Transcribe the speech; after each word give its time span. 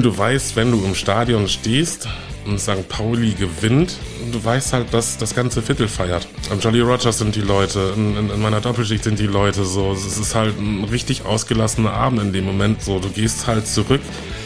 Du 0.00 0.16
weißt, 0.16 0.56
wenn 0.56 0.70
du 0.70 0.82
im 0.82 0.94
Stadion 0.94 1.46
stehst 1.46 2.08
und 2.50 2.60
St. 2.60 2.88
Pauli 2.88 3.32
gewinnt, 3.32 3.96
du 4.32 4.44
weißt 4.44 4.72
halt, 4.72 4.92
dass 4.92 5.16
das 5.16 5.34
ganze 5.34 5.62
Viertel 5.62 5.88
feiert. 5.88 6.26
Am 6.50 6.60
Jolly 6.60 6.80
Rogers 6.80 7.18
sind 7.18 7.36
die 7.36 7.40
Leute, 7.40 7.92
in, 7.96 8.16
in, 8.16 8.30
in, 8.30 8.42
meiner 8.42 8.60
Doppelschicht 8.60 9.04
sind 9.04 9.18
die 9.18 9.26
Leute 9.26 9.64
so. 9.64 9.92
Es 9.92 10.18
ist 10.18 10.34
halt 10.34 10.58
ein 10.58 10.84
richtig 10.84 11.24
ausgelassener 11.24 11.92
Abend 11.92 12.20
in 12.20 12.32
dem 12.32 12.44
Moment. 12.44 12.82
So, 12.82 12.98
du 12.98 13.08
gehst 13.08 13.46
halt 13.46 13.66
zurück, 13.66 14.00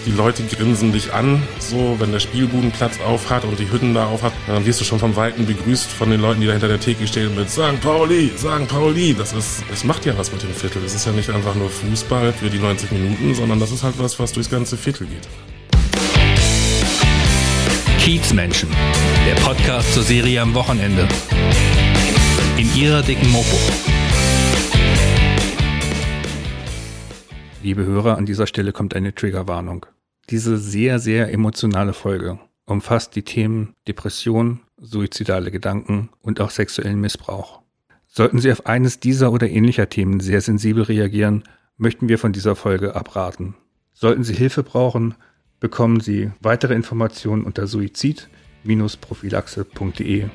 die 0.07 0.11
Leute 0.11 0.43
grinsen 0.43 0.93
dich 0.93 1.13
an, 1.13 1.43
so, 1.59 1.97
wenn 1.99 2.13
der 2.13 2.21
Spielbudenplatz 2.21 3.01
auf 3.01 3.31
hat 3.31 3.45
und 3.45 3.59
die 3.59 3.71
Hütten 3.71 3.95
da 3.95 4.07
auf 4.07 4.23
hat, 4.23 4.33
dann 4.47 4.67
wirst 4.67 4.81
du 4.81 4.85
schon 4.85 4.99
vom 4.99 5.17
Weiten 5.17 5.47
begrüßt 5.47 5.91
von 5.91 6.11
den 6.11 6.21
Leuten, 6.21 6.41
die 6.41 6.47
da 6.47 6.53
hinter 6.53 6.69
der 6.69 6.81
Theke 6.81 7.07
stehen 7.07 7.35
mit 7.35 7.51
St. 7.51 7.81
Pauli, 7.81 8.31
St. 8.37 8.69
Pauli. 8.69 9.15
Das 9.15 9.33
ist, 9.33 9.65
es 9.73 9.83
macht 9.85 10.05
ja 10.05 10.17
was 10.19 10.31
mit 10.31 10.43
dem 10.43 10.53
Viertel. 10.53 10.83
Es 10.85 10.95
ist 10.95 11.07
ja 11.07 11.13
nicht 11.13 11.31
einfach 11.31 11.55
nur 11.55 11.71
Fußball 11.71 12.33
für 12.35 12.51
die 12.51 12.59
90 12.59 12.93
Minuten, 12.93 13.35
sondern 13.35 13.59
das 13.61 13.71
ist 13.71 13.83
halt 13.83 13.95
was, 13.99 14.19
was 14.19 14.33
durchs 14.33 14.51
ganze 14.51 14.77
Viertel 14.77 15.07
geht. 15.07 15.27
Kiezmenschen, 18.05 18.69
der 19.27 19.35
Podcast 19.37 19.95
zur 19.95 20.03
Serie 20.03 20.43
am 20.43 20.53
Wochenende. 20.53 21.09
In 22.59 22.69
ihrer 22.77 23.01
dicken 23.01 23.31
Mopo. 23.31 23.57
Liebe 27.63 27.87
Hörer, 27.87 28.19
an 28.19 28.27
dieser 28.27 28.47
Stelle 28.47 28.73
kommt 28.73 28.95
eine 28.95 29.15
Triggerwarnung. 29.15 29.87
Diese 30.29 30.59
sehr, 30.59 30.99
sehr 30.99 31.33
emotionale 31.33 31.95
Folge 31.95 32.39
umfasst 32.67 33.17
die 33.17 33.23
Themen 33.23 33.73
Depression, 33.89 34.61
suizidale 34.77 35.51
Gedanken 35.51 36.11
und 36.21 36.43
auch 36.43 36.51
sexuellen 36.51 37.01
Missbrauch. 37.01 37.63
Sollten 38.07 38.39
Sie 38.39 38.53
auf 38.53 38.67
eines 38.67 39.01
dieser 39.01 39.33
oder 39.33 39.49
ähnlicher 39.49 39.89
Themen 39.89 40.21
sehr 40.21 40.43
sensibel 40.43 40.83
reagieren, 40.83 41.45
möchten 41.79 42.11
wir 42.11 42.19
von 42.19 42.35
dieser 42.35 42.55
Folge 42.55 42.97
abraten. 42.97 43.55
Sollten 43.95 44.25
Sie 44.25 44.35
Hilfe 44.35 44.63
brauchen, 44.63 45.15
bekommen 45.65 45.99
Sie 46.01 46.31
weitere 46.41 46.75
Informationen 46.75 47.43
unter 47.43 47.67
suizid-prophylaxe.de. 47.67 50.27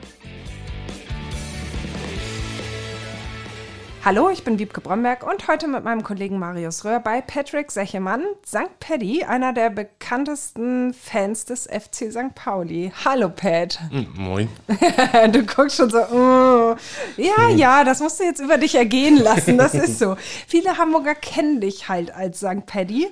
Hallo, 4.03 4.31
ich 4.31 4.43
bin 4.43 4.57
Wiebke 4.57 4.81
Bromberg 4.81 5.31
und 5.31 5.47
heute 5.47 5.67
mit 5.67 5.83
meinem 5.83 6.01
Kollegen 6.01 6.39
Marius 6.39 6.83
Röhr 6.83 6.99
bei 6.99 7.21
Patrick 7.21 7.69
Sechemann, 7.69 8.23
St. 8.43 8.79
Paddy, 8.79 9.23
einer 9.23 9.53
der 9.53 9.69
bekanntesten 9.69 10.95
Fans 10.95 11.45
des 11.45 11.67
FC 11.67 12.11
St. 12.11 12.33
Pauli. 12.33 12.91
Hallo, 13.05 13.29
Pat. 13.29 13.79
Hm, 13.91 14.07
moin. 14.17 14.49
du 15.31 15.45
guckst 15.45 15.77
schon 15.77 15.91
so, 15.91 15.99
oh. 16.11 16.75
ja, 17.17 17.49
ja, 17.55 17.83
das 17.83 17.99
musst 17.99 18.19
du 18.19 18.23
jetzt 18.23 18.39
über 18.39 18.57
dich 18.57 18.73
ergehen 18.73 19.17
lassen, 19.17 19.59
das 19.59 19.75
ist 19.75 19.99
so. 19.99 20.17
Viele 20.47 20.79
Hamburger 20.79 21.13
kennen 21.13 21.61
dich 21.61 21.87
halt 21.87 22.15
als 22.15 22.39
St. 22.39 22.65
Paddy. 22.65 23.09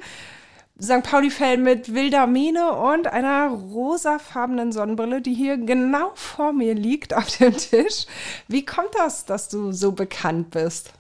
St. 0.82 1.04
Pauli-Fan 1.04 1.64
mit 1.64 1.94
wilder 1.94 2.28
Mähne 2.28 2.74
und 2.74 3.08
einer 3.08 3.50
rosafarbenen 3.50 4.72
Sonnenbrille, 4.72 5.22
die 5.22 5.34
hier 5.34 5.58
genau 5.58 6.12
vor 6.14 6.54
mir 6.54 6.76
liegt 6.76 7.16
auf 7.16 7.36
dem 7.38 7.58
Tisch. 7.58 8.06
Wie 8.48 8.64
kommt 8.64 8.94
das, 8.94 9.26
dass 9.26 9.50
du 9.50 9.72
so 9.72 9.92
bekannt 9.92 10.52
bist? 10.52 10.94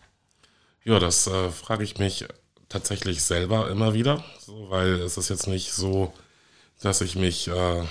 Ja, 0.83 0.99
das 0.99 1.27
äh, 1.27 1.49
frage 1.49 1.83
ich 1.83 1.99
mich 1.99 2.25
tatsächlich 2.69 3.23
selber 3.23 3.69
immer 3.69 3.93
wieder, 3.93 4.23
so, 4.39 4.69
weil 4.69 4.93
es 5.01 5.17
ist 5.17 5.29
jetzt 5.29 5.47
nicht 5.47 5.73
so, 5.73 6.13
dass 6.81 7.01
ich 7.01 7.15
mich 7.15 7.47
äh, 7.47 7.83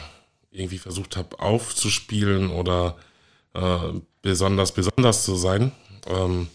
irgendwie 0.50 0.78
versucht 0.78 1.16
habe 1.16 1.38
aufzuspielen 1.38 2.50
oder 2.50 2.96
äh, 3.54 3.78
besonders 4.22 4.72
besonders 4.72 5.24
zu 5.24 5.36
sein. 5.36 5.72
Ähm, 6.08 6.48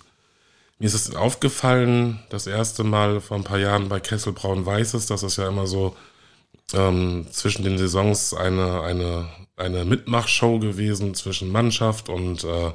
mir 0.81 0.87
ist 0.87 0.95
es 0.95 1.15
aufgefallen, 1.15 2.19
das 2.29 2.47
erste 2.47 2.83
Mal 2.83 3.21
vor 3.21 3.37
ein 3.37 3.43
paar 3.43 3.59
Jahren 3.59 3.87
bei 3.87 3.99
Kessel 3.99 4.33
Braun 4.33 4.65
Weißes, 4.65 5.05
das 5.05 5.21
ist 5.21 5.37
ja 5.37 5.47
immer 5.47 5.67
so 5.67 5.95
ähm, 6.73 7.27
zwischen 7.29 7.63
den 7.63 7.77
Saisons 7.77 8.33
eine, 8.33 8.81
eine, 8.81 9.29
eine 9.57 9.85
Mitmachshow 9.85 10.57
gewesen 10.57 11.13
zwischen 11.13 11.51
Mannschaft 11.51 12.09
und, 12.09 12.43
äh, 12.45 12.71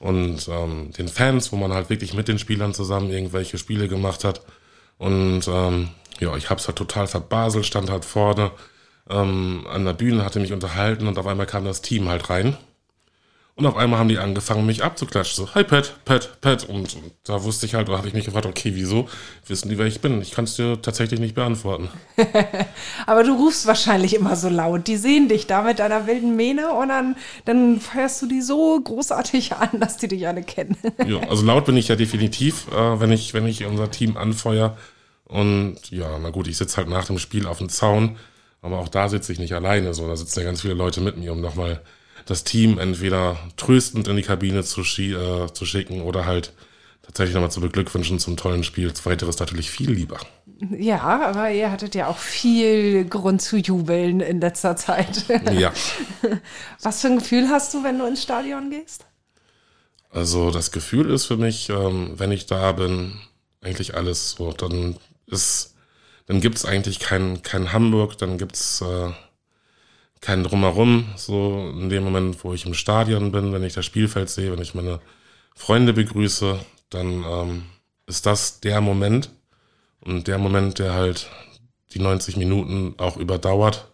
und 0.00 0.46
ähm, 0.48 0.92
den 0.92 1.08
Fans, 1.08 1.50
wo 1.50 1.56
man 1.56 1.72
halt 1.72 1.88
wirklich 1.88 2.12
mit 2.12 2.28
den 2.28 2.38
Spielern 2.38 2.74
zusammen 2.74 3.10
irgendwelche 3.10 3.56
Spiele 3.56 3.88
gemacht 3.88 4.22
hat. 4.22 4.42
Und 4.98 5.48
ähm, 5.48 5.88
ja, 6.20 6.36
ich 6.36 6.50
hab's 6.50 6.66
halt 6.66 6.76
total 6.76 7.06
verbaselt, 7.06 7.64
stand 7.64 7.88
halt 7.88 8.04
vorne 8.04 8.50
ähm, 9.08 9.66
an 9.70 9.86
der 9.86 9.94
Bühne, 9.94 10.26
hatte 10.26 10.40
mich 10.40 10.52
unterhalten 10.52 11.08
und 11.08 11.18
auf 11.18 11.26
einmal 11.26 11.46
kam 11.46 11.64
das 11.64 11.80
Team 11.80 12.10
halt 12.10 12.28
rein. 12.28 12.58
Und 13.56 13.66
auf 13.66 13.76
einmal 13.76 14.00
haben 14.00 14.08
die 14.08 14.18
angefangen, 14.18 14.66
mich 14.66 14.82
abzuklatschen. 14.82 15.46
So, 15.46 15.54
hi 15.54 15.62
Pat, 15.62 16.04
Pat, 16.04 16.40
Pat. 16.40 16.68
Und, 16.68 16.96
und 16.96 17.12
da 17.22 17.44
wusste 17.44 17.66
ich 17.66 17.74
halt, 17.76 17.88
da 17.88 17.96
habe 17.96 18.08
ich 18.08 18.14
mich 18.14 18.24
gefragt, 18.24 18.46
okay, 18.46 18.72
wieso 18.74 19.08
wissen 19.46 19.68
die, 19.68 19.78
wer 19.78 19.86
ich 19.86 20.00
bin? 20.00 20.20
Ich 20.22 20.32
kann 20.32 20.44
es 20.44 20.56
dir 20.56 20.82
tatsächlich 20.82 21.20
nicht 21.20 21.36
beantworten. 21.36 21.88
Aber 23.06 23.22
du 23.22 23.32
rufst 23.32 23.68
wahrscheinlich 23.68 24.14
immer 24.14 24.34
so 24.34 24.48
laut. 24.48 24.88
Die 24.88 24.96
sehen 24.96 25.28
dich 25.28 25.46
da 25.46 25.62
mit 25.62 25.78
deiner 25.78 26.08
wilden 26.08 26.34
Mähne 26.34 26.72
und 26.72 26.88
dann, 26.88 27.14
dann 27.44 27.80
feuerst 27.80 28.20
du 28.22 28.26
die 28.26 28.42
so 28.42 28.80
großartig 28.80 29.52
an, 29.56 29.78
dass 29.78 29.98
die 29.98 30.08
dich 30.08 30.26
alle 30.26 30.42
kennen. 30.42 30.76
ja, 31.06 31.20
also 31.28 31.44
laut 31.44 31.64
bin 31.64 31.76
ich 31.76 31.86
ja 31.86 31.94
definitiv, 31.94 32.66
äh, 32.72 32.98
wenn, 32.98 33.12
ich, 33.12 33.34
wenn 33.34 33.46
ich 33.46 33.64
unser 33.64 33.88
Team 33.88 34.16
anfeuer. 34.16 34.76
Und 35.26 35.92
ja, 35.92 36.18
na 36.18 36.30
gut, 36.30 36.48
ich 36.48 36.56
sitze 36.56 36.78
halt 36.78 36.88
nach 36.88 37.04
dem 37.04 37.20
Spiel 37.20 37.46
auf 37.46 37.58
dem 37.58 37.68
Zaun. 37.68 38.16
Aber 38.62 38.80
auch 38.80 38.88
da 38.88 39.08
sitze 39.08 39.32
ich 39.32 39.38
nicht 39.38 39.54
alleine. 39.54 39.94
So, 39.94 40.08
da 40.08 40.16
sitzen 40.16 40.40
ja 40.40 40.44
ganz 40.44 40.62
viele 40.62 40.74
Leute 40.74 41.00
mit 41.00 41.16
mir, 41.16 41.32
um 41.32 41.40
nochmal 41.40 41.82
das 42.26 42.44
Team 42.44 42.78
entweder 42.78 43.36
tröstend 43.56 44.08
in 44.08 44.16
die 44.16 44.22
Kabine 44.22 44.64
zu, 44.64 44.80
äh, 44.80 45.52
zu 45.52 45.66
schicken 45.66 46.02
oder 46.02 46.26
halt 46.26 46.52
tatsächlich 47.02 47.34
nochmal 47.34 47.50
zu 47.50 47.60
beglückwünschen 47.60 48.18
zum 48.18 48.36
tollen 48.36 48.64
Spiel. 48.64 48.92
Zweiteres 48.92 49.38
natürlich 49.38 49.70
viel 49.70 49.90
lieber. 49.90 50.18
Ja, 50.70 51.00
aber 51.02 51.50
ihr 51.50 51.70
hattet 51.70 51.94
ja 51.94 52.06
auch 52.06 52.18
viel 52.18 53.04
Grund 53.04 53.42
zu 53.42 53.56
jubeln 53.56 54.20
in 54.20 54.40
letzter 54.40 54.76
Zeit. 54.76 55.24
Ja. 55.52 55.72
Was 56.82 57.00
für 57.00 57.08
ein 57.08 57.18
Gefühl 57.18 57.48
hast 57.48 57.74
du, 57.74 57.84
wenn 57.84 57.98
du 57.98 58.06
ins 58.06 58.22
Stadion 58.22 58.70
gehst? 58.70 59.04
Also 60.10 60.50
das 60.50 60.70
Gefühl 60.70 61.10
ist 61.10 61.26
für 61.26 61.36
mich, 61.36 61.68
ähm, 61.68 62.14
wenn 62.16 62.32
ich 62.32 62.46
da 62.46 62.72
bin, 62.72 63.20
eigentlich 63.60 63.94
alles 63.94 64.32
so. 64.32 64.52
Dann 64.52 64.96
ist, 65.26 65.74
dann 66.26 66.40
gibt 66.40 66.56
es 66.56 66.64
eigentlich 66.64 67.00
kein, 67.00 67.42
kein 67.42 67.72
Hamburg, 67.72 68.16
dann 68.18 68.38
gibt 68.38 68.54
es 68.54 68.80
äh, 68.80 69.10
kein 70.24 70.42
Drumherum, 70.42 71.12
so 71.16 71.70
in 71.74 71.90
dem 71.90 72.02
Moment, 72.02 72.42
wo 72.44 72.54
ich 72.54 72.64
im 72.64 72.72
Stadion 72.72 73.30
bin, 73.30 73.52
wenn 73.52 73.62
ich 73.62 73.74
das 73.74 73.84
Spielfeld 73.84 74.30
sehe, 74.30 74.50
wenn 74.50 74.62
ich 74.62 74.74
meine 74.74 75.00
Freunde 75.54 75.92
begrüße, 75.92 76.58
dann 76.88 77.24
ähm, 77.24 77.62
ist 78.06 78.24
das 78.24 78.60
der 78.60 78.80
Moment 78.80 79.28
und 80.00 80.26
der 80.26 80.38
Moment, 80.38 80.78
der 80.78 80.94
halt 80.94 81.28
die 81.92 81.98
90 81.98 82.38
Minuten 82.38 82.94
auch 82.96 83.18
überdauert. 83.18 83.88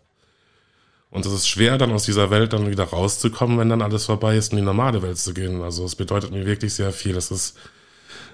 Und 1.11 1.27
es 1.27 1.33
ist 1.33 1.49
schwer, 1.49 1.79
dann 1.79 1.91
aus 1.91 2.05
dieser 2.05 2.31
Welt 2.31 2.53
dann 2.53 2.71
wieder 2.71 2.85
rauszukommen, 2.85 3.59
wenn 3.59 3.69
dann 3.69 3.83
alles 3.83 4.05
vorbei 4.05 4.37
ist, 4.37 4.53
in 4.53 4.59
die 4.59 4.65
normale 4.65 5.03
Welt 5.03 5.19
zu 5.19 5.35
gehen. 5.35 5.63
Also 5.63 5.85
es 5.85 5.97
bedeutet 5.97 6.31
mir 6.31 6.47
wirklich 6.47 6.73
sehr 6.73 6.93
viel. 6.93 7.17
Es 7.17 7.33
ist 7.33 7.59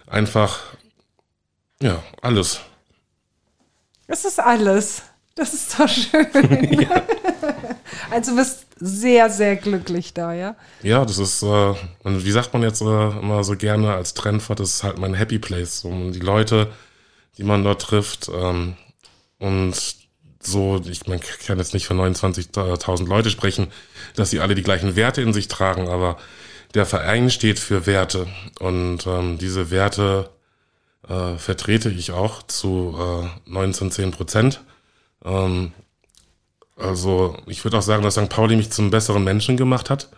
einfach, 0.07 0.61
ja, 1.81 2.03
alles. 2.21 2.61
Es 4.07 4.27
ist 4.27 4.39
alles. 4.39 5.03
Das 5.35 5.55
ist 5.55 5.79
doch 5.79 5.89
schön. 5.89 6.81
Ja. 6.83 7.03
Also 8.11 8.33
du 8.33 8.39
bist 8.39 8.67
sehr, 8.79 9.31
sehr 9.31 9.57
glücklich 9.57 10.15
da, 10.15 10.33
ja? 10.33 10.57
Ja, 10.83 11.05
das 11.05 11.19
ist, 11.19 11.43
äh, 11.43 11.75
wie 12.05 12.31
sagt 12.31 12.53
man 12.53 12.63
jetzt 12.63 12.83
äh, 12.83 12.85
immer 12.85 13.43
so 13.45 13.57
gerne 13.57 13.95
als 13.95 14.15
Trendwort, 14.15 14.61
das 14.61 14.75
ist 14.75 14.83
halt 14.83 14.99
mein 14.99 15.15
Happy 15.15 15.39
Place. 15.39 15.85
Und 15.85 16.13
die 16.13 16.21
Leute, 16.21 16.73
die 17.39 17.45
man 17.45 17.65
dort 17.65 17.83
trifft 17.83 18.31
ähm, 18.33 18.77
und 19.39 19.75
so, 20.41 20.81
ich 20.89 21.07
man 21.07 21.21
kann 21.47 21.59
jetzt 21.59 21.75
nicht 21.75 21.87
von 21.87 21.99
29.000 21.99 23.07
Leute 23.07 23.31
sprechen, 23.31 23.69
dass 24.15 24.31
sie 24.31 24.41
alle 24.41 24.55
die 24.55 24.63
gleichen 24.63 24.95
Werte 24.95 25.23
in 25.23 25.33
sich 25.33 25.49
tragen, 25.49 25.89
aber 25.89 26.19
der 26.75 26.87
Verein 26.87 27.31
steht 27.31 27.59
für 27.59 27.87
Werte 27.87 28.27
und 28.61 29.07
ähm, 29.07 29.39
diese 29.39 29.71
Werte 29.71 30.31
äh, 31.09 31.37
vertrete 31.37 31.91
ich 31.91 32.13
auch 32.13 32.43
zu 32.43 32.97
äh, 33.25 33.51
19, 33.51 33.91
10 33.91 34.11
Prozent. 34.11 34.61
Ähm, 35.25 35.73
also 36.77 37.37
ich 37.47 37.65
würde 37.65 37.79
auch 37.79 37.83
sagen, 37.83 38.03
dass 38.03 38.15
St. 38.15 38.29
Pauli 38.29 38.57
mich 38.57 38.71
zum 38.71 38.91
besseren 38.91 39.25
Menschen 39.25 39.57
gemacht 39.57 39.91
hat, 39.91 40.11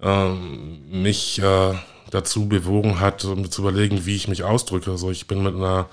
ähm, 0.00 1.02
mich 1.02 1.40
äh, 1.40 1.74
dazu 2.10 2.48
bewogen 2.48 3.00
hat, 3.00 3.24
um 3.24 3.50
zu 3.50 3.62
überlegen, 3.62 4.04
wie 4.06 4.16
ich 4.16 4.28
mich 4.28 4.42
ausdrücke. 4.42 4.90
Also 4.90 5.10
ich 5.10 5.26
bin 5.26 5.42
mit 5.42 5.54
einer 5.54 5.88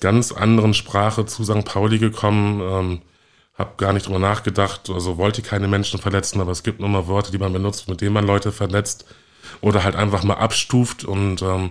ganz 0.00 0.32
anderen 0.32 0.74
Sprache 0.74 1.26
zu 1.26 1.44
St. 1.44 1.64
Pauli 1.64 1.98
gekommen, 1.98 2.60
ähm, 2.60 3.02
habe 3.54 3.74
gar 3.76 3.92
nicht 3.92 4.06
drüber 4.06 4.18
nachgedacht, 4.18 4.90
also 4.90 5.16
wollte 5.16 5.42
keine 5.42 5.68
Menschen 5.68 6.00
verletzen, 6.00 6.40
aber 6.40 6.50
es 6.50 6.64
gibt 6.64 6.80
nur 6.80 6.88
mal 6.88 7.06
Worte, 7.06 7.30
die 7.30 7.38
man 7.38 7.52
benutzt, 7.52 7.88
mit 7.88 8.00
denen 8.00 8.12
man 8.12 8.26
Leute 8.26 8.50
verletzt 8.50 9.04
oder 9.60 9.84
halt 9.84 9.94
einfach 9.94 10.24
mal 10.24 10.34
abstuft 10.34 11.04
und 11.04 11.42
ähm, 11.42 11.70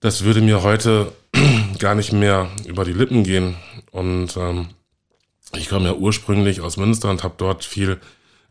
das 0.00 0.24
würde 0.24 0.42
mir 0.42 0.62
heute 0.62 1.12
gar 1.78 1.94
nicht 1.94 2.12
mehr 2.12 2.50
über 2.66 2.84
die 2.84 2.92
Lippen 2.92 3.24
gehen 3.24 3.56
und 3.90 4.36
ähm, 4.36 4.68
ich 5.54 5.68
komme 5.68 5.86
ja 5.86 5.94
ursprünglich 5.94 6.60
aus 6.60 6.76
Münster 6.76 7.10
und 7.10 7.22
habe 7.24 7.34
dort 7.38 7.64
viel 7.64 8.00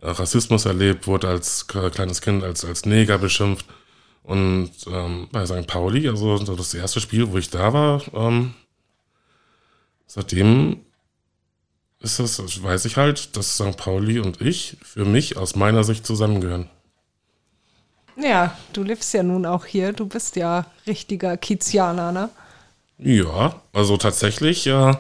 äh, 0.02 0.10
Rassismus 0.10 0.66
erlebt, 0.66 1.08
wurde 1.08 1.28
als 1.28 1.68
kleines 1.68 2.22
Kind 2.22 2.44
als, 2.44 2.66
als 2.66 2.86
Neger 2.86 3.18
beschimpft. 3.18 3.66
Und 4.24 4.72
ähm, 4.92 5.30
bei 5.32 5.46
St. 5.46 5.68
Pauli, 5.68 6.08
also 6.10 6.38
das 6.38 6.74
erste 6.74 7.00
Spiel, 7.00 7.32
wo 7.32 7.38
ich 7.38 7.50
da 7.50 7.72
war, 7.72 8.02
ähm, 8.14 8.54
seitdem 10.06 10.82
ist 12.00 12.20
das, 12.20 12.62
weiß 12.62 12.86
ich 12.86 12.98
halt, 12.98 13.38
dass 13.38 13.56
St. 13.56 13.78
Pauli 13.78 14.20
und 14.20 14.42
ich 14.42 14.78
für 14.82 15.06
mich 15.06 15.38
aus 15.38 15.56
meiner 15.56 15.84
Sicht 15.84 16.06
zusammengehören. 16.06 16.70
Ja, 18.18 18.58
du 18.74 18.84
lebst 18.84 19.14
ja 19.14 19.24
nun 19.24 19.46
auch 19.46 19.66
hier. 19.66 19.94
Du 19.94 20.08
bist 20.08 20.36
ja 20.36 20.66
richtiger 20.88 21.38
Kizianer, 21.38 22.12
ne? 22.12 22.30
Ja, 22.98 23.62
also 23.74 23.98
tatsächlich, 23.98 24.66
ja. 24.66 25.00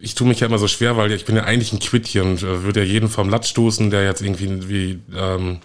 Ich 0.00 0.14
tue 0.14 0.26
mich 0.26 0.40
ja 0.40 0.46
immer 0.46 0.58
so 0.58 0.68
schwer, 0.68 0.96
weil 0.96 1.12
ich 1.12 1.24
bin 1.24 1.36
ja 1.36 1.44
eigentlich 1.44 1.72
ein 1.72 1.78
Quittchen 1.78 2.22
und 2.22 2.42
äh, 2.42 2.62
würde 2.62 2.80
ja 2.80 2.86
jeden 2.86 3.08
vom 3.08 3.28
Latz 3.28 3.48
stoßen, 3.48 3.90
der 3.90 4.04
jetzt 4.04 4.22
irgendwie 4.22 4.68
wie, 4.68 5.00
ähm, 5.16 5.60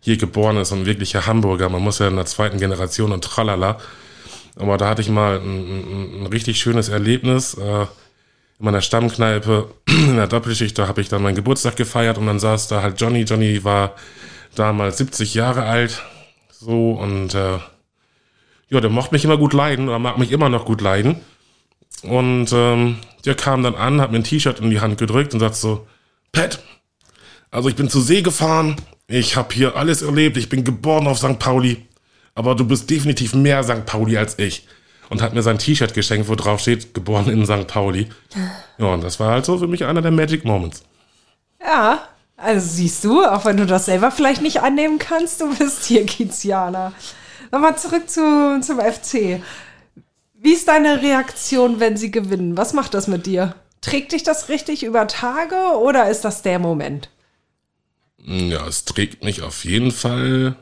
hier 0.00 0.16
geboren 0.16 0.56
ist 0.56 0.72
und 0.72 0.86
wirklicher 0.86 1.26
Hamburger. 1.26 1.68
Man 1.68 1.82
muss 1.82 1.98
ja 1.98 2.08
in 2.08 2.16
der 2.16 2.26
zweiten 2.26 2.58
Generation 2.58 3.12
und 3.12 3.24
tralala. 3.24 3.78
Aber 4.56 4.78
da 4.78 4.88
hatte 4.88 5.02
ich 5.02 5.08
mal 5.08 5.40
ein, 5.40 5.42
ein, 5.44 6.22
ein 6.22 6.26
richtig 6.26 6.58
schönes 6.58 6.88
Erlebnis. 6.88 7.54
Äh, 7.54 7.86
in 8.58 8.64
meiner 8.64 8.80
Stammkneipe 8.80 9.68
in 9.88 10.16
der 10.16 10.28
Doppelschicht, 10.28 10.78
da 10.78 10.88
habe 10.88 11.00
ich 11.00 11.08
dann 11.08 11.22
meinen 11.22 11.34
Geburtstag 11.34 11.76
gefeiert 11.76 12.18
und 12.18 12.26
dann 12.26 12.38
saß 12.38 12.68
da 12.68 12.82
halt 12.82 13.00
Johnny. 13.00 13.22
Johnny 13.22 13.64
war 13.64 13.94
damals 14.54 14.98
70 14.98 15.34
Jahre 15.34 15.64
alt. 15.64 16.02
So 16.50 16.92
und 16.92 17.34
äh, 17.34 17.58
ja, 18.68 18.80
der 18.80 18.90
mochte 18.90 19.14
mich 19.14 19.24
immer 19.24 19.36
gut 19.36 19.52
leiden 19.52 19.88
oder 19.88 19.98
mag 19.98 20.18
mich 20.18 20.32
immer 20.32 20.48
noch 20.48 20.64
gut 20.64 20.80
leiden. 20.80 21.20
Und 22.02 22.52
ähm, 22.52 22.98
der 23.24 23.34
kam 23.34 23.62
dann 23.62 23.74
an, 23.74 24.00
hat 24.00 24.12
mir 24.12 24.18
ein 24.18 24.24
T-Shirt 24.24 24.60
in 24.60 24.70
die 24.70 24.80
Hand 24.80 24.98
gedrückt 24.98 25.34
und 25.34 25.40
sagt 25.40 25.56
so, 25.56 25.86
Pat, 26.32 26.60
also 27.50 27.68
ich 27.68 27.76
bin 27.76 27.88
zur 27.88 28.02
See 28.02 28.22
gefahren, 28.22 28.76
ich 29.08 29.36
habe 29.36 29.54
hier 29.54 29.76
alles 29.76 30.02
erlebt, 30.02 30.36
ich 30.36 30.48
bin 30.48 30.64
geboren 30.64 31.06
auf 31.06 31.18
St. 31.18 31.38
Pauli, 31.38 31.86
aber 32.34 32.54
du 32.54 32.64
bist 32.64 32.90
definitiv 32.90 33.34
mehr 33.34 33.62
St. 33.64 33.86
Pauli 33.86 34.16
als 34.16 34.38
ich. 34.38 34.66
Und 35.08 35.22
hat 35.22 35.34
mir 35.34 35.42
sein 35.42 35.58
T-Shirt 35.58 35.94
geschenkt, 35.94 36.28
wo 36.28 36.34
drauf 36.34 36.60
steht, 36.60 36.92
geboren 36.92 37.28
in 37.28 37.46
St. 37.46 37.68
Pauli. 37.68 38.08
Ja, 38.76 38.86
und 38.86 39.04
das 39.04 39.20
war 39.20 39.30
halt 39.30 39.44
so 39.44 39.56
für 39.56 39.68
mich 39.68 39.84
einer 39.84 40.02
der 40.02 40.10
Magic 40.10 40.44
Moments. 40.44 40.82
Ja, 41.62 42.08
also 42.36 42.66
siehst 42.68 43.04
du, 43.04 43.24
auch 43.24 43.44
wenn 43.44 43.56
du 43.56 43.66
das 43.66 43.86
selber 43.86 44.10
vielleicht 44.10 44.42
nicht 44.42 44.62
annehmen 44.62 44.98
kannst, 44.98 45.40
du 45.40 45.54
bist 45.54 45.84
hier 45.84 46.04
Kizianer. 46.06 46.92
Nochmal 47.52 47.78
zurück 47.78 48.10
zu, 48.10 48.60
zum 48.60 48.80
FC. 48.80 49.40
Wie 50.38 50.52
ist 50.52 50.68
deine 50.68 51.02
Reaktion, 51.02 51.80
wenn 51.80 51.96
sie 51.96 52.10
gewinnen? 52.10 52.56
Was 52.56 52.72
macht 52.72 52.94
das 52.94 53.08
mit 53.08 53.26
dir? 53.26 53.54
Trägt 53.80 54.12
dich 54.12 54.22
das 54.22 54.48
richtig 54.48 54.82
über 54.84 55.06
Tage 55.06 55.78
oder 55.78 56.10
ist 56.10 56.24
das 56.24 56.42
der 56.42 56.58
Moment? 56.58 57.08
Ja, 58.18 58.66
es 58.66 58.84
trägt 58.84 59.24
mich 59.24 59.42
auf 59.42 59.64
jeden 59.64 59.92
Fall 59.92 60.56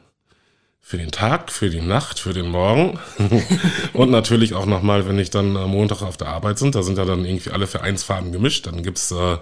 für 0.80 0.98
den 0.98 1.10
Tag, 1.10 1.50
für 1.50 1.70
die 1.70 1.80
Nacht, 1.80 2.18
für 2.18 2.34
den 2.34 2.48
Morgen. 2.48 2.98
und 3.94 4.10
natürlich 4.10 4.52
auch 4.52 4.66
nochmal, 4.66 5.08
wenn 5.08 5.18
ich 5.18 5.30
dann 5.30 5.56
am 5.56 5.70
Montag 5.70 6.02
auf 6.02 6.18
der 6.18 6.28
Arbeit 6.28 6.58
sind, 6.58 6.74
da 6.74 6.82
sind 6.82 6.98
ja 6.98 7.06
dann 7.06 7.24
irgendwie 7.24 7.50
alle 7.50 7.66
Vereinsfarben 7.66 8.32
gemischt. 8.32 8.66
Dann 8.66 8.82
gibt's 8.82 9.10
äh, 9.10 9.38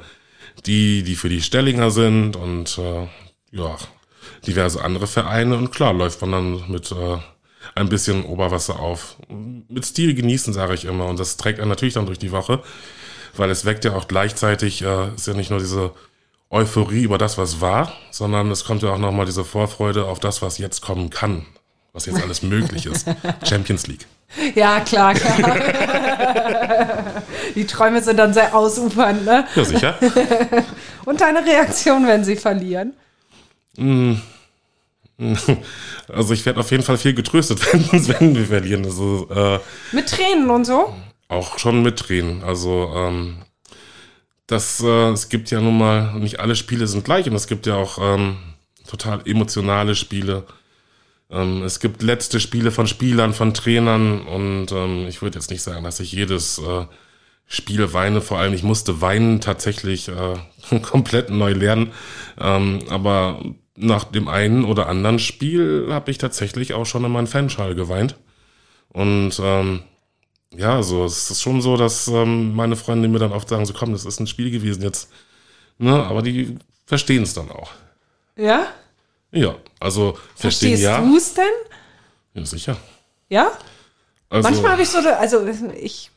die, 0.67 1.03
die 1.03 1.17
für 1.17 1.29
die 1.29 1.43
Stellinger 1.43 1.91
sind 1.91 2.37
und 2.37 2.79
äh, 2.79 3.09
ja, 3.51 3.77
diverse 4.47 4.85
andere 4.85 5.09
Vereine. 5.09 5.57
Und 5.57 5.73
klar, 5.73 5.93
läuft 5.93 6.21
man 6.21 6.31
dann 6.31 6.71
mit 6.71 6.93
äh, 6.93 7.19
ein 7.75 7.89
bisschen 7.89 8.25
Oberwasser 8.25 8.79
auf. 8.81 9.17
Mit 9.29 9.85
Stil 9.87 10.15
genießen, 10.15 10.53
sage 10.53 10.75
ich 10.75 10.85
immer. 10.85 11.07
Und 11.07 11.19
das 11.19 11.37
trägt 11.37 11.61
einen 11.61 11.69
natürlich 11.69 11.95
dann 11.95 12.07
durch 12.07 12.19
die 12.19 12.33
Woche, 12.33 12.63
weil 13.37 13.51
es 13.51 13.65
weckt 13.65 13.85
ja 13.85 13.95
auch 13.95 14.09
gleichzeitig, 14.09 14.83
äh, 14.83 15.15
ist 15.15 15.27
ja 15.27 15.35
nicht 15.35 15.51
nur 15.51 15.59
diese 15.59 15.93
Euphorie 16.51 17.05
über 17.05 17.19
das, 17.19 17.39
was 17.39 17.61
war, 17.61 17.93
sondern 18.11 18.51
es 18.51 18.65
kommt 18.65 18.83
ja 18.83 18.91
auch 18.91 18.99
nochmal 18.99 19.25
diese 19.25 19.45
Vorfreude 19.45 20.05
auf 20.05 20.21
das, 20.21 20.43
was 20.43 20.59
jetzt 20.59 20.83
kommen 20.83 21.09
kann, 21.09 21.47
was 21.95 22.05
jetzt 22.05 22.23
alles 22.23 22.43
möglich 22.43 22.85
ist. 22.87 23.07
Champions 23.49 23.87
League. 23.87 24.07
Ja, 24.55 24.81
klar, 24.81 25.15
klar. 25.15 25.57
Die 27.55 27.67
Träume 27.67 28.03
sind 28.03 28.17
dann 28.19 28.35
sehr 28.35 28.55
ausufernd, 28.55 29.25
ne? 29.25 29.47
Ja, 29.55 29.65
sicher. 29.65 29.99
Und 31.05 31.21
deine 31.21 31.45
Reaktion, 31.45 32.07
wenn 32.07 32.25
sie 32.25 32.37
verlieren? 32.37 32.95
Also 36.09 36.35
ich 36.35 36.45
werde 36.45 36.61
auf 36.61 36.71
jeden 36.71 36.83
Fall 36.83 36.99
viel 36.99 37.15
getröstet, 37.15 37.61
wenn, 37.73 38.09
wenn 38.09 38.35
wir 38.37 38.47
verlieren. 38.47 38.85
Also, 38.85 39.29
äh, 39.31 39.59
Mit 39.93 40.09
Tränen 40.09 40.51
und 40.51 40.65
so? 40.65 40.93
auch 41.33 41.59
schon 41.59 41.83
mit 41.83 41.99
Tränen. 41.99 42.45
Also 42.45 42.93
ähm, 42.95 43.37
das, 44.47 44.83
äh, 44.83 45.11
es 45.11 45.29
gibt 45.29 45.51
ja 45.51 45.61
nun 45.61 45.79
mal, 45.79 46.15
nicht 46.15 46.41
alle 46.41 46.55
Spiele 46.55 46.87
sind 46.87 47.05
gleich 47.05 47.27
und 47.27 47.35
es 47.35 47.47
gibt 47.47 47.67
ja 47.67 47.77
auch 47.77 47.99
ähm, 48.01 48.37
total 48.87 49.23
emotionale 49.27 49.95
Spiele. 49.95 50.45
Ähm, 51.31 51.63
es 51.63 51.81
gibt 51.81 52.03
letzte 52.03 52.39
Spiele 52.39 52.71
von 52.71 52.87
Spielern, 52.87 53.33
von 53.33 53.55
Trainern 53.55 54.21
und 54.21 54.73
ähm, 54.73 55.07
ich 55.09 55.23
würde 55.23 55.39
jetzt 55.39 55.51
nicht 55.51 55.63
sagen, 55.63 55.85
dass 55.85 56.01
ich 56.01 56.13
jedes 56.13 56.59
äh, 56.59 56.85
Spiel 57.47 57.93
weine. 57.95 58.21
Vor 58.21 58.39
allem, 58.39 58.53
ich 58.53 58.63
musste 58.63 59.01
weinen 59.01 59.41
tatsächlich 59.41 60.09
äh, 60.09 60.79
komplett 60.83 61.31
neu 61.31 61.53
lernen. 61.53 61.93
Ähm, 62.39 62.81
aber 62.91 63.41
nach 63.77 64.05
dem 64.05 64.29
einen 64.29 64.65
oder 64.65 64.89
anderen 64.89 65.19
Spiel 65.19 65.89
habe 65.91 66.11
ich 66.11 66.19
tatsächlich 66.19 66.75
auch 66.75 66.87
schon 66.87 67.05
in 67.05 67.13
meinen 67.13 67.27
Fanschall 67.27 67.75
geweint. 67.75 68.17
Und 68.91 69.41
ähm, 69.43 69.83
ja, 70.55 70.83
so, 70.83 71.05
es 71.05 71.31
ist 71.31 71.43
schon 71.43 71.63
so, 71.63 71.77
dass 71.77 72.09
ähm, 72.09 72.55
meine 72.55 72.77
Freunde 72.77 73.09
mir 73.09 73.19
dann 73.19 73.33
oft 73.33 73.49
sagen, 73.49 73.65
so 73.65 73.73
komm, 73.73 73.93
das 73.93 74.05
ist 74.05 74.21
ein 74.21 74.27
Spiel 74.27 74.51
gewesen 74.51 74.83
jetzt. 74.83 75.11
Ne, 75.79 75.95
aber 75.95 76.23
die 76.23 76.59
verstehen 76.85 77.23
es 77.23 77.35
dann 77.35 77.51
auch. 77.51 77.71
Ja? 78.37 78.67
Ja, 79.31 79.57
also 79.81 80.19
verstehen 80.37 80.77
Verstehst 80.77 80.83
ja. 80.83 81.01
du 81.01 81.17
es 81.17 81.35
denn? 81.35 81.45
Ja, 82.35 82.45
sicher. 82.45 82.77
Ja? 83.31 83.53
Also, 84.29 84.49
Manchmal 84.49 84.73
habe 84.73 84.83
ich 84.83 84.89
so, 84.89 84.99
also 84.99 85.47
ich 85.81 86.12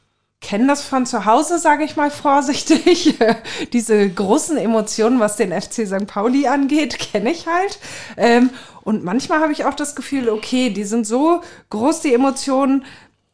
kenne 0.45 0.68
das 0.68 0.83
von 0.83 1.07
zu 1.07 1.25
Hause, 1.25 1.57
sage 1.57 1.83
ich 1.83 1.95
mal 1.95 2.12
vorsichtig. 2.12 3.15
Diese 3.74 4.07
großen 4.07 4.57
Emotionen, 4.57 5.19
was 5.19 5.38
den 5.38 5.51
FC 5.51 5.88
St. 5.88 6.06
Pauli 6.06 6.47
angeht, 6.47 7.00
kenne 7.00 7.31
ich 7.31 7.47
halt. 7.47 7.80
Ähm, 8.15 8.51
und 8.83 9.03
manchmal 9.03 9.39
habe 9.39 9.51
ich 9.53 9.65
auch 9.65 9.74
das 9.74 9.95
Gefühl, 9.95 10.30
okay, 10.30 10.69
die 10.69 10.83
sind 10.83 11.07
so 11.07 11.42
groß, 11.71 12.01
die 12.01 12.13
Emotionen, 12.13 12.86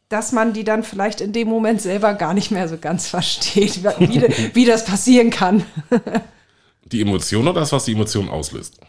dass 0.08 0.32
man 0.32 0.54
die 0.54 0.64
dann 0.64 0.84
vielleicht 0.84 1.20
in 1.20 1.34
dem 1.34 1.48
Moment 1.48 1.82
selber 1.82 2.14
gar 2.14 2.32
nicht 2.32 2.50
mehr 2.50 2.66
so 2.66 2.78
ganz 2.78 3.08
versteht, 3.08 3.84
wie, 3.84 4.54
wie 4.54 4.64
das 4.64 4.86
passieren 4.86 5.28
kann. 5.28 5.66
die 6.86 7.02
Emotion 7.02 7.46
oder 7.46 7.60
das, 7.60 7.72
was 7.72 7.84
die 7.84 7.92
Emotion 7.92 8.30
auslöst? 8.30 8.80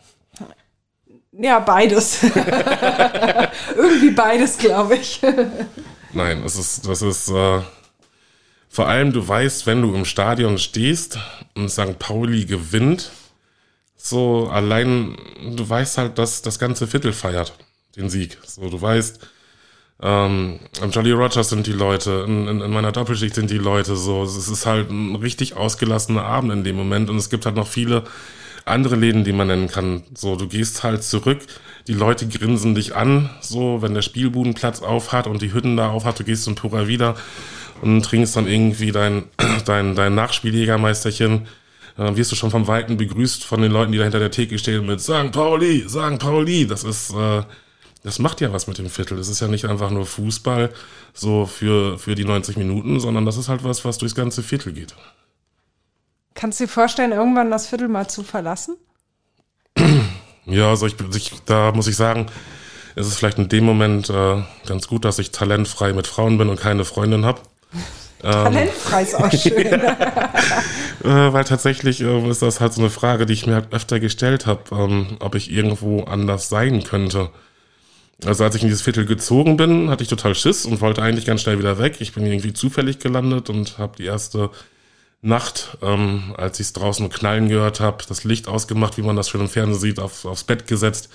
Ja, 1.34 1.60
beides. 1.60 2.24
Irgendwie 3.76 4.12
beides, 4.12 4.58
glaube 4.58 4.96
ich. 4.96 5.20
Nein, 6.14 6.44
es 6.46 6.56
ist, 6.56 6.88
das 6.88 7.02
ist, 7.02 7.30
äh, 7.30 7.62
vor 8.74 8.88
allem 8.88 9.14
du 9.14 9.26
weißt, 9.26 9.68
wenn 9.68 9.84
du 9.84 9.94
im 9.94 10.04
Stadion 10.04 10.58
stehst 10.58 11.20
und 11.54 11.70
St. 11.70 12.00
Pauli 12.00 12.46
gewinnt, 12.46 13.12
so 13.96 14.50
allein, 14.52 15.16
du 15.56 15.70
weißt 15.70 16.00
halt, 16.00 16.18
dass 16.18 16.42
das 16.42 16.58
ganze 16.58 16.88
Viertel 16.88 17.14
feiert, 17.14 17.54
den 17.96 18.10
Sieg. 18.10 18.40
So, 18.44 18.72
du 18.72 18.82
weißt, 18.82 19.20
ähm, 20.02 20.60
am 20.82 20.90
Jolly 20.90 21.12
Rogers 21.12 21.50
sind 21.50 21.68
die 21.68 21.72
Leute, 21.72 22.26
in, 22.28 22.48
in, 22.48 22.62
in 22.62 22.72
meiner 22.72 22.92
Doppelschicht 22.92 23.36
sind 23.36 23.52
die 23.52 23.60
Leute 23.60 23.96
so. 23.96 24.24
Es 24.24 24.36
ist 24.36 24.66
halt 24.66 24.90
ein 24.90 25.18
richtig 25.18 25.56
ausgelassener 25.56 26.24
Abend 26.24 26.52
in 26.52 26.64
dem 26.64 26.76
Moment 26.76 27.12
und 27.12 27.18
es 27.18 27.30
gibt 27.30 27.46
halt 27.46 27.56
noch 27.56 27.68
viele 27.68 28.06
andere 28.66 28.96
Läden, 28.96 29.24
die 29.24 29.34
man 29.34 29.50
nennen 29.50 29.68
kann. 29.68 30.02
So, 30.16 30.36
du 30.36 30.48
gehst 30.48 30.82
halt 30.82 31.04
zurück, 31.04 31.42
die 31.88 31.94
Leute 31.94 32.28
grinsen 32.28 32.74
dich 32.74 32.96
an, 32.96 33.30
so, 33.40 33.84
wenn 33.84 33.94
der 33.94 34.02
Spielbudenplatz 34.02 34.82
aufhat 34.82 35.28
und 35.28 35.44
die 35.44 35.54
Hütten 35.54 35.78
da 35.78 35.92
aufhat, 35.92 36.20
du 36.20 36.24
gehst 36.24 36.46
zum 36.46 36.56
Pura 36.56 36.88
wieder 36.88 37.16
und 37.84 38.02
trinkst 38.04 38.36
dann 38.36 38.48
irgendwie 38.48 38.92
dein, 38.92 39.26
dein, 39.66 39.96
dein 39.96 40.16
Nachspieljägermeisterchen, 40.16 41.48
äh, 41.98 42.16
wirst 42.16 42.32
du 42.32 42.36
schon 42.36 42.52
vom 42.52 42.68
Weiten 42.68 42.98
begrüßt 42.98 43.44
von 43.44 43.62
den 43.62 43.72
Leuten, 43.72 43.92
die 43.92 43.98
da 43.98 44.04
hinter 44.04 44.20
der 44.20 44.32
Theke 44.32 44.58
stehen 44.58 44.86
mit 44.86 45.02
St. 45.02 45.32
Pauli, 45.32 45.86
St. 45.88 46.20
Pauli. 46.20 46.66
Das 46.66 46.84
ist, 46.84 47.14
äh, 47.14 47.44
das 48.04 48.20
macht 48.20 48.42
ja 48.42 48.54
was 48.54 48.68
mit 48.68 48.78
dem 48.78 48.90
Viertel. 48.90 49.18
Das 49.18 49.28
ist 49.28 49.42
ja 49.42 49.48
nicht 49.48 49.66
einfach 49.66 49.92
nur 49.92 50.06
Fußball 50.06 50.72
so 51.14 51.46
für, 51.46 52.00
für 52.00 52.16
die 52.16 52.26
90 52.26 52.58
Minuten, 52.58 53.00
sondern 53.00 53.26
das 53.26 53.38
ist 53.38 53.50
halt 53.50 53.64
was, 53.64 53.84
was 53.86 53.98
durchs 53.98 54.16
ganze 54.16 54.44
Viertel 54.44 54.74
geht. 54.74 54.96
Kannst 56.34 56.60
du 56.60 56.64
dir 56.64 56.70
vorstellen, 56.70 57.12
irgendwann 57.12 57.52
das 57.52 57.68
Viertel 57.68 57.90
mal 57.90 58.08
zu 58.08 58.24
verlassen? 58.24 58.78
Ja, 60.46 60.72
also 60.72 60.86
ich, 60.88 60.96
ich, 61.16 61.32
da 61.46 61.72
muss 61.72 61.88
ich 61.88 61.96
sagen, 61.96 62.26
ist 62.98 63.08
es 63.08 63.16
vielleicht 63.16 63.38
in 63.38 63.48
dem 63.48 63.64
Moment 63.64 64.10
äh, 64.10 64.44
ganz 64.66 64.90
gut, 64.90 65.06
dass 65.06 65.18
ich 65.18 65.32
talentfrei 65.32 65.94
mit 65.94 66.06
Frauen 66.06 66.38
bin 66.38 66.50
und 66.50 66.60
keine 66.60 66.84
Freundin 66.84 67.24
habe. 67.24 67.40
Talentfrei 68.24 69.04
ist 69.04 69.16
auch 69.16 69.32
schön. 69.32 69.82
Äh, 71.04 71.34
weil 71.34 71.44
tatsächlich 71.44 72.00
äh, 72.00 72.30
ist 72.30 72.42
das 72.42 72.62
halt 72.62 72.72
so 72.72 72.80
eine 72.80 72.90
Frage, 72.90 73.26
die 73.26 73.34
ich 73.34 73.46
mir 73.46 73.56
halt 73.56 73.74
öfter 73.74 74.00
gestellt 74.00 74.46
habe, 74.46 74.64
ähm, 74.72 75.18
ob 75.20 75.36
ich 75.36 75.52
irgendwo 75.52 76.04
anders 76.04 76.48
sein 76.48 76.86
könnte. 76.86 77.30
Also 78.24 78.46
als 78.46 78.56
ich 78.56 78.62
in 78.62 78.70
dieses 78.70 78.84
Viertel 78.84 79.06
gezogen 79.06 79.58
bin, 79.58 79.90
hatte 79.90 80.02
ich 80.02 80.08
total 80.08 80.34
Schiss 80.34 80.66
und 80.66 80.80
wollte 80.80 81.02
eigentlich 81.02 81.26
ganz 81.26 81.42
schnell 81.42 81.60
wieder 81.60 81.78
weg. 81.78 81.98
Ich 82.00 82.14
bin 82.14 82.26
irgendwie 82.26 82.54
zufällig 82.54 83.00
gelandet 83.00 83.50
und 83.50 83.78
habe 83.80 83.98
die 83.98 84.06
erste 84.06 84.50
Nacht, 85.22 85.78
ähm, 85.82 86.34
als 86.38 86.62
ich 86.62 86.68
es 86.68 86.74
draußen 86.74 87.10
knallen 87.10 87.50
gehört 87.50 87.82
habe, 87.82 88.06
das 88.08 88.24
Licht 88.24 88.48
ausgemacht, 88.48 88.96
wie 88.98 89.02
man 89.02 89.18
das 89.18 89.28
schon 89.28 89.42
im 89.42 89.50
Fernsehen 89.50 89.82
sieht, 89.82 90.00
auf, 90.00 90.24
aufs 90.24 90.46
Bett 90.46 90.68
gesetzt 90.68 91.10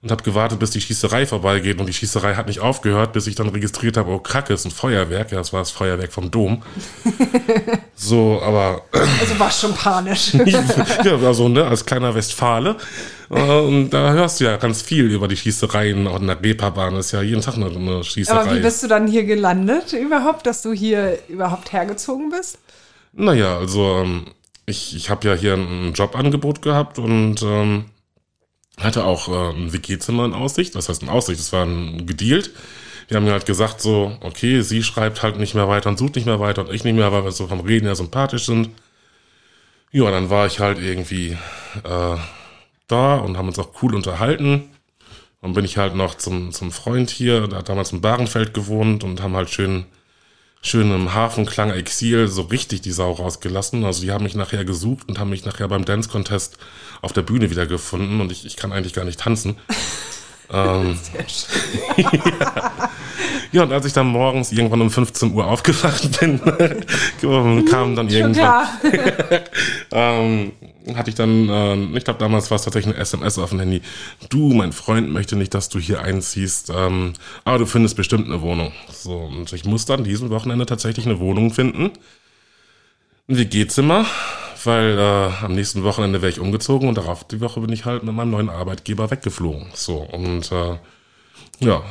und 0.00 0.12
habe 0.12 0.22
gewartet, 0.22 0.60
bis 0.60 0.70
die 0.70 0.80
Schießerei 0.80 1.26
vorbeigeht. 1.26 1.80
Und 1.80 1.86
die 1.86 1.92
Schießerei 1.92 2.36
hat 2.36 2.46
nicht 2.46 2.60
aufgehört, 2.60 3.12
bis 3.12 3.26
ich 3.26 3.34
dann 3.34 3.48
registriert 3.48 3.96
habe, 3.96 4.10
oh 4.10 4.18
Kacke, 4.18 4.54
ist 4.54 4.64
ein 4.64 4.70
Feuerwerk. 4.70 5.32
Ja, 5.32 5.38
das 5.38 5.52
war 5.52 5.60
das 5.60 5.72
Feuerwerk 5.72 6.12
vom 6.12 6.30
Dom. 6.30 6.62
so, 7.94 8.40
aber. 8.42 8.82
Also 9.20 9.38
war 9.40 9.50
schon 9.50 9.74
panisch. 9.74 10.34
ja, 10.44 10.62
also, 11.24 11.48
ne, 11.48 11.64
als 11.64 11.84
kleiner 11.84 12.14
Westfale. 12.14 12.76
Und 13.28 13.90
da 13.90 14.12
hörst 14.12 14.38
du 14.38 14.44
ja 14.44 14.56
ganz 14.56 14.80
viel 14.80 15.06
über 15.06 15.26
die 15.26 15.36
Schießereien. 15.36 16.06
Auch 16.06 16.20
in 16.20 16.28
der 16.28 16.42
Reeperbahn 16.42 16.94
ist 16.96 17.10
ja 17.12 17.20
jeden 17.20 17.42
Tag 17.42 17.56
eine, 17.56 17.66
eine 17.66 18.04
Schießerei. 18.04 18.40
Aber 18.40 18.54
wie 18.54 18.60
bist 18.60 18.82
du 18.84 18.86
dann 18.86 19.08
hier 19.08 19.24
gelandet 19.24 19.92
überhaupt, 19.92 20.46
dass 20.46 20.62
du 20.62 20.72
hier 20.72 21.18
überhaupt 21.28 21.72
hergezogen 21.72 22.30
bist? 22.30 22.58
Naja, 23.12 23.58
also 23.58 23.98
ähm, 23.98 24.26
ich, 24.66 24.94
ich 24.94 25.10
habe 25.10 25.26
ja 25.26 25.34
hier 25.34 25.54
ein 25.54 25.92
Jobangebot 25.94 26.62
gehabt 26.62 26.98
und 26.98 27.42
ähm, 27.42 27.86
hatte 28.78 29.04
auch 29.04 29.28
ein 29.28 29.72
WG-Zimmer 29.72 30.24
in 30.24 30.34
Aussicht. 30.34 30.74
Was 30.74 30.88
heißt 30.88 31.02
in 31.02 31.08
Aussicht? 31.08 31.40
Das 31.40 31.52
war 31.52 31.64
ein 31.64 32.06
gedealt. 32.06 32.50
Wir 33.08 33.16
haben 33.16 33.26
halt 33.28 33.46
gesagt 33.46 33.80
so, 33.80 34.16
okay, 34.20 34.60
sie 34.60 34.82
schreibt 34.82 35.22
halt 35.22 35.38
nicht 35.38 35.54
mehr 35.54 35.68
weiter 35.68 35.88
und 35.88 35.98
sucht 35.98 36.16
nicht 36.16 36.26
mehr 36.26 36.40
weiter 36.40 36.62
und 36.62 36.74
ich 36.74 36.84
nicht 36.84 36.94
mehr, 36.94 37.10
weil 37.10 37.24
wir 37.24 37.32
so 37.32 37.46
vom 37.46 37.60
Reden 37.60 37.86
ja 37.86 37.94
sympathisch 37.94 38.44
sind. 38.44 38.70
Ja, 39.90 40.10
dann 40.10 40.28
war 40.28 40.46
ich 40.46 40.60
halt 40.60 40.78
irgendwie 40.78 41.38
äh, 41.84 42.16
da 42.86 43.16
und 43.16 43.38
haben 43.38 43.48
uns 43.48 43.58
auch 43.58 43.82
cool 43.82 43.94
unterhalten. 43.94 44.68
Dann 45.40 45.54
bin 45.54 45.64
ich 45.64 45.78
halt 45.78 45.94
noch 45.94 46.16
zum, 46.16 46.52
zum 46.52 46.70
Freund 46.70 47.08
hier, 47.08 47.46
der 47.48 47.60
hat 47.60 47.68
damals 47.70 47.92
in 47.92 48.02
Barenfeld 48.02 48.52
gewohnt 48.52 49.04
und 49.04 49.22
haben 49.22 49.36
halt 49.36 49.48
schön, 49.50 49.86
schön 50.62 50.92
im 50.92 51.14
Hafenklang 51.14 51.70
Exil 51.70 52.28
so 52.28 52.42
richtig 52.42 52.80
die 52.82 52.92
Sau 52.92 53.12
rausgelassen. 53.12 53.84
Also 53.84 54.02
die 54.02 54.12
haben 54.12 54.24
mich 54.24 54.34
nachher 54.34 54.64
gesucht 54.64 55.08
und 55.08 55.18
haben 55.18 55.30
mich 55.30 55.44
nachher 55.44 55.68
beim 55.68 55.84
Dance 55.84 56.08
Contest 56.08 56.58
auf 57.02 57.12
der 57.12 57.22
Bühne 57.22 57.50
wieder 57.50 57.66
gefunden 57.66 58.20
und 58.20 58.32
ich, 58.32 58.44
ich 58.44 58.56
kann 58.56 58.72
eigentlich 58.72 58.94
gar 58.94 59.04
nicht 59.04 59.20
tanzen. 59.20 59.56
ähm, 60.52 60.98
ja. 61.96 62.72
ja, 63.52 63.62
und 63.62 63.72
als 63.72 63.86
ich 63.86 63.92
dann 63.92 64.08
morgens 64.08 64.52
irgendwann 64.52 64.80
um 64.80 64.90
15 64.90 65.32
Uhr 65.32 65.46
aufgewacht 65.46 66.20
bin, 66.20 66.40
kam 67.70 67.94
dann 67.94 68.08
irgendwann, 68.08 68.66
ähm, 69.92 70.52
hatte 70.96 71.10
ich 71.10 71.16
dann, 71.16 71.48
äh, 71.48 71.96
ich 71.96 72.04
glaube 72.04 72.18
damals 72.18 72.50
war 72.50 72.56
es 72.56 72.62
tatsächlich 72.62 72.94
eine 72.94 73.02
SMS 73.02 73.38
auf 73.38 73.50
dem 73.50 73.60
Handy. 73.60 73.82
Du, 74.28 74.52
mein 74.52 74.72
Freund 74.72 75.10
möchte 75.10 75.36
nicht, 75.36 75.54
dass 75.54 75.68
du 75.68 75.78
hier 75.78 76.02
einziehst, 76.02 76.70
ähm, 76.74 77.12
aber 77.44 77.58
du 77.58 77.66
findest 77.66 77.96
bestimmt 77.96 78.26
eine 78.26 78.40
Wohnung. 78.40 78.72
So, 78.92 79.16
und 79.16 79.52
ich 79.52 79.64
muss 79.64 79.84
dann 79.84 80.04
diesen 80.04 80.30
Wochenende 80.30 80.66
tatsächlich 80.66 81.06
eine 81.06 81.18
Wohnung 81.18 81.52
finden. 81.52 81.90
Ein 83.28 83.36
WG-Zimmer 83.36 84.06
weil 84.64 84.98
äh, 84.98 85.44
am 85.44 85.54
nächsten 85.54 85.82
Wochenende 85.84 86.20
wäre 86.22 86.30
ich 86.30 86.40
umgezogen 86.40 86.88
und 86.88 86.96
darauf 86.96 87.24
die 87.24 87.40
Woche 87.40 87.60
bin 87.60 87.72
ich 87.72 87.84
halt 87.84 88.02
mit 88.02 88.14
meinem 88.14 88.30
neuen 88.30 88.50
Arbeitgeber 88.50 89.10
weggeflogen. 89.10 89.68
So, 89.74 89.98
und 89.98 90.50
äh, 90.52 90.78
ja, 91.60 91.82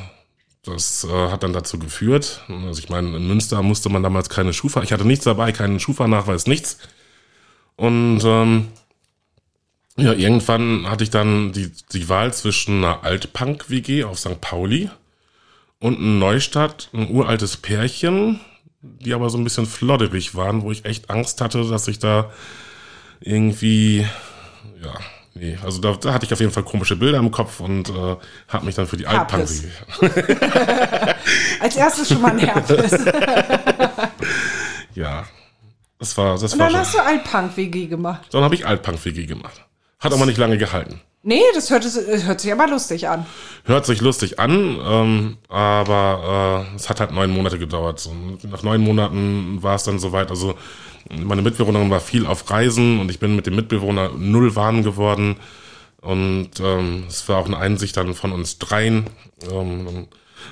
das 0.64 1.06
äh, 1.06 1.32
hat 1.32 1.44
dann 1.44 1.54
dazu 1.54 1.80
geführt. 1.80 2.42
Also 2.66 2.80
ich 2.80 2.90
meine, 2.90 3.16
in 3.16 3.28
Münster 3.28 3.62
musste 3.64 3.90
man 3.90 4.04
damals 4.04 4.30
keine 4.30 4.54
Schufa, 4.54 4.84
ich 4.84 4.92
hatte 4.92 5.06
nichts 5.06 5.26
dabei, 5.26 5.52
keinen 5.52 5.80
Schufa-Nachweis, 5.80 6.48
nichts. 6.48 6.78
Und 7.76 8.22
ähm, 8.26 8.68
ja, 9.98 10.14
irgendwann 10.14 10.88
hatte 10.90 11.04
ich 11.04 11.10
dann 11.10 11.52
die, 11.52 11.72
die 11.92 12.08
Wahl 12.08 12.32
zwischen 12.34 12.84
einer 12.84 13.04
Altpunk-WG 13.04 14.04
auf 14.04 14.20
St. 14.20 14.40
Pauli 14.40 14.92
und 15.80 16.00
ein 16.00 16.20
Neustadt, 16.20 16.90
ein 16.94 17.10
uraltes 17.10 17.58
Pärchen, 17.58 18.40
die 18.82 19.14
aber 19.14 19.30
so 19.30 19.40
ein 19.40 19.44
bisschen 19.44 19.66
flodderig 19.66 20.36
waren, 20.36 20.62
wo 20.62 20.72
ich 20.72 20.86
echt 20.86 21.10
Angst 21.10 21.42
hatte, 21.42 21.68
dass 21.68 21.88
ich 21.88 21.98
da 21.98 22.32
irgendwie, 23.20 24.06
ja, 24.84 24.94
nee, 25.34 25.58
also 25.64 25.82
da, 25.82 25.94
da 25.94 26.14
hatte 26.14 26.28
ich 26.28 26.34
auf 26.34 26.40
jeden 26.40 26.52
Fall 26.52 26.64
komische 26.64 26.96
Bilder 26.96 27.18
im 27.18 27.32
Kopf 27.32 27.60
und 27.60 27.90
äh, 27.90 28.16
habe 28.48 28.66
mich 28.66 28.76
dann 28.76 28.86
für 28.86 28.98
die 28.98 29.08
Altpunk. 29.08 29.50
Als 31.60 31.76
erstes 31.76 32.10
schon 32.10 32.22
mal 32.22 32.34
ein 32.34 32.40
Herpes. 32.40 32.92
ja, 34.94 35.26
das 35.98 36.16
war 36.18 36.38
das 36.38 36.54
Und 36.54 36.60
war 36.60 36.70
dann 36.70 36.82
hast 36.82 36.94
du 36.94 37.00
Altpunk-WG 37.00 37.88
gemacht. 37.88 38.28
Dann 38.32 38.44
habe 38.44 38.54
ich 38.54 38.66
Altpunk-WG 38.66 39.26
gemacht. 39.26 39.67
Hat 40.00 40.14
aber 40.14 40.26
nicht 40.26 40.38
lange 40.38 40.58
gehalten. 40.58 41.02
Nee, 41.24 41.42
das 41.56 41.70
hört, 41.72 41.84
das 41.84 41.98
hört 42.26 42.40
sich 42.40 42.52
aber 42.52 42.68
lustig 42.68 43.10
an. 43.10 43.26
Hört 43.66 43.86
sich 43.86 44.00
lustig 44.00 44.40
an, 44.40 44.80
ähm, 44.82 45.38
aber 45.50 46.68
äh, 46.72 46.76
es 46.76 46.90
hat 46.90 47.00
halt 47.00 47.12
neun 47.12 47.32
Monate 47.32 47.60
gedauert. 47.60 48.06
Und 48.06 48.44
nach 48.50 48.64
neun 48.64 48.82
Monaten 48.82 49.62
war 49.62 49.76
es 49.76 49.84
dann 49.84 50.00
soweit. 50.00 50.30
Also 50.30 50.56
meine 51.10 51.42
Mitbewohnerin 51.42 51.90
war 51.90 52.00
viel 52.00 52.26
auf 52.26 52.50
Reisen 52.50 53.00
und 53.00 53.10
ich 53.10 53.20
bin 53.20 53.36
mit 53.36 53.46
dem 53.46 53.56
Mitbewohner 53.56 54.12
null 54.18 54.56
warm 54.56 54.84
geworden. 54.84 55.36
Und 56.00 56.52
ähm, 56.62 57.06
es 57.08 57.28
war 57.28 57.40
auch 57.40 57.48
eine 57.48 57.58
Einsicht 57.58 57.98
dann 57.98 58.14
von 58.14 58.32
uns 58.32 58.60
dreien. 58.60 59.10
Ähm, 59.52 60.08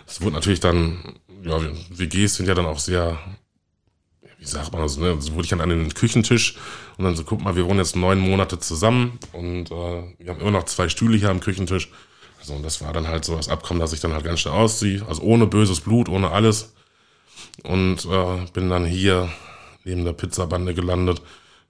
es 0.08 0.22
wurde 0.22 0.34
natürlich 0.34 0.60
dann, 0.60 1.20
ja, 1.44 1.58
WGs 1.90 2.36
sind 2.36 2.48
ja 2.48 2.56
dann 2.56 2.66
auch 2.66 2.80
sehr 2.80 3.18
wie 4.46 4.52
sagt 4.52 4.72
man 4.72 4.82
das, 4.84 4.98
ne? 4.98 5.16
So 5.20 5.34
wurde 5.34 5.44
ich 5.44 5.50
dann 5.50 5.62
an 5.62 5.70
den 5.70 5.94
Küchentisch 5.94 6.56
und 6.98 7.04
dann 7.04 7.16
so, 7.16 7.24
guck 7.24 7.44
mal, 7.44 7.56
wir 7.56 7.66
wohnen 7.66 7.80
jetzt 7.80 7.96
neun 7.96 8.20
Monate 8.20 8.60
zusammen 8.60 9.20
und 9.34 9.72
äh, 9.72 10.04
wir 10.18 10.30
haben 10.30 10.40
immer 10.40 10.52
noch 10.52 10.64
zwei 10.64 10.90
Stühle 10.90 11.18
hier 11.18 11.30
am 11.30 11.40
Küchentisch. 11.40 11.90
Also 12.40 12.54
und 12.54 12.64
das 12.64 12.82
war 12.82 12.94
dann 12.94 13.08
halt 13.08 13.26
so 13.26 13.36
das 13.36 13.50
Abkommen, 13.50 13.80
dass 13.80 13.94
ich 13.94 14.00
dann 14.00 14.14
halt 14.14 14.24
ganz 14.24 14.40
schnell 14.40 14.54
ausziehe. 14.54 15.06
Also 15.08 15.24
ohne 15.24 15.48
böses 15.48 15.82
Blut, 15.82 16.10
ohne 16.10 16.32
alles. 16.32 16.74
Und 17.64 18.06
äh, 18.06 18.46
bin 18.54 18.70
dann 18.70 18.86
hier 18.86 19.30
neben 19.84 20.06
der 20.06 20.14
Pizzabande 20.14 20.74
gelandet, 20.74 21.22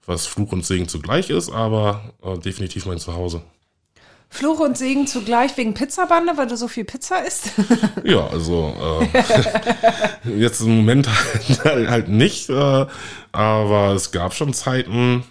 was 0.04 0.26
Fluch 0.26 0.52
und 0.52 0.64
Segen 0.64 0.88
zugleich 0.88 1.30
ist, 1.30 1.50
aber 1.50 2.12
äh, 2.22 2.38
definitiv 2.38 2.86
mein 2.86 2.98
Zuhause. 2.98 3.42
Fluch 4.36 4.60
und 4.60 4.76
Segen 4.76 5.06
zugleich 5.06 5.56
wegen 5.56 5.72
Pizzabande, 5.72 6.36
weil 6.36 6.46
du 6.46 6.56
so 6.56 6.68
viel 6.68 6.84
Pizza 6.84 7.24
isst? 7.26 7.52
ja, 8.04 8.26
also 8.26 8.74
äh, 9.14 10.28
jetzt 10.38 10.60
im 10.60 10.76
Moment 10.76 11.08
halt, 11.64 11.88
halt 11.88 12.08
nicht, 12.08 12.50
äh, 12.50 12.86
aber 13.32 13.94
es 13.94 14.12
gab 14.12 14.34
schon 14.34 14.52
Zeiten, 14.52 15.24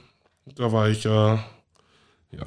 da 0.56 0.72
war 0.72 0.90
ich 0.90 1.06
äh, 1.06 1.10
ja 1.10 2.46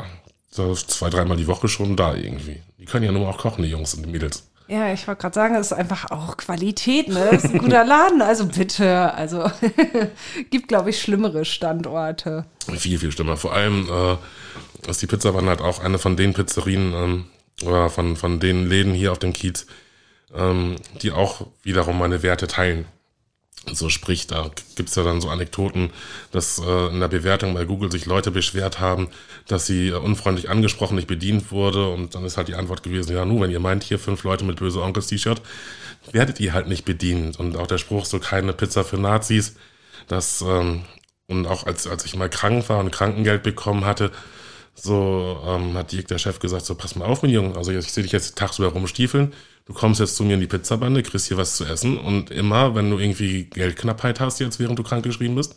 zwei, 0.50 1.08
dreimal 1.08 1.36
die 1.36 1.46
Woche 1.46 1.68
schon 1.68 1.94
da 1.94 2.14
irgendwie. 2.16 2.60
Die 2.78 2.84
können 2.84 3.04
ja 3.04 3.12
nur 3.12 3.28
auch 3.28 3.38
kochen, 3.38 3.62
die 3.62 3.70
Jungs 3.70 3.94
und 3.94 4.04
die 4.04 4.10
Mädels. 4.10 4.50
Ja, 4.68 4.92
ich 4.92 5.06
wollte 5.08 5.22
gerade 5.22 5.34
sagen, 5.34 5.54
es 5.54 5.68
ist 5.68 5.72
einfach 5.72 6.10
auch 6.10 6.36
Qualität, 6.36 7.08
ne? 7.08 7.28
Das 7.30 7.44
ist 7.44 7.54
ein 7.54 7.58
guter 7.58 7.84
Laden, 7.84 8.20
also 8.20 8.46
bitte. 8.46 9.14
Also 9.14 9.50
gibt, 10.50 10.68
glaube 10.68 10.90
ich, 10.90 11.00
schlimmere 11.00 11.46
Standorte. 11.46 12.44
Viel, 12.76 12.98
viel 12.98 13.10
schlimmer. 13.10 13.38
Vor 13.38 13.54
allem 13.54 13.88
äh, 13.90 14.90
ist 14.90 15.00
die 15.00 15.06
Pizzawanne 15.06 15.48
halt 15.48 15.62
auch 15.62 15.82
eine 15.82 15.98
von 15.98 16.16
den 16.18 16.34
Pizzerien 16.34 16.92
ähm, 16.92 17.24
oder 17.64 17.88
von, 17.88 18.16
von 18.16 18.40
den 18.40 18.68
Läden 18.68 18.92
hier 18.92 19.12
auf 19.12 19.18
dem 19.18 19.32
Kiez, 19.32 19.66
ähm, 20.34 20.76
die 21.00 21.12
auch 21.12 21.46
wiederum 21.62 21.98
meine 21.98 22.22
Werte 22.22 22.46
teilen. 22.46 22.84
So 23.66 23.88
sprich, 23.88 24.26
da 24.26 24.50
gibt's 24.76 24.94
ja 24.94 25.02
dann 25.02 25.20
so 25.20 25.28
Anekdoten, 25.28 25.90
dass 26.30 26.58
äh, 26.58 26.86
in 26.88 27.00
der 27.00 27.08
Bewertung 27.08 27.54
bei 27.54 27.64
Google 27.64 27.90
sich 27.90 28.06
Leute 28.06 28.30
beschwert 28.30 28.80
haben, 28.80 29.08
dass 29.46 29.66
sie 29.66 29.88
äh, 29.88 29.94
unfreundlich 29.94 30.48
angesprochen, 30.48 30.96
nicht 30.96 31.08
bedient 31.08 31.50
wurde. 31.50 31.88
Und 31.88 32.14
dann 32.14 32.24
ist 32.24 32.36
halt 32.36 32.48
die 32.48 32.54
Antwort 32.54 32.82
gewesen, 32.82 33.14
ja, 33.14 33.24
nur 33.24 33.40
wenn 33.42 33.50
ihr 33.50 33.60
meint, 33.60 33.84
hier 33.84 33.98
fünf 33.98 34.24
Leute 34.24 34.44
mit 34.44 34.56
böse 34.56 34.82
Onkels-T-Shirt, 34.82 35.42
werdet 36.12 36.40
ihr 36.40 36.52
halt 36.52 36.68
nicht 36.68 36.84
bedient. 36.84 37.38
Und 37.38 37.56
auch 37.56 37.66
der 37.66 37.78
Spruch, 37.78 38.04
so 38.04 38.18
keine 38.18 38.52
Pizza 38.52 38.84
für 38.84 38.98
Nazis, 38.98 39.56
das, 40.06 40.40
ähm, 40.42 40.84
und 41.26 41.46
auch 41.46 41.66
als, 41.66 41.86
als 41.86 42.04
ich 42.04 42.16
mal 42.16 42.30
krank 42.30 42.68
war 42.68 42.78
und 42.78 42.90
Krankengeld 42.90 43.42
bekommen 43.42 43.84
hatte, 43.84 44.10
so 44.74 45.42
ähm, 45.44 45.74
hat 45.74 45.92
Dirk, 45.92 46.08
der 46.08 46.18
Chef, 46.18 46.38
gesagt, 46.38 46.64
so 46.64 46.74
pass 46.74 46.96
mal 46.96 47.04
auf, 47.04 47.22
mein 47.22 47.32
Junge, 47.32 47.56
also 47.56 47.72
ich 47.72 47.92
sehe 47.92 48.02
dich 48.02 48.12
jetzt 48.12 48.38
tagsüber 48.38 48.68
rumstiefeln, 48.68 49.34
du 49.68 49.74
kommst 49.74 50.00
jetzt 50.00 50.16
zu 50.16 50.24
mir 50.24 50.34
in 50.34 50.40
die 50.40 50.46
Pizzabande, 50.46 51.02
kriegst 51.02 51.28
hier 51.28 51.36
was 51.36 51.56
zu 51.56 51.64
essen 51.64 51.98
und 51.98 52.30
immer, 52.30 52.74
wenn 52.74 52.90
du 52.90 52.98
irgendwie 52.98 53.44
Geldknappheit 53.44 54.18
hast 54.18 54.40
jetzt, 54.40 54.58
während 54.58 54.78
du 54.78 54.82
krank 54.82 55.04
geschrieben 55.04 55.36
bist, 55.36 55.56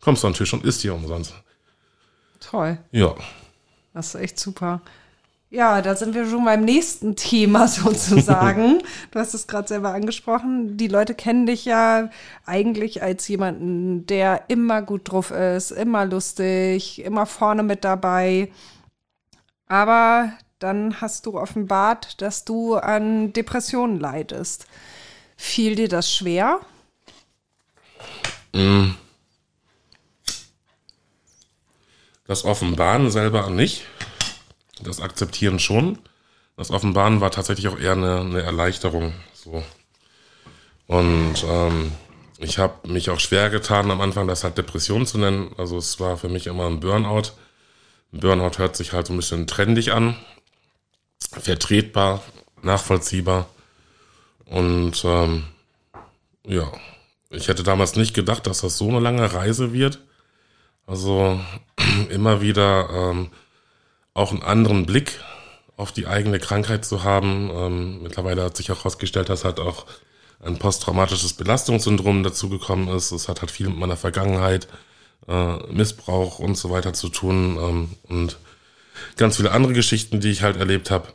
kommst 0.00 0.22
du 0.22 0.26
an 0.26 0.32
den 0.32 0.38
Tisch 0.38 0.52
und 0.52 0.64
isst 0.64 0.80
hier 0.80 0.94
umsonst. 0.94 1.34
Toll. 2.40 2.78
Ja. 2.90 3.14
Das 3.92 4.14
ist 4.14 4.20
echt 4.20 4.40
super. 4.40 4.80
Ja, 5.50 5.82
da 5.82 5.94
sind 5.94 6.14
wir 6.14 6.26
schon 6.26 6.46
beim 6.46 6.64
nächsten 6.64 7.14
Thema 7.14 7.68
sozusagen. 7.68 8.82
du 9.10 9.18
hast 9.18 9.34
es 9.34 9.46
gerade 9.46 9.68
selber 9.68 9.92
angesprochen. 9.92 10.78
Die 10.78 10.88
Leute 10.88 11.14
kennen 11.14 11.44
dich 11.44 11.66
ja 11.66 12.08
eigentlich 12.46 13.02
als 13.02 13.28
jemanden, 13.28 14.06
der 14.06 14.44
immer 14.48 14.80
gut 14.80 15.12
drauf 15.12 15.30
ist, 15.30 15.72
immer 15.72 16.06
lustig, 16.06 17.04
immer 17.04 17.26
vorne 17.26 17.62
mit 17.62 17.84
dabei. 17.84 18.50
Aber 19.66 20.32
dann 20.62 21.00
hast 21.00 21.26
du 21.26 21.38
offenbart, 21.38 22.20
dass 22.20 22.44
du 22.44 22.76
an 22.76 23.32
Depressionen 23.32 23.98
leidest. 23.98 24.66
Fiel 25.36 25.74
dir 25.74 25.88
das 25.88 26.12
schwer? 26.12 26.60
Mm. 28.52 28.90
Das 32.26 32.44
Offenbaren 32.44 33.10
selber 33.10 33.50
nicht. 33.50 33.86
Das 34.82 35.00
Akzeptieren 35.00 35.58
schon. 35.58 35.98
Das 36.56 36.70
Offenbaren 36.70 37.20
war 37.20 37.30
tatsächlich 37.30 37.68
auch 37.68 37.78
eher 37.78 37.92
eine, 37.92 38.20
eine 38.20 38.42
Erleichterung. 38.42 39.12
So. 39.34 39.62
Und 40.86 41.44
ähm, 41.44 41.92
ich 42.38 42.58
habe 42.58 42.88
mich 42.88 43.10
auch 43.10 43.20
schwer 43.20 43.50
getan, 43.50 43.90
am 43.90 44.00
Anfang 44.00 44.28
das 44.28 44.44
halt 44.44 44.58
Depression 44.58 45.06
zu 45.06 45.18
nennen. 45.18 45.52
Also 45.56 45.76
es 45.78 45.98
war 46.00 46.16
für 46.16 46.28
mich 46.28 46.46
immer 46.46 46.66
ein 46.66 46.80
Burnout. 46.80 47.32
Burnout 48.12 48.58
hört 48.58 48.76
sich 48.76 48.92
halt 48.92 49.06
so 49.06 49.12
ein 49.12 49.16
bisschen 49.16 49.46
trendig 49.46 49.92
an. 49.92 50.16
Vertretbar, 51.26 52.22
nachvollziehbar. 52.62 53.48
Und 54.46 55.02
ähm, 55.04 55.44
ja, 56.44 56.70
ich 57.30 57.48
hätte 57.48 57.62
damals 57.62 57.96
nicht 57.96 58.14
gedacht, 58.14 58.46
dass 58.46 58.60
das 58.60 58.76
so 58.76 58.88
eine 58.88 59.00
lange 59.00 59.32
Reise 59.32 59.72
wird. 59.72 60.00
Also 60.86 61.40
immer 62.10 62.40
wieder 62.40 62.88
ähm, 62.90 63.30
auch 64.14 64.30
einen 64.30 64.42
anderen 64.42 64.86
Blick 64.86 65.20
auf 65.76 65.92
die 65.92 66.06
eigene 66.06 66.38
Krankheit 66.38 66.84
zu 66.84 67.02
haben. 67.02 67.50
Ähm, 67.52 68.02
mittlerweile 68.02 68.44
hat 68.44 68.56
sich 68.56 68.70
auch 68.70 68.78
herausgestellt, 68.78 69.28
dass 69.28 69.44
halt 69.44 69.60
auch 69.60 69.86
ein 70.40 70.58
posttraumatisches 70.58 71.34
Belastungssyndrom 71.34 72.22
dazugekommen 72.22 72.88
ist. 72.88 73.12
Es 73.12 73.28
hat 73.28 73.40
halt 73.40 73.50
viel 73.50 73.68
mit 73.68 73.78
meiner 73.78 73.96
Vergangenheit, 73.96 74.68
äh, 75.28 75.56
Missbrauch 75.72 76.38
und 76.38 76.56
so 76.56 76.70
weiter 76.70 76.92
zu 76.92 77.08
tun 77.08 77.56
ähm, 77.60 77.88
und 78.08 78.38
ganz 79.16 79.36
viele 79.36 79.52
andere 79.52 79.72
Geschichten, 79.72 80.20
die 80.20 80.30
ich 80.30 80.42
halt 80.42 80.56
erlebt 80.56 80.90
habe. 80.90 81.08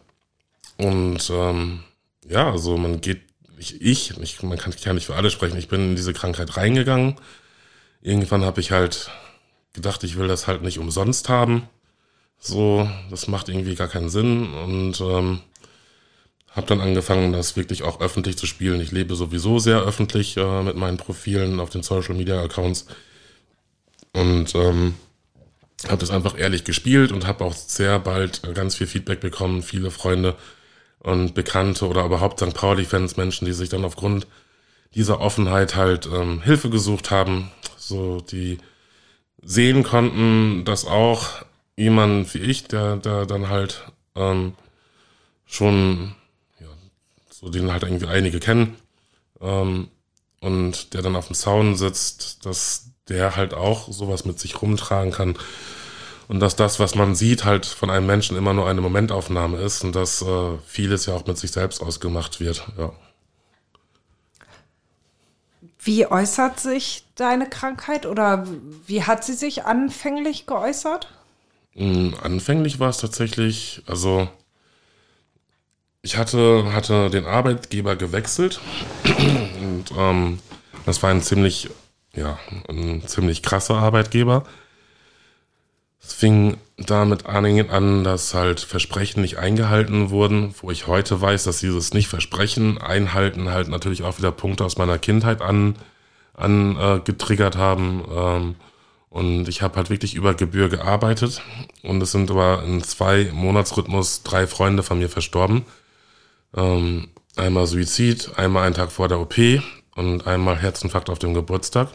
Und 0.78 1.30
ähm, 1.32 1.84
ja, 2.28 2.52
also 2.52 2.78
man 2.78 3.02
geht, 3.02 3.22
ich, 3.58 3.82
ich, 3.82 4.18
ich 4.22 4.44
man 4.44 4.58
kann, 4.58 4.74
kann 4.76 4.96
nicht 4.96 5.08
für 5.08 5.16
alle 5.16 5.32
sprechen, 5.32 5.58
ich 5.58 5.68
bin 5.68 5.90
in 5.92 5.96
diese 5.96 6.14
Krankheit 6.14 6.58
reingegangen. 6.58 7.16
Irgendwann 8.02 8.46
habe 8.46 8.62
ich 8.62 8.72
halt 8.72 9.10
gedacht, 9.74 10.04
ich 10.04 10.18
will 10.18 10.28
das 10.28 10.48
halt 10.48 10.62
nicht 10.62 10.80
umsonst 10.80 11.30
haben. 11.30 11.68
So, 12.40 12.90
das 13.10 13.28
macht 13.28 13.50
irgendwie 13.50 13.76
gar 13.76 13.88
keinen 13.88 14.10
Sinn 14.10 14.54
und 14.54 15.02
ähm, 15.02 15.42
habe 16.52 16.68
dann 16.68 16.82
angefangen, 16.82 17.34
das 17.34 17.56
wirklich 17.56 17.84
auch 17.84 18.00
öffentlich 18.00 18.38
zu 18.38 18.46
spielen. 18.46 18.82
Ich 18.82 18.92
lebe 18.92 19.16
sowieso 19.16 19.60
sehr 19.60 19.82
öffentlich 19.82 20.38
äh, 20.38 20.64
mit 20.64 20.76
meinen 20.76 20.98
Profilen 20.98 21.60
auf 21.60 21.70
den 21.70 21.84
Social 21.84 22.16
Media 22.16 22.42
Accounts 22.42 22.86
und 24.14 24.54
ähm, 24.56 24.96
habe 25.86 25.98
das 25.98 26.10
einfach 26.12 26.38
ehrlich 26.38 26.64
gespielt 26.64 27.12
und 27.12 27.28
habe 27.28 27.44
auch 27.46 27.54
sehr 27.54 28.00
bald 28.00 28.42
ganz 28.56 28.76
viel 28.76 28.88
Feedback 28.88 29.20
bekommen, 29.20 29.62
viele 29.62 29.92
Freunde 29.92 30.36
und 31.00 31.36
Bekannte 31.36 31.88
oder 31.88 32.06
überhaupt 32.06 32.40
St. 32.40 32.54
Pauli-Fans, 32.54 33.18
Menschen, 33.18 33.46
die 33.46 33.54
sich 33.54 33.70
dann 33.70 33.86
aufgrund 33.86 34.28
dieser 34.96 35.20
Offenheit 35.20 35.76
halt 35.76 36.08
ähm, 36.08 36.42
Hilfe 36.42 36.70
gesucht 36.70 37.12
haben, 37.12 37.52
so 37.78 38.22
die 38.22 38.58
sehen 39.44 39.84
konnten, 39.84 40.66
dass 40.66 40.86
auch 40.86 41.46
jemand 41.76 42.34
wie 42.34 42.40
ich, 42.40 42.68
der, 42.68 42.98
der 42.98 43.26
dann 43.28 43.50
halt 43.50 43.84
ähm, 44.16 44.54
schon, 45.46 46.16
ja, 46.60 46.68
so 47.30 47.50
den 47.50 47.72
halt 47.72 47.84
irgendwie 47.84 48.08
einige 48.08 48.40
kennen, 48.40 48.76
ähm, 49.40 49.90
und 50.40 50.94
der 50.94 51.02
dann 51.02 51.16
auf 51.16 51.28
dem 51.28 51.36
Zaun 51.36 51.76
sitzt, 51.76 52.46
dass 52.46 52.87
der 53.10 53.36
halt 53.36 53.54
auch 53.54 53.92
sowas 53.92 54.26
mit 54.26 54.40
sich 54.40 54.62
rumtragen 54.62 55.12
kann. 55.12 55.38
Und 56.28 56.42
dass 56.42 56.56
das, 56.56 56.80
was 56.80 56.96
man 56.96 57.16
sieht, 57.16 57.46
halt 57.46 57.66
von 57.66 57.90
einem 57.90 58.06
Menschen 58.06 58.38
immer 58.38 58.54
nur 58.54 58.68
eine 58.68 58.82
Momentaufnahme 58.82 59.58
ist 59.60 59.84
und 59.84 59.96
dass 59.96 60.22
äh, 60.22 60.58
vieles 60.66 61.06
ja 61.06 61.14
auch 61.14 61.26
mit 61.26 61.38
sich 61.38 61.52
selbst 61.52 61.82
ausgemacht 61.82 62.40
wird, 62.40 62.68
ja. 62.78 62.92
Wie 65.80 66.06
äußert 66.06 66.60
sich 66.60 67.06
deine 67.16 67.48
Krankheit 67.48 68.06
oder 68.06 68.46
wie 68.88 69.04
hat 69.04 69.24
sie 69.24 69.34
sich 69.34 69.64
anfänglich 69.64 70.46
geäußert? 70.46 71.08
Mm, 71.76 72.10
anfänglich 72.22 72.82
war 72.82 72.90
es 72.90 72.98
tatsächlich, 72.98 73.84
also 73.86 74.28
ich 76.02 76.18
hatte, 76.18 76.74
hatte 76.74 77.10
den 77.10 77.26
Arbeitgeber 77.26 77.96
gewechselt 77.96 78.60
und 79.06 79.86
ähm, 79.98 80.40
das 80.86 81.02
war 81.04 81.12
ein 81.12 81.22
ziemlich, 81.22 81.70
ja, 82.18 82.38
ein 82.68 83.04
ziemlich 83.06 83.44
krasser 83.44 83.76
Arbeitgeber. 83.76 84.44
Es 86.02 86.14
fing 86.14 86.58
damit 86.78 87.26
an, 87.70 88.04
dass 88.04 88.34
halt 88.34 88.60
Versprechen 88.60 89.22
nicht 89.22 89.38
eingehalten 89.38 90.10
wurden, 90.10 90.54
wo 90.62 90.72
ich 90.72 90.88
heute 90.88 91.20
weiß, 91.20 91.44
dass 91.44 91.60
dieses 91.60 91.94
Nicht-Versprechen 91.94 92.78
einhalten 92.78 93.50
halt 93.50 93.68
natürlich 93.68 94.04
auch 94.04 94.18
wieder 94.18 94.32
Punkte 94.32 94.64
aus 94.64 94.78
meiner 94.78 95.00
Kindheit 95.00 95.42
an, 95.42 95.76
an 96.34 96.76
äh, 96.78 97.00
haben. 97.58 98.04
Ähm, 98.16 98.56
und 99.10 99.48
ich 99.48 99.62
habe 99.62 99.78
halt 99.78 99.90
wirklich 99.90 100.14
über 100.16 100.34
Gebühr 100.34 100.70
gearbeitet. 100.70 101.42
Und 101.82 102.02
es 102.02 102.12
sind 102.12 102.30
aber 102.30 102.64
in 102.64 102.84
zwei 102.84 103.32
Monatsrhythmus 103.34 104.24
drei 104.24 104.48
Freunde 104.48 104.84
von 104.84 105.00
mir 105.00 105.10
verstorben. 105.10 105.66
Ähm, 106.56 107.10
einmal 107.36 107.68
Suizid, 107.68 108.38
einmal 108.38 108.66
einen 108.66 108.76
Tag 108.76 108.92
vor 108.92 109.08
der 109.08 109.20
OP 109.20 109.36
und 109.96 110.28
einmal 110.28 110.58
Herzinfarkt 110.58 111.10
auf 111.10 111.20
dem 111.20 111.34
Geburtstag. 111.34 111.90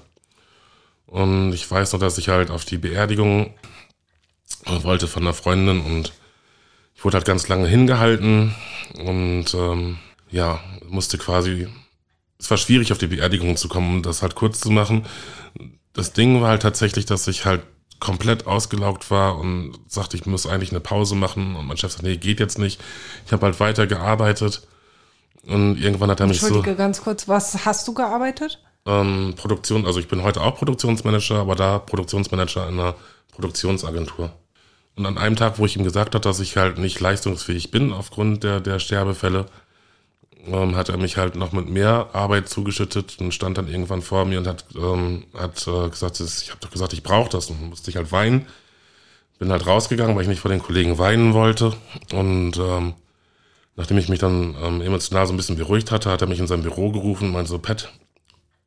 Und 1.13 1.53
ich 1.53 1.71
weiß 1.71 1.93
noch, 1.93 2.01
dass 2.01 2.19
ich 2.19 2.29
halt 2.29 2.51
auf 2.51 2.65
die 2.65 2.79
Beerdigung 2.79 3.55
wollte 4.67 5.09
von 5.09 5.23
einer 5.23 5.35
Freundin 5.35 5.81
und 5.81 6.13
ich 6.95 7.05
wurde 7.05 7.17
halt 7.17 7.27
ganz 7.27 7.49
lange 7.49 7.67
hingehalten 7.67 8.55
und 8.99 9.55
ähm, 9.55 9.99
ja, 10.31 10.61
musste 10.87 11.19
quasi, 11.19 11.69
es 12.39 12.51
war 12.51 12.57
schwierig 12.57 12.93
auf 12.93 12.99
die 12.99 13.09
Beerdigung 13.09 13.57
zu 13.57 13.69
kommen, 13.69 13.97
um 13.97 14.03
das 14.03 14.23
halt 14.23 14.35
kurz 14.35 14.61
zu 14.61 14.71
machen 14.71 15.05
das 15.93 16.13
Ding 16.13 16.41
war 16.41 16.51
halt 16.51 16.63
tatsächlich, 16.63 17.07
dass 17.07 17.27
ich 17.29 17.45
halt 17.45 17.63
komplett 18.01 18.47
ausgelaugt 18.47 19.11
war 19.11 19.39
und 19.39 19.79
sagte, 19.87 20.17
ich 20.17 20.27
muss 20.27 20.47
eigentlich 20.47 20.71
eine 20.71 20.81
Pause 20.81 21.15
machen. 21.15 21.55
Und 21.55 21.67
mein 21.67 21.77
Chef 21.77 21.93
sagt, 21.93 22.03
nee, 22.03 22.17
geht 22.17 22.41
jetzt 22.41 22.59
nicht. 22.59 22.81
Ich 23.27 23.33
habe 23.33 23.47
halt 23.47 23.61
weiter 23.61 23.87
gearbeitet. 23.87 24.67
Und 25.47 25.77
irgendwann 25.77 26.11
hat 26.11 26.21
er 26.21 26.27
mich 26.27 26.41
so. 26.41 26.47
Entschuldige 26.47 26.77
ganz 26.77 27.03
kurz, 27.03 27.29
was 27.29 27.65
hast 27.65 27.87
du 27.87 27.95
gearbeitet? 27.95 28.61
Ähm, 28.87 29.35
Produktion, 29.37 29.87
also 29.87 30.01
ich 30.01 30.09
bin 30.09 30.23
heute 30.23 30.41
auch 30.41 30.57
Produktionsmanager, 30.57 31.37
aber 31.37 31.55
da 31.55 31.79
Produktionsmanager 31.79 32.69
in 32.69 32.81
einer 32.81 32.95
Produktionsagentur. 33.33 34.33
Und 34.97 35.07
an 35.07 35.19
einem 35.19 35.37
Tag, 35.37 35.59
wo 35.59 35.67
ich 35.67 35.77
ihm 35.77 35.85
gesagt 35.85 36.15
habe, 36.15 36.23
dass 36.23 36.41
ich 36.41 36.57
halt 36.57 36.79
nicht 36.79 37.01
leistungsfähig 37.01 37.71
bin 37.71 37.93
aufgrund 37.93 38.45
der, 38.45 38.61
der 38.61 38.79
Sterbefälle, 38.79 39.47
ähm, 40.47 40.77
hat 40.77 40.89
er 40.89 40.97
mich 40.97 41.17
halt 41.17 41.37
noch 41.37 41.53
mit 41.53 41.69
mehr 41.69 42.11
Arbeit 42.13 42.49
zugeschüttet 42.49 43.17
und 43.21 43.33
stand 43.33 43.59
dann 43.59 43.69
irgendwann 43.69 44.03
vor 44.03 44.25
mir 44.25 44.39
und 44.39 44.47
hat, 44.47 44.65
ähm, 44.77 45.25
hat 45.35 45.67
äh, 45.67 45.89
gesagt, 45.89 46.21
ich 46.21 46.51
habe 46.51 46.61
doch 46.61 46.71
gesagt, 46.71 46.93
ich 46.93 47.03
brauche 47.03 47.31
das 47.31 47.49
und 47.51 47.71
musste 47.71 47.91
ich 47.91 47.97
halt 47.97 48.13
weinen. 48.13 48.47
Bin 49.39 49.51
halt 49.51 49.67
rausgegangen, 49.67 50.15
weil 50.15 50.23
ich 50.23 50.29
nicht 50.29 50.41
vor 50.41 50.51
den 50.51 50.63
Kollegen 50.63 50.99
weinen 50.99 51.33
wollte 51.35 51.75
und 52.13 52.57
ähm, 52.59 52.95
nachdem 53.77 53.99
ich 53.99 54.09
mich 54.09 54.19
dann 54.19 54.55
ähm, 54.63 54.81
emotional 54.81 55.27
so 55.27 55.33
ein 55.33 55.37
bisschen 55.37 55.57
beruhigt 55.57 55.91
hatte, 55.91 56.11
hat 56.11 56.21
er 56.21 56.29
mich 56.29 56.39
in 56.39 56.47
sein 56.47 56.63
Büro 56.63 56.91
gerufen 56.91 57.29
und 57.29 57.33
meinte 57.33 57.51
so, 57.51 57.59
Pat, 57.59 57.93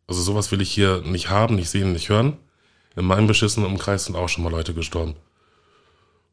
also 0.07 0.21
sowas 0.21 0.51
will 0.51 0.61
ich 0.61 0.71
hier 0.71 1.01
nicht 1.01 1.29
haben, 1.29 1.55
nicht 1.55 1.69
sehen, 1.69 1.93
nicht 1.93 2.09
hören. 2.09 2.37
In 2.95 3.05
meinem 3.05 3.27
beschissenen 3.27 3.69
Umkreis 3.69 4.05
sind 4.05 4.15
auch 4.15 4.29
schon 4.29 4.43
mal 4.43 4.51
Leute 4.51 4.73
gestorben. 4.73 5.15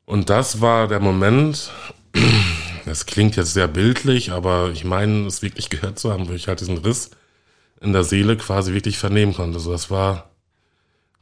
Und 0.05 0.31
das 0.31 0.61
war 0.61 0.89
der 0.89 1.01
Moment, 1.01 1.71
das 2.85 3.07
klingt 3.07 3.37
jetzt 3.37 3.55
sehr 3.55 3.69
bildlich, 3.69 4.33
aber 4.33 4.71
ich 4.71 4.85
meine, 4.85 5.27
es 5.27 5.43
wirklich 5.43 5.71
gehört 5.71 5.99
zu 5.99 6.13
haben, 6.13 6.29
wo 6.29 6.33
ich 6.33 6.49
halt 6.49 6.61
diesen 6.61 6.79
Riss 6.79 7.11
in 7.81 7.93
der 7.93 8.05
Seele 8.05 8.37
quasi 8.37 8.75
wirklich 8.75 8.99
vernehmen 8.99 9.35
konnte. 9.35 9.57
Also 9.57 9.73
das 9.73 9.91
war 9.91 10.31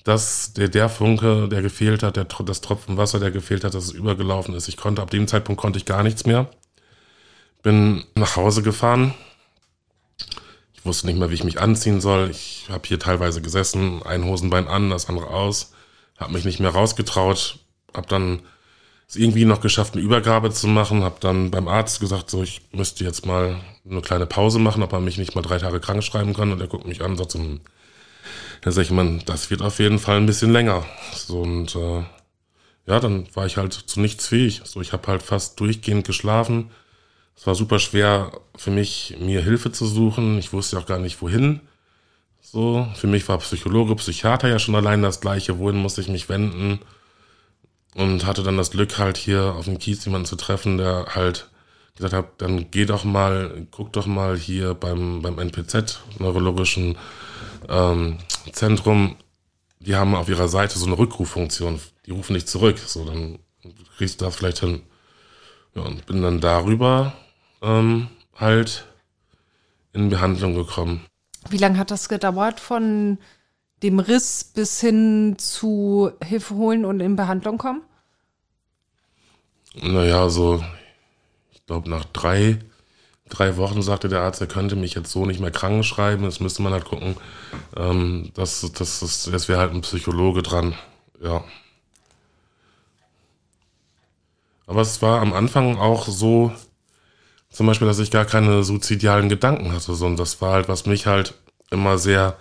das, 0.04 0.54
der, 0.54 0.68
der 0.68 0.88
Funke, 0.88 1.48
der 1.48 1.62
gefehlt 1.62 2.02
hat, 2.02 2.16
der, 2.16 2.24
das 2.24 2.60
Tropfen 2.60 2.96
Wasser, 2.96 3.20
der 3.20 3.30
gefehlt 3.30 3.64
hat, 3.64 3.74
dass 3.74 3.84
es 3.84 3.92
übergelaufen 3.92 4.54
ist. 4.54 4.68
Ich 4.68 4.76
konnte, 4.76 5.02
ab 5.02 5.10
dem 5.10 5.26
Zeitpunkt 5.26 5.60
konnte 5.60 5.78
ich 5.78 5.84
gar 5.84 6.02
nichts 6.02 6.26
mehr. 6.26 6.50
Bin 7.62 8.04
nach 8.14 8.36
Hause 8.36 8.62
gefahren. 8.62 9.14
Ich 10.80 10.86
wusste 10.86 11.06
nicht 11.06 11.18
mehr, 11.18 11.28
wie 11.28 11.34
ich 11.34 11.44
mich 11.44 11.60
anziehen 11.60 12.00
soll. 12.00 12.30
Ich 12.30 12.64
habe 12.70 12.88
hier 12.88 12.98
teilweise 12.98 13.42
gesessen, 13.42 14.02
ein 14.02 14.24
Hosenbein 14.24 14.66
an, 14.66 14.88
das 14.88 15.10
andere 15.10 15.26
aus. 15.26 15.72
Habe 16.16 16.32
mich 16.32 16.46
nicht 16.46 16.58
mehr 16.58 16.70
rausgetraut. 16.70 17.58
Hab 17.92 18.08
dann 18.08 18.40
es 19.06 19.16
irgendwie 19.16 19.44
noch 19.44 19.60
geschafft, 19.60 19.92
eine 19.92 20.02
Übergabe 20.02 20.50
zu 20.50 20.68
machen. 20.68 21.04
Habe 21.04 21.16
dann 21.20 21.50
beim 21.50 21.68
Arzt 21.68 22.00
gesagt, 22.00 22.30
so 22.30 22.42
ich 22.42 22.62
müsste 22.72 23.04
jetzt 23.04 23.26
mal 23.26 23.60
eine 23.88 24.00
kleine 24.00 24.24
Pause 24.24 24.58
machen, 24.58 24.82
ob 24.82 24.94
er 24.94 25.00
mich 25.00 25.18
nicht 25.18 25.34
mal 25.34 25.42
drei 25.42 25.58
Tage 25.58 25.80
krank 25.80 26.02
schreiben 26.02 26.32
kann. 26.32 26.50
Und 26.50 26.60
er 26.62 26.66
guckt 26.66 26.86
mich 26.86 27.02
an 27.02 27.10
und 27.10 27.16
sagt 27.18 27.32
so, 27.32 27.40
hm. 27.40 27.60
dann 28.62 28.72
sag 28.72 28.82
ich, 28.82 28.90
man, 28.90 29.22
das 29.26 29.50
wird 29.50 29.60
auf 29.60 29.80
jeden 29.80 29.98
Fall 29.98 30.16
ein 30.16 30.26
bisschen 30.26 30.50
länger. 30.50 30.86
So, 31.14 31.42
und 31.42 31.76
äh, 31.76 32.04
ja, 32.86 33.00
dann 33.00 33.28
war 33.34 33.44
ich 33.44 33.58
halt 33.58 33.74
zu 33.74 34.00
nichts 34.00 34.28
fähig. 34.28 34.62
So, 34.64 34.80
ich 34.80 34.94
habe 34.94 35.08
halt 35.08 35.22
fast 35.22 35.60
durchgehend 35.60 36.06
geschlafen. 36.06 36.70
Es 37.40 37.46
war 37.46 37.54
super 37.54 37.78
schwer 37.78 38.32
für 38.54 38.70
mich, 38.70 39.16
mir 39.18 39.42
Hilfe 39.42 39.72
zu 39.72 39.86
suchen. 39.86 40.38
Ich 40.38 40.52
wusste 40.52 40.78
auch 40.78 40.84
gar 40.84 40.98
nicht, 40.98 41.22
wohin. 41.22 41.60
So, 42.42 42.86
für 42.94 43.06
mich 43.06 43.26
war 43.28 43.38
Psychologe, 43.38 43.96
Psychiater 43.96 44.48
ja 44.48 44.58
schon 44.58 44.74
allein 44.74 45.00
das 45.00 45.20
Gleiche. 45.20 45.58
Wohin 45.58 45.76
musste 45.76 46.02
ich 46.02 46.08
mich 46.08 46.28
wenden? 46.28 46.80
und 47.94 48.24
hatte 48.26 48.42
dann 48.42 48.56
das 48.56 48.70
Glück 48.70 48.98
halt 48.98 49.16
hier 49.16 49.54
auf 49.54 49.64
dem 49.64 49.78
Kies 49.78 50.04
jemanden 50.04 50.26
zu 50.26 50.36
treffen, 50.36 50.78
der 50.78 51.06
halt 51.14 51.48
gesagt 51.96 52.14
hat, 52.14 52.26
dann 52.38 52.70
geh 52.70 52.84
doch 52.84 53.04
mal, 53.04 53.66
guck 53.70 53.92
doch 53.92 54.06
mal 54.06 54.36
hier 54.36 54.74
beim, 54.74 55.22
beim 55.22 55.38
NPZ, 55.38 56.00
Neurologischen 56.18 56.96
ähm, 57.68 58.18
Zentrum, 58.52 59.16
die 59.80 59.96
haben 59.96 60.14
auf 60.14 60.28
ihrer 60.28 60.48
Seite 60.48 60.78
so 60.78 60.86
eine 60.86 60.98
Rückruffunktion, 60.98 61.80
die 62.06 62.12
rufen 62.12 62.34
nicht 62.34 62.48
zurück, 62.48 62.78
so 62.78 63.04
dann 63.04 63.38
kriegst 63.96 64.20
du 64.20 64.24
das 64.24 64.36
vielleicht 64.36 64.60
hin. 64.60 64.82
Ja, 65.74 65.82
und 65.82 66.06
bin 66.06 66.22
dann 66.22 66.40
darüber 66.40 67.12
ähm, 67.62 68.08
halt 68.36 68.86
in 69.92 70.08
Behandlung 70.08 70.54
gekommen. 70.54 71.04
Wie 71.48 71.58
lange 71.58 71.78
hat 71.78 71.90
das 71.90 72.08
gedauert 72.08 72.60
von 72.60 73.18
dem 73.82 73.98
Riss 73.98 74.44
bis 74.44 74.80
hin 74.80 75.36
zu 75.38 76.10
Hilfe 76.22 76.54
holen 76.54 76.84
und 76.84 77.00
in 77.00 77.16
Behandlung 77.16 77.58
kommen? 77.58 77.82
Naja, 79.74 80.28
so, 80.28 80.62
ich 81.52 81.64
glaube, 81.66 81.88
nach 81.88 82.04
drei, 82.04 82.58
drei 83.28 83.56
Wochen 83.56 83.82
sagte 83.82 84.08
der 84.08 84.20
Arzt, 84.20 84.40
er 84.40 84.48
könnte 84.48 84.76
mich 84.76 84.94
jetzt 84.94 85.10
so 85.10 85.24
nicht 85.24 85.40
mehr 85.40 85.52
krank 85.52 85.84
schreiben. 85.84 86.24
Jetzt 86.24 86.40
müsste 86.40 86.62
man 86.62 86.72
halt 86.72 86.84
gucken, 86.84 87.16
ähm, 87.76 88.32
das, 88.34 88.60
das, 88.72 89.00
das, 89.00 89.30
das 89.30 89.48
wäre 89.48 89.60
halt 89.60 89.72
ein 89.72 89.82
Psychologe 89.82 90.42
dran. 90.42 90.74
Ja. 91.22 91.44
Aber 94.66 94.82
es 94.82 95.00
war 95.02 95.20
am 95.20 95.32
Anfang 95.32 95.78
auch 95.78 96.06
so, 96.06 96.52
zum 97.50 97.66
Beispiel, 97.66 97.88
dass 97.88 97.98
ich 97.98 98.10
gar 98.10 98.24
keine 98.24 98.62
suizidialen 98.62 99.28
Gedanken 99.28 99.72
hatte, 99.72 99.94
sondern 99.94 100.16
das 100.16 100.40
war 100.40 100.52
halt, 100.52 100.68
was 100.68 100.86
mich 100.86 101.06
halt 101.06 101.34
immer 101.70 101.98
sehr, 101.98 102.36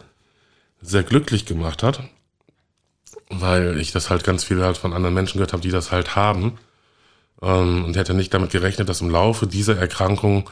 sehr 0.82 1.04
glücklich 1.04 1.46
gemacht 1.46 1.84
hat, 1.84 2.02
weil 3.30 3.80
ich 3.80 3.92
das 3.92 4.10
halt 4.10 4.24
ganz 4.24 4.44
viel 4.44 4.64
halt 4.64 4.78
von 4.78 4.94
anderen 4.94 5.16
Menschen 5.16 5.38
gehört 5.38 5.54
habe, 5.54 5.64
die 5.64 5.72
das 5.72 5.92
halt 5.92 6.16
haben. 6.16 6.58
Ähm, 7.42 7.86
und 7.86 7.96
hätte 7.96 8.14
nicht 8.14 8.34
damit 8.34 8.52
gerechnet, 8.52 8.90
dass 8.90 9.02
im 9.02 9.10
Laufe 9.10 9.48
dieser 9.48 9.78
Erkrankung 9.78 10.50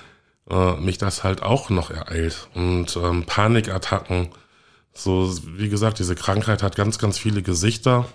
äh, 0.50 0.74
mich 0.74 0.98
das 0.98 1.24
halt 1.24 1.44
auch 1.44 1.70
noch 1.70 1.92
ereilt. 1.92 2.48
Und 2.56 2.96
ähm, 2.98 3.26
Panikattacken, 3.26 4.30
so 4.94 5.32
wie 5.56 5.70
gesagt, 5.70 6.00
diese 6.00 6.16
Krankheit 6.16 6.64
hat 6.64 6.76
ganz, 6.76 6.98
ganz 6.98 7.20
viele 7.20 7.42
Gesichter. 7.42 8.08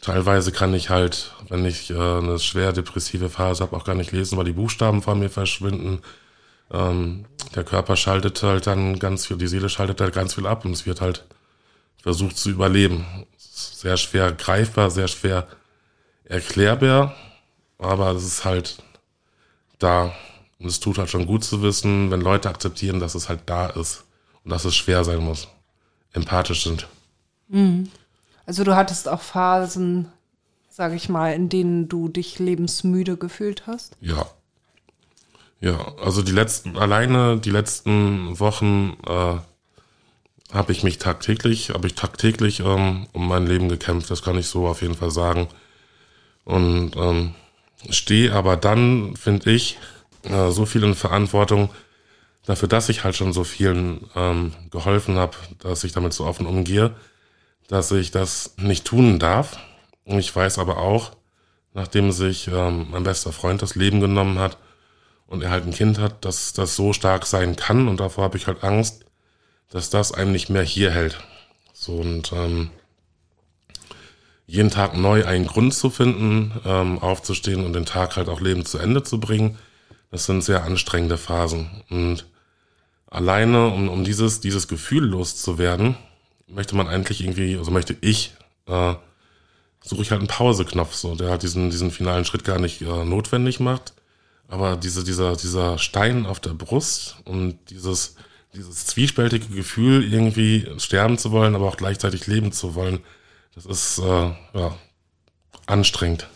Teilweise 0.00 0.52
kann 0.52 0.74
ich 0.74 0.90
halt, 0.90 1.32
wenn 1.48 1.64
ich 1.64 1.90
äh, 1.90 1.94
eine 1.94 2.38
schwer 2.38 2.72
depressive 2.72 3.28
Phase 3.28 3.62
habe, 3.62 3.76
auch 3.76 3.84
gar 3.84 3.94
nicht 3.94 4.12
lesen, 4.12 4.36
weil 4.38 4.44
die 4.44 4.52
Buchstaben 4.52 5.02
von 5.02 5.18
mir 5.18 5.30
verschwinden. 5.30 6.00
Ähm, 6.70 7.24
der 7.54 7.64
Körper 7.64 7.96
schaltet 7.96 8.42
halt 8.42 8.66
dann 8.66 8.98
ganz 8.98 9.26
viel, 9.26 9.36
die 9.36 9.46
Seele 9.46 9.68
schaltet 9.68 10.00
halt 10.00 10.14
ganz 10.14 10.34
viel 10.34 10.46
ab 10.46 10.64
und 10.64 10.72
es 10.72 10.86
wird 10.86 11.00
halt 11.00 11.24
versucht 12.02 12.36
zu 12.36 12.50
überleben. 12.50 13.04
Sehr 13.38 13.96
schwer 13.96 14.32
greifbar, 14.32 14.90
sehr 14.90 15.08
schwer 15.08 15.46
erklärbar, 16.24 17.14
aber 17.78 18.10
es 18.10 18.24
ist 18.24 18.44
halt 18.44 18.82
da. 19.78 20.12
Und 20.58 20.66
es 20.66 20.80
tut 20.80 20.98
halt 20.98 21.10
schon 21.10 21.26
gut 21.26 21.44
zu 21.44 21.62
wissen, 21.62 22.10
wenn 22.10 22.20
Leute 22.20 22.48
akzeptieren, 22.48 23.00
dass 23.00 23.14
es 23.14 23.28
halt 23.28 23.40
da 23.46 23.66
ist 23.66 24.04
und 24.44 24.50
dass 24.50 24.64
es 24.64 24.74
schwer 24.74 25.04
sein 25.04 25.18
muss, 25.18 25.48
empathisch 26.12 26.64
sind. 26.64 26.86
Mhm. 27.48 27.90
Also 28.46 28.64
du 28.64 28.76
hattest 28.76 29.08
auch 29.08 29.20
Phasen, 29.20 30.10
sage 30.70 30.94
ich 30.94 31.08
mal, 31.08 31.34
in 31.34 31.48
denen 31.48 31.88
du 31.88 32.08
dich 32.08 32.38
lebensmüde 32.38 33.16
gefühlt 33.16 33.66
hast? 33.66 33.96
Ja. 34.00 34.26
Ja, 35.60 35.94
also 36.02 36.22
die 36.22 36.32
letzten, 36.32 36.76
alleine 36.76 37.38
die 37.38 37.50
letzten 37.50 38.38
Wochen 38.38 38.96
äh, 39.06 39.36
habe 40.52 40.72
ich 40.72 40.84
mich 40.84 40.98
tagtäglich, 40.98 41.70
habe 41.70 41.86
ich 41.86 41.94
tagtäglich 41.94 42.60
ähm, 42.60 43.08
um 43.12 43.26
mein 43.26 43.46
Leben 43.46 43.68
gekämpft, 43.68 44.10
das 44.10 44.22
kann 44.22 44.38
ich 44.38 44.46
so 44.46 44.68
auf 44.68 44.82
jeden 44.82 44.94
Fall 44.94 45.10
sagen. 45.10 45.48
Und 46.44 46.92
ähm, 46.96 47.34
stehe 47.90 48.32
aber 48.32 48.56
dann, 48.56 49.16
finde 49.16 49.50
ich, 49.50 49.78
äh, 50.22 50.50
so 50.50 50.66
viel 50.66 50.84
in 50.84 50.94
Verantwortung 50.94 51.70
dafür, 52.44 52.68
dass 52.68 52.88
ich 52.88 53.02
halt 53.02 53.16
schon 53.16 53.32
so 53.32 53.42
vielen 53.42 54.08
ähm, 54.14 54.52
geholfen 54.70 55.16
habe, 55.16 55.36
dass 55.58 55.84
ich 55.84 55.92
damit 55.92 56.12
so 56.12 56.24
offen 56.24 56.46
umgehe, 56.46 56.94
dass 57.68 57.90
ich 57.92 58.10
das 58.10 58.54
nicht 58.58 58.84
tun 58.84 59.18
darf. 59.18 59.58
Ich 60.04 60.34
weiß 60.34 60.58
aber 60.58 60.78
auch, 60.78 61.12
nachdem 61.74 62.12
sich 62.12 62.48
ähm, 62.48 62.86
mein 62.90 63.02
bester 63.02 63.32
Freund 63.32 63.62
das 63.62 63.74
Leben 63.74 64.00
genommen 64.00 64.38
hat 64.38 64.56
und 65.26 65.42
er 65.42 65.50
halt 65.50 65.66
ein 65.66 65.74
Kind 65.74 65.98
hat, 65.98 66.24
dass 66.24 66.52
das 66.52 66.76
so 66.76 66.92
stark 66.92 67.26
sein 67.26 67.56
kann. 67.56 67.88
Und 67.88 68.00
davor 68.00 68.24
habe 68.24 68.36
ich 68.36 68.46
halt 68.46 68.62
Angst, 68.62 69.04
dass 69.70 69.90
das 69.90 70.12
einem 70.12 70.32
nicht 70.32 70.48
mehr 70.48 70.62
hier 70.62 70.90
hält. 70.90 71.18
So 71.72 71.96
und 71.96 72.32
ähm, 72.32 72.70
jeden 74.46 74.70
Tag 74.70 74.96
neu 74.96 75.26
einen 75.26 75.46
Grund 75.46 75.74
zu 75.74 75.90
finden, 75.90 76.52
ähm, 76.64 76.98
aufzustehen 77.00 77.64
und 77.64 77.72
den 77.72 77.84
Tag 77.84 78.16
halt 78.16 78.28
auch 78.28 78.40
Leben 78.40 78.64
zu 78.64 78.78
Ende 78.78 79.02
zu 79.02 79.18
bringen, 79.18 79.58
das 80.10 80.24
sind 80.26 80.42
sehr 80.42 80.62
anstrengende 80.62 81.18
Phasen. 81.18 81.82
Und 81.90 82.26
alleine, 83.10 83.66
um, 83.66 83.88
um 83.88 84.04
dieses, 84.04 84.40
dieses 84.40 84.68
Gefühl 84.68 85.04
loszuwerden, 85.04 85.96
möchte 86.46 86.76
man 86.76 86.88
eigentlich 86.88 87.22
irgendwie, 87.22 87.56
also 87.56 87.70
möchte 87.70 87.96
ich, 88.00 88.34
äh, 88.66 88.94
suche 89.82 90.02
ich 90.02 90.10
halt 90.10 90.20
einen 90.20 90.28
Pauseknopf, 90.28 90.94
so, 90.94 91.14
der 91.14 91.30
halt 91.30 91.42
diesen, 91.42 91.70
diesen 91.70 91.90
finalen 91.90 92.24
Schritt 92.24 92.44
gar 92.44 92.58
nicht 92.58 92.82
äh, 92.82 93.04
notwendig 93.04 93.60
macht. 93.60 93.94
Aber 94.48 94.76
diese, 94.76 95.02
dieser, 95.02 95.36
dieser 95.36 95.78
Stein 95.78 96.24
auf 96.24 96.38
der 96.40 96.54
Brust 96.54 97.16
und 97.24 97.58
dieses, 97.70 98.14
dieses 98.54 98.86
zwiespältige 98.86 99.48
Gefühl, 99.48 100.04
irgendwie 100.12 100.68
sterben 100.78 101.18
zu 101.18 101.32
wollen, 101.32 101.54
aber 101.54 101.66
auch 101.66 101.76
gleichzeitig 101.76 102.26
leben 102.26 102.52
zu 102.52 102.74
wollen, 102.74 103.00
das 103.54 103.66
ist 103.66 103.98
äh, 103.98 104.30
ja, 104.54 104.76
anstrengend. 105.66 106.28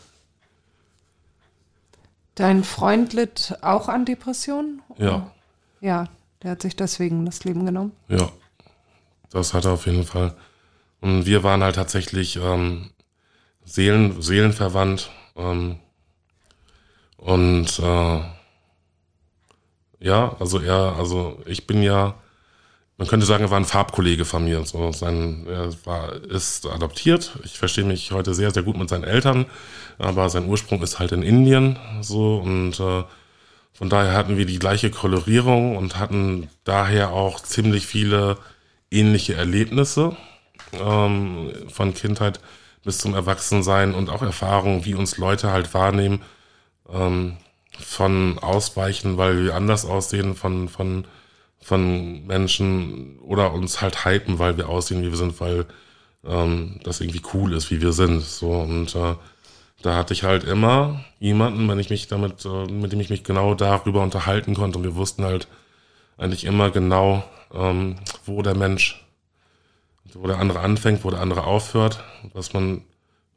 Dein 2.35 2.65
Freund 2.65 3.13
litt 3.13 3.57
auch 3.61 3.89
an 3.89 4.05
Depressionen? 4.05 4.83
Ja. 4.99 5.31
Ja, 5.81 6.09
der 6.43 6.53
hat 6.53 6.63
sich 6.63 6.75
deswegen 6.75 7.27
das 7.27 7.45
Leben 7.45 7.67
genommen. 7.67 7.93
Ja. 8.09 8.31
Das 9.31 9.55
hat 9.55 9.65
er 9.65 9.73
auf 9.73 9.87
jeden 9.87 10.05
Fall. 10.05 10.35
Und 11.01 11.27
wir 11.27 11.43
waren 11.43 11.63
halt 11.63 11.77
tatsächlich 11.77 12.37
ähm, 12.37 12.91
Seelen, 13.65 14.21
seelenverwandt. 14.21 15.11
Ähm, 15.37 15.79
und 17.17 17.79
äh, 17.79 18.21
ja, 20.01 20.37
also 20.41 20.59
er, 20.59 20.97
also 20.99 21.39
ich 21.47 21.67
bin 21.67 21.83
ja, 21.83 22.15
man 22.97 23.07
könnte 23.07 23.27
sagen, 23.27 23.45
er 23.45 23.51
war 23.51 23.61
ein 23.61 23.65
Farbkollege 23.65 24.25
von 24.25 24.45
mir. 24.45 24.65
So 24.65 24.93
sein, 24.93 25.47
er 25.47 25.73
war, 25.85 26.13
ist 26.13 26.67
adoptiert. 26.67 27.39
Ich 27.45 27.59
verstehe 27.59 27.85
mich 27.85 28.13
heute 28.13 28.35
sehr, 28.35 28.51
sehr 28.51 28.63
gut 28.63 28.77
mit 28.77 28.89
seinen 28.89 29.05
Eltern, 29.05 29.47
aber 29.99 30.29
sein 30.31 30.49
Ursprung 30.49 30.83
ist 30.83 30.99
halt 30.99 31.13
in 31.13 31.23
Indien. 31.23 31.79
So 32.01 32.39
und 32.39 32.81
äh, 32.81 33.05
von 33.73 33.89
daher 33.89 34.15
hatten 34.15 34.37
wir 34.37 34.47
die 34.47 34.59
gleiche 34.59 34.91
Kolorierung 34.91 35.77
und 35.77 35.99
hatten 35.99 36.49
daher 36.65 37.13
auch 37.13 37.41
ziemlich 37.41 37.87
viele 37.87 38.37
ähnliche 38.91 39.35
Erlebnisse 39.35 40.17
ähm, 40.73 41.53
von 41.69 41.95
Kindheit 41.95 42.41
bis 42.85 42.99
zum 42.99 43.15
Erwachsensein 43.15 43.95
und 43.95 44.09
auch 44.11 44.23
Erfahrungen, 44.23 44.85
wie 44.85 44.95
uns 44.95 45.19
Leute 45.19 45.51
halt 45.53 45.73
wahrnehmen, 45.75 46.23
ähm, 46.93 47.37
von 47.79 48.39
Ausweichen, 48.39 49.17
weil 49.17 49.45
wir 49.45 49.55
anders 49.55 49.85
aussehen, 49.85 50.35
von, 50.35 50.69
von, 50.69 51.07
von 51.61 52.27
Menschen 52.27 53.19
oder 53.21 53.53
uns 53.53 53.81
halt 53.81 54.05
hypen, 54.05 54.39
weil 54.39 54.57
wir 54.57 54.69
aussehen, 54.69 55.03
wie 55.03 55.11
wir 55.11 55.17
sind, 55.17 55.41
weil 55.41 55.67
ähm, 56.25 56.81
das 56.85 57.01
irgendwie 57.01 57.23
cool 57.35 57.53
ist, 57.55 57.71
wie 57.71 57.81
wir 57.81 57.93
sind. 57.93 58.21
So 58.23 58.53
und 58.53 58.95
äh, 58.95 59.15
da 59.83 59.97
hatte 59.97 60.13
ich 60.13 60.25
halt 60.25 60.45
immer 60.45 61.05
jemanden, 61.19 61.69
wenn 61.69 61.79
ich 61.79 61.91
mich 61.91 62.09
damit, 62.09 62.45
äh, 62.45 62.71
mit 62.71 62.93
dem 62.93 63.01
ich 63.01 63.11
mich 63.11 63.25
genau 63.25 63.55
darüber 63.55 64.03
unterhalten 64.03 64.55
konnte 64.55 64.79
und 64.79 64.85
wir 64.85 64.97
wussten 64.97 65.25
halt 65.25 65.49
eigentlich 66.21 66.45
immer 66.45 66.71
genau, 66.71 67.25
ähm, 67.53 67.97
wo 68.27 68.43
der 68.43 68.55
Mensch, 68.55 69.03
wo 70.13 70.27
der 70.27 70.39
andere 70.39 70.61
anfängt, 70.61 71.03
wo 71.03 71.11
der 71.11 71.21
andere 71.21 71.45
aufhört, 71.45 72.05
was 72.35 72.53
man 72.53 72.85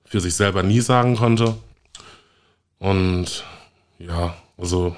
für 0.05 0.19
sich 0.19 0.35
selber 0.35 0.63
nie 0.63 0.81
sagen 0.81 1.15
konnte. 1.15 1.55
Und 2.79 3.45
ja, 3.99 4.35
also 4.57 4.95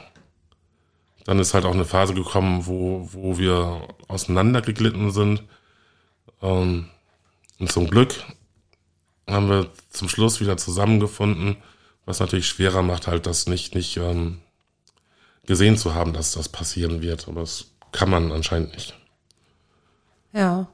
dann 1.25 1.39
ist 1.39 1.53
halt 1.53 1.65
auch 1.65 1.73
eine 1.73 1.85
Phase 1.85 2.13
gekommen, 2.13 2.65
wo, 2.65 3.07
wo 3.11 3.37
wir 3.37 3.87
auseinandergeglitten 4.07 5.11
sind. 5.11 5.43
Ähm, 6.41 6.89
und 7.59 7.71
zum 7.71 7.87
Glück 7.87 8.15
haben 9.27 9.49
wir 9.49 9.69
zum 9.91 10.09
Schluss 10.09 10.39
wieder 10.41 10.57
zusammengefunden, 10.57 11.57
was 12.05 12.19
natürlich 12.19 12.47
schwerer 12.47 12.81
macht, 12.81 13.07
halt 13.07 13.27
das 13.27 13.47
nicht, 13.47 13.75
nicht 13.75 13.97
ähm, 13.97 14.39
gesehen 15.45 15.77
zu 15.77 15.93
haben, 15.93 16.13
dass 16.13 16.31
das 16.31 16.49
passieren 16.49 17.01
wird. 17.01 17.27
Aber 17.27 17.41
das 17.41 17.74
kann 17.95 18.09
man 18.09 18.31
anscheinend 18.31 18.73
nicht. 18.73 18.93
Ja. 20.33 20.67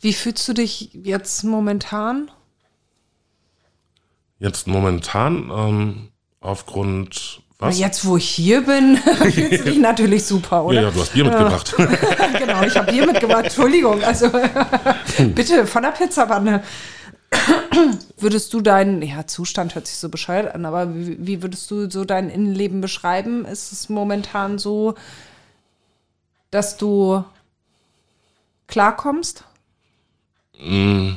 Wie 0.00 0.12
fühlst 0.12 0.48
du 0.48 0.54
dich 0.54 0.90
jetzt 0.92 1.44
momentan? 1.44 2.30
Jetzt 4.38 4.66
momentan 4.66 5.50
ähm, 5.52 6.08
aufgrund 6.40 7.42
was? 7.58 7.76
Na 7.76 7.86
jetzt, 7.86 8.06
wo 8.06 8.16
ich 8.16 8.28
hier 8.28 8.64
bin, 8.64 8.96
fühlst 9.32 9.60
du 9.60 9.64
dich 9.64 9.78
natürlich 9.78 10.24
super, 10.24 10.64
oder? 10.64 10.76
Ja, 10.76 10.82
ja, 10.82 10.90
du 10.92 11.00
hast 11.00 11.12
Bier 11.12 11.24
mitgebracht. 11.24 11.74
genau, 12.38 12.62
ich 12.62 12.76
habe 12.76 12.92
Bier 12.92 13.06
mitgebracht. 13.06 13.44
Entschuldigung, 13.44 14.02
also 14.04 14.30
bitte 15.34 15.66
von 15.66 15.82
der 15.82 15.90
Pizzawanne. 15.90 16.62
würdest 18.18 18.54
du 18.54 18.60
deinen, 18.60 19.02
ja, 19.02 19.26
Zustand 19.26 19.74
hört 19.74 19.86
sich 19.86 19.96
so 19.96 20.08
bescheuert 20.08 20.54
an, 20.54 20.64
aber 20.64 20.94
wie, 20.94 21.16
wie 21.20 21.42
würdest 21.42 21.70
du 21.70 21.90
so 21.90 22.04
dein 22.04 22.30
Innenleben 22.30 22.80
beschreiben? 22.80 23.44
Ist 23.44 23.72
es 23.72 23.88
momentan 23.88 24.58
so, 24.58 24.94
dass 26.50 26.76
du 26.76 27.24
klarkommst? 28.66 29.44
Mm, 30.60 31.12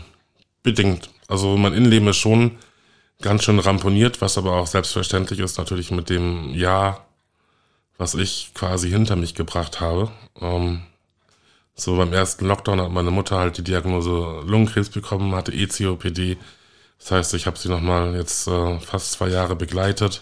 bedingt. 0.64 1.10
Also 1.28 1.58
mein 1.58 1.74
Innenleben 1.74 2.10
ist 2.10 2.18
schon 2.18 2.58
ganz 3.22 3.44
schön 3.44 3.60
ramponiert, 3.60 4.22
was 4.22 4.38
aber 4.38 4.54
auch 4.54 4.68
selbstverständlich 4.68 5.40
ist, 5.40 5.58
natürlich 5.58 5.92
mit 5.92 6.10
dem 6.10 6.54
Jahr, 6.54 7.06
was 7.98 8.16
ich 8.16 8.52
quasi 8.54 8.90
hinter 8.90 9.16
mich 9.16 9.36
gebracht 9.36 9.80
habe. 9.80 10.12
Ähm, 10.40 10.82
so 11.76 11.96
beim 11.98 12.14
ersten 12.14 12.46
Lockdown 12.46 12.82
hat 12.82 12.92
meine 12.92 13.12
Mutter 13.12 13.38
halt 13.38 13.58
die 13.58 13.64
Diagnose 13.64 14.42
Lungenkrebs 14.46 14.90
bekommen, 14.90 15.34
hatte 15.36 15.54
ECOPD. 15.54 16.38
Das 17.00 17.12
heißt, 17.12 17.34
ich 17.34 17.48
habe 17.48 17.58
sie 17.58 17.70
nochmal 17.70 18.16
jetzt 18.16 18.48
äh, 18.48 18.80
fast 18.80 19.14
zwei 19.14 19.30
Jahre 19.30 19.56
begleitet. 19.56 20.22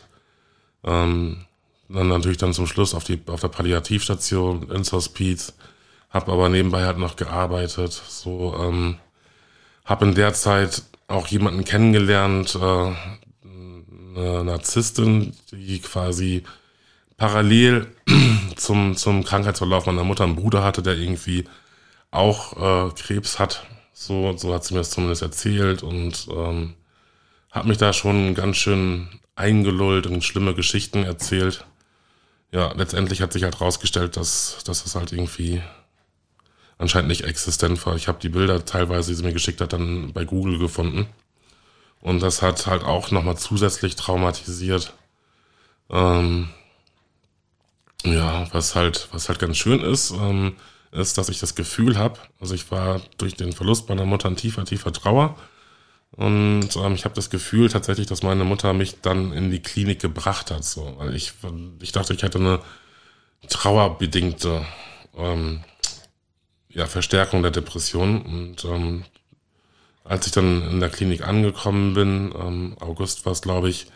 Ähm, 0.84 1.46
dann 1.90 2.08
natürlich 2.08 2.38
dann 2.38 2.54
zum 2.54 2.68
Schluss 2.68 2.94
auf, 2.94 3.04
die, 3.04 3.20
auf 3.28 3.42
der 3.42 3.48
Palliativstation 3.48 4.70
ins 4.70 4.92
Hospiz, 4.92 5.54
habe 6.10 6.32
aber 6.32 6.50
nebenbei 6.50 6.86
halt 6.86 6.98
noch 6.98 7.16
gearbeitet. 7.16 7.92
So, 7.92 8.56
ähm, 8.60 8.98
habe 9.86 10.06
in 10.06 10.16
der 10.16 10.34
Zeit 10.34 10.84
auch 11.08 11.28
jemanden 11.28 11.66
kennengelernt, 11.66 12.56
äh, 12.56 12.94
eine 14.16 14.44
Narzisstin, 14.44 15.34
die 15.52 15.80
quasi 15.80 16.44
parallel 17.18 17.88
zum, 18.56 18.96
zum 18.96 19.24
Krankheitsverlauf 19.24 19.86
meiner 19.86 20.04
Mutter 20.04 20.24
einen 20.24 20.36
Bruder 20.36 20.64
hatte, 20.64 20.82
der 20.82 20.98
irgendwie 20.98 21.46
auch 22.12 22.90
äh, 22.90 22.92
Krebs 22.94 23.40
hat. 23.40 23.66
So, 23.94 24.36
so 24.38 24.54
hat 24.54 24.64
sie 24.64 24.74
mir 24.74 24.82
das 24.82 24.92
zumindest 24.92 25.22
erzählt 25.22 25.84
und 25.84 26.28
ähm, 26.32 26.76
hat 27.52 27.66
mich 27.66 27.78
da 27.78 27.94
schon 27.94 28.36
ganz 28.36 28.58
schön 28.58 29.10
eingelullt 29.36 30.08
und 30.08 30.24
schlimme 30.24 30.54
Geschichten 30.54 31.04
erzählt. 31.04 31.66
Ja, 32.52 32.72
letztendlich 32.74 33.22
hat 33.22 33.32
sich 33.34 33.44
halt 33.44 33.62
rausgestellt, 33.62 34.18
dass, 34.18 34.64
dass 34.66 34.84
das 34.84 34.96
halt 34.96 35.12
irgendwie 35.12 35.62
anscheinend 36.80 37.10
nicht 37.10 37.26
existent 37.26 37.86
war. 37.86 37.96
Ich 37.96 38.08
habe 38.08 38.20
die 38.20 38.30
Bilder 38.30 38.66
teilweise, 38.66 39.12
die 39.12 39.16
sie 39.16 39.24
mir 39.24 39.34
geschickt 39.34 39.62
hat, 39.62 39.74
dann 39.74 40.14
bei 40.14 40.26
Google 40.26 40.58
gefunden. 40.58 41.08
Und 42.02 42.22
das 42.22 42.42
hat 42.42 42.66
halt 42.66 42.84
auch 42.84 43.12
nochmal 43.12 43.38
zusätzlich 43.38 43.96
traumatisiert. 43.96 44.94
Ähm, 45.90 46.50
ja, 48.06 48.48
was 48.54 48.76
halt, 48.76 49.10
was 49.12 49.28
halt 49.28 49.40
ganz 49.40 49.58
schön 49.58 49.82
ist, 49.82 50.12
ähm, 50.12 50.56
ist, 50.92 51.18
dass 51.18 51.30
ich 51.30 51.40
das 51.40 51.56
Gefühl 51.56 51.98
habe, 51.98 52.18
also 52.40 52.56
ich 52.56 52.72
war 52.72 53.02
durch 53.18 53.36
den 53.36 53.54
Verlust 53.54 53.90
meiner 53.90 54.06
Mutter 54.06 54.30
in 54.30 54.38
tiefer, 54.38 54.66
tiefer 54.66 54.94
Trauer. 54.94 55.36
Und 56.20 56.76
ähm, 56.76 56.96
ich 56.96 57.06
habe 57.06 57.16
das 57.16 57.30
Gefühl 57.30 57.70
tatsächlich, 57.70 58.06
dass 58.06 58.24
meine 58.24 58.44
Mutter 58.44 58.74
mich 58.74 59.00
dann 59.00 59.32
in 59.32 59.52
die 59.52 59.62
Klinik 59.62 60.02
gebracht 60.02 60.52
hat. 60.52 60.66
So. 60.66 60.96
Weil 60.98 61.16
ich, 61.16 61.32
ich 61.82 61.94
dachte, 61.94 62.14
ich 62.14 62.24
hätte 62.24 62.40
eine 62.40 62.60
trauerbedingte 63.48 64.66
ähm, 65.16 65.64
ja, 66.68 66.88
Verstärkung 66.88 67.42
der 67.42 67.52
Depression. 67.52 68.22
Und 68.22 68.66
ähm, 68.66 69.06
als 70.04 70.26
ich 70.26 70.34
dann 70.34 70.70
in 70.70 70.82
der 70.82 70.90
Klinik 70.90 71.26
angekommen 71.26 71.94
bin, 71.94 72.34
ähm, 72.38 72.76
August 72.82 73.26
war 73.26 73.32
es, 73.32 73.42
glaube 73.42 73.70
ich, 73.70 73.88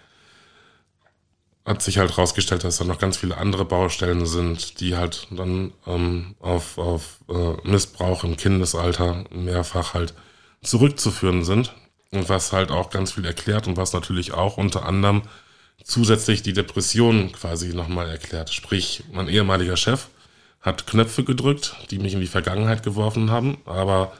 hat 1.65 1.81
sich 1.81 1.97
halt 1.97 2.17
rausgestellt, 2.17 2.63
dass 2.63 2.77
da 2.77 2.85
noch 2.85 2.99
ganz 2.99 3.17
viele 3.17 3.35
andere 3.35 3.65
Baustellen 3.65 4.25
sind, 4.25 4.79
die 4.79 4.95
halt 4.95 5.27
dann 5.29 5.73
ähm, 5.85 6.35
auf, 6.39 6.77
auf 6.77 7.19
äh, 7.27 7.67
Missbrauch 7.67 8.23
im 8.23 8.37
Kindesalter 8.37 9.25
mehrfach 9.29 9.93
halt 9.93 10.13
zurückzuführen 10.61 11.43
sind. 11.43 11.73
Und 12.13 12.29
was 12.29 12.53
halt 12.53 12.69
auch 12.69 12.91
ganz 12.91 13.13
viel 13.13 13.25
erklärt 13.25 13.67
und 13.67 13.75
was 13.75 13.91
natürlich 13.91 14.33
auch 14.33 14.57
unter 14.57 14.85
anderem 14.85 15.23
zusätzlich 15.83 16.43
die 16.43 16.53
Depression 16.53 17.31
quasi 17.31 17.73
nochmal 17.73 18.07
erklärt. 18.09 18.53
Sprich, 18.53 19.03
mein 19.11 19.27
ehemaliger 19.27 19.77
Chef 19.77 20.07
hat 20.61 20.87
Knöpfe 20.87 21.23
gedrückt, 21.23 21.75
die 21.91 21.99
mich 21.99 22.13
in 22.13 22.21
die 22.21 22.27
Vergangenheit 22.27 22.83
geworfen 22.83 23.31
haben, 23.31 23.57
aber 23.65 24.13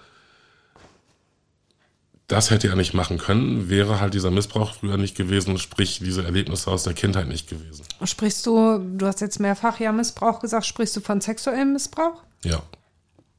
das 2.28 2.50
hätte 2.50 2.68
er 2.68 2.76
nicht 2.76 2.94
machen 2.94 3.18
können, 3.18 3.70
wäre 3.70 4.00
halt 4.00 4.14
dieser 4.14 4.32
Missbrauch 4.32 4.74
früher 4.74 4.98
nicht 4.98 5.16
gewesen, 5.16 5.58
sprich 5.58 6.00
diese 6.00 6.24
Erlebnisse 6.24 6.72
aus 6.72 6.84
der 6.84 6.94
Kindheit 6.94 7.28
nicht 7.28 7.50
gewesen. 7.50 7.86
Sprichst 8.04 8.46
du, 8.46 8.80
du 8.80 9.06
hast 9.06 9.22
jetzt 9.22 9.40
mehrfach 9.40 9.80
ja 9.80 9.92
Missbrauch 9.92 10.40
gesagt, 10.40 10.66
sprichst 10.66 10.96
du 10.96 11.02
von 11.02 11.22
sexuellem 11.22 11.74
Missbrauch? 11.74 12.24
Ja. 12.44 12.64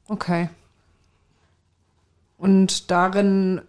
Okay. 0.07 0.49
Und 2.37 2.91
darin, 2.91 3.61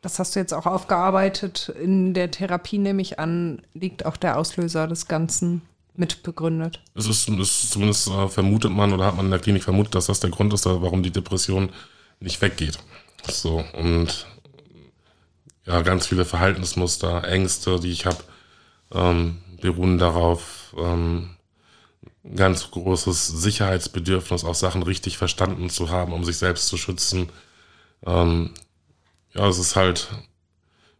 das 0.00 0.18
hast 0.18 0.34
du 0.34 0.40
jetzt 0.40 0.54
auch 0.54 0.66
aufgearbeitet, 0.66 1.72
in 1.80 2.14
der 2.14 2.30
Therapie 2.30 2.78
nehme 2.78 3.02
ich 3.02 3.18
an, 3.18 3.62
liegt 3.74 4.06
auch 4.06 4.16
der 4.16 4.38
Auslöser 4.38 4.86
des 4.86 5.08
Ganzen 5.08 5.62
mit 5.94 6.22
begründet. 6.22 6.80
Es 6.94 7.06
ist, 7.06 7.28
es 7.28 7.70
zumindest 7.70 8.08
äh, 8.08 8.28
vermutet 8.28 8.70
man 8.70 8.92
oder 8.92 9.06
hat 9.06 9.16
man 9.16 9.26
in 9.26 9.30
der 9.32 9.40
Klinik 9.40 9.64
vermutet, 9.64 9.94
dass 9.94 10.06
das 10.06 10.20
der 10.20 10.30
Grund 10.30 10.54
ist, 10.54 10.64
warum 10.64 11.02
die 11.02 11.10
Depression 11.10 11.70
nicht 12.20 12.40
weggeht. 12.40 12.78
So, 13.28 13.64
und 13.76 14.26
ja, 15.66 15.82
ganz 15.82 16.06
viele 16.06 16.24
Verhaltensmuster, 16.24 17.24
Ängste, 17.24 17.80
die 17.80 17.90
ich 17.90 18.06
habe, 18.06 18.18
ähm, 18.94 19.38
beruhen 19.60 19.98
darauf, 19.98 20.74
ähm, 20.78 21.30
ganz 22.34 22.70
großes 22.70 23.26
Sicherheitsbedürfnis, 23.26 24.44
auch 24.44 24.54
Sachen 24.54 24.82
richtig 24.82 25.18
verstanden 25.18 25.68
zu 25.68 25.90
haben, 25.90 26.12
um 26.12 26.24
sich 26.24 26.38
selbst 26.38 26.68
zu 26.68 26.76
schützen. 26.76 27.28
Ähm, 28.06 28.54
ja, 29.34 29.46
es 29.48 29.58
ist 29.58 29.76
halt 29.76 30.08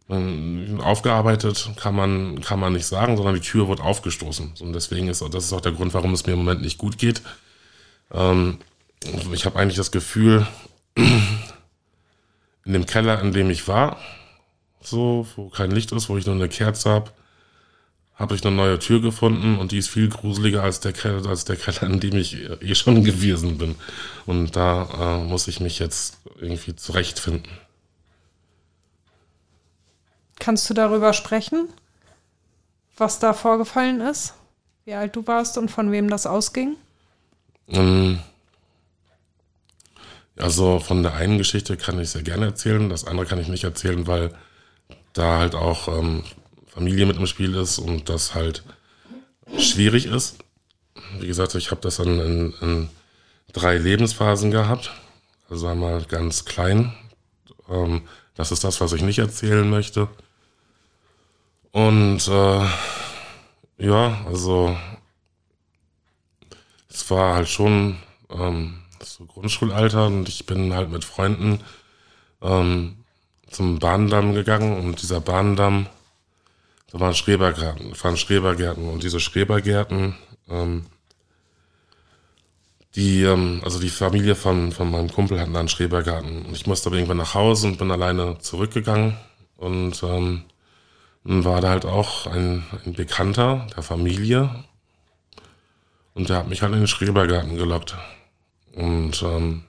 ähm, 0.09 0.79
aufgearbeitet, 0.81 1.71
kann 1.75 1.95
man, 1.95 2.41
kann 2.41 2.59
man 2.59 2.73
nicht 2.73 2.85
sagen, 2.85 3.15
sondern 3.15 3.35
die 3.35 3.41
Tür 3.41 3.67
wird 3.67 3.81
aufgestoßen. 3.81 4.53
Und 4.59 4.73
deswegen 4.73 5.07
ist 5.07 5.21
das 5.21 5.45
ist 5.45 5.53
auch 5.53 5.61
der 5.61 5.71
Grund, 5.71 5.93
warum 5.93 6.13
es 6.13 6.25
mir 6.25 6.33
im 6.33 6.39
Moment 6.39 6.61
nicht 6.61 6.77
gut 6.77 6.97
geht. 6.97 7.21
Ähm, 8.11 8.57
ich 9.31 9.45
habe 9.45 9.57
eigentlich 9.57 9.77
das 9.77 9.91
Gefühl, 9.91 10.47
in 10.95 12.73
dem 12.73 12.85
Keller, 12.85 13.21
in 13.21 13.31
dem 13.31 13.49
ich 13.49 13.67
war, 13.67 13.97
so, 14.81 15.27
wo 15.35 15.49
kein 15.49 15.71
Licht 15.71 15.91
ist, 15.91 16.09
wo 16.09 16.17
ich 16.17 16.25
nur 16.25 16.35
eine 16.35 16.49
Kerze 16.49 16.89
habe, 16.89 17.11
habe 18.15 18.35
ich 18.35 18.45
eine 18.45 18.55
neue 18.55 18.79
Tür 18.79 19.01
gefunden 19.01 19.57
und 19.57 19.71
die 19.71 19.77
ist 19.77 19.89
viel 19.89 20.09
gruseliger 20.09 20.61
als 20.61 20.81
der 20.81 20.91
Keller, 20.91 21.25
als 21.27 21.45
der 21.45 21.55
Keller, 21.55 21.83
in 21.83 22.01
dem 22.01 22.17
ich 22.17 22.35
eh 22.35 22.75
schon 22.75 23.03
gewesen 23.05 23.57
bin. 23.57 23.75
Und 24.25 24.55
da 24.55 25.19
äh, 25.19 25.23
muss 25.23 25.47
ich 25.47 25.59
mich 25.61 25.79
jetzt 25.79 26.17
irgendwie 26.39 26.75
zurechtfinden. 26.75 27.49
Kannst 30.39 30.69
du 30.69 30.73
darüber 30.73 31.13
sprechen, 31.13 31.69
was 32.97 33.19
da 33.19 33.33
vorgefallen 33.33 34.01
ist? 34.01 34.33
Wie 34.85 34.93
alt 34.93 35.15
du 35.15 35.27
warst 35.27 35.57
und 35.57 35.69
von 35.69 35.91
wem 35.91 36.09
das 36.09 36.25
ausging? 36.25 36.75
Ähm, 37.67 38.19
also 40.37 40.79
von 40.79 41.03
der 41.03 41.13
einen 41.13 41.37
Geschichte 41.37 41.77
kann 41.77 41.99
ich 41.99 42.11
sehr 42.11 42.23
gerne 42.23 42.47
erzählen, 42.47 42.89
das 42.89 43.05
andere 43.05 43.25
kann 43.25 43.39
ich 43.39 43.49
nicht 43.49 43.65
erzählen, 43.65 44.07
weil 44.07 44.33
da 45.13 45.39
halt 45.39 45.53
auch 45.53 45.87
ähm, 45.87 46.23
Familie 46.67 47.05
mit 47.05 47.17
im 47.17 47.27
Spiel 47.27 47.55
ist 47.55 47.77
und 47.77 48.09
das 48.09 48.35
halt 48.35 48.63
schwierig 49.57 50.05
ist. 50.05 50.37
Wie 51.19 51.27
gesagt, 51.27 51.55
ich 51.55 51.71
habe 51.71 51.81
das 51.81 51.97
dann 51.97 52.19
in, 52.19 52.53
in, 52.61 52.89
drei 53.51 53.77
Lebensphasen 53.77 54.51
gehabt. 54.51 54.91
Also 55.49 55.67
einmal 55.67 56.03
ganz 56.03 56.45
klein. 56.45 56.93
Ähm, 57.67 58.03
das 58.35 58.51
ist 58.51 58.63
das, 58.63 58.79
was 58.79 58.93
ich 58.93 59.01
nicht 59.01 59.19
erzählen 59.19 59.69
möchte. 59.69 60.07
Und 61.71 62.27
äh, 62.27 62.65
ja, 63.77 64.25
also 64.25 64.75
es 66.89 67.09
war 67.11 67.35
halt 67.35 67.49
schon 67.49 67.97
ähm, 68.29 68.79
so 69.03 69.25
Grundschulalter 69.25 70.07
und 70.07 70.27
ich 70.27 70.45
bin 70.45 70.73
halt 70.73 70.89
mit 70.89 71.05
Freunden 71.05 71.59
ähm, 72.41 72.97
zum 73.49 73.79
Bahndamm 73.79 74.33
gegangen 74.33 74.79
und 74.79 75.01
dieser 75.01 75.21
Bahndamm, 75.21 75.87
da 76.91 76.99
waren 76.99 77.13
Schrebergärten, 77.13 77.93
waren 78.01 78.17
Schrebergärten 78.17 78.89
und 78.89 79.03
diese 79.03 79.19
Schrebergärten, 79.19 80.15
ähm, 80.49 80.85
die, 82.95 83.23
ähm, 83.23 83.61
also 83.63 83.79
die 83.79 83.89
Familie 83.89 84.35
von, 84.35 84.71
von 84.71 84.89
meinem 84.89 85.11
Kumpel 85.11 85.39
hatten 85.39 85.55
einen 85.55 85.69
Schrebergarten. 85.69 86.45
Und 86.45 86.53
ich 86.53 86.65
musste 86.65 86.89
aber 86.89 86.97
irgendwann 86.97 87.17
nach 87.17 87.35
Hause 87.35 87.67
und 87.67 87.77
bin 87.77 87.91
alleine 87.91 88.39
zurückgegangen 88.39 89.15
und 89.57 90.01
ähm, 90.03 90.43
war 91.23 91.61
da 91.61 91.69
halt 91.69 91.85
auch 91.85 92.27
ein, 92.27 92.63
ein 92.85 92.93
Bekannter 92.93 93.67
der 93.75 93.83
Familie 93.83 94.63
und 96.13 96.29
der 96.29 96.37
hat 96.37 96.47
mich 96.47 96.61
halt 96.61 96.73
in 96.73 96.79
den 96.79 96.87
Schrebergarten 96.87 97.57
gelockt 97.57 97.95
und 98.73 99.21
ähm, 99.23 99.63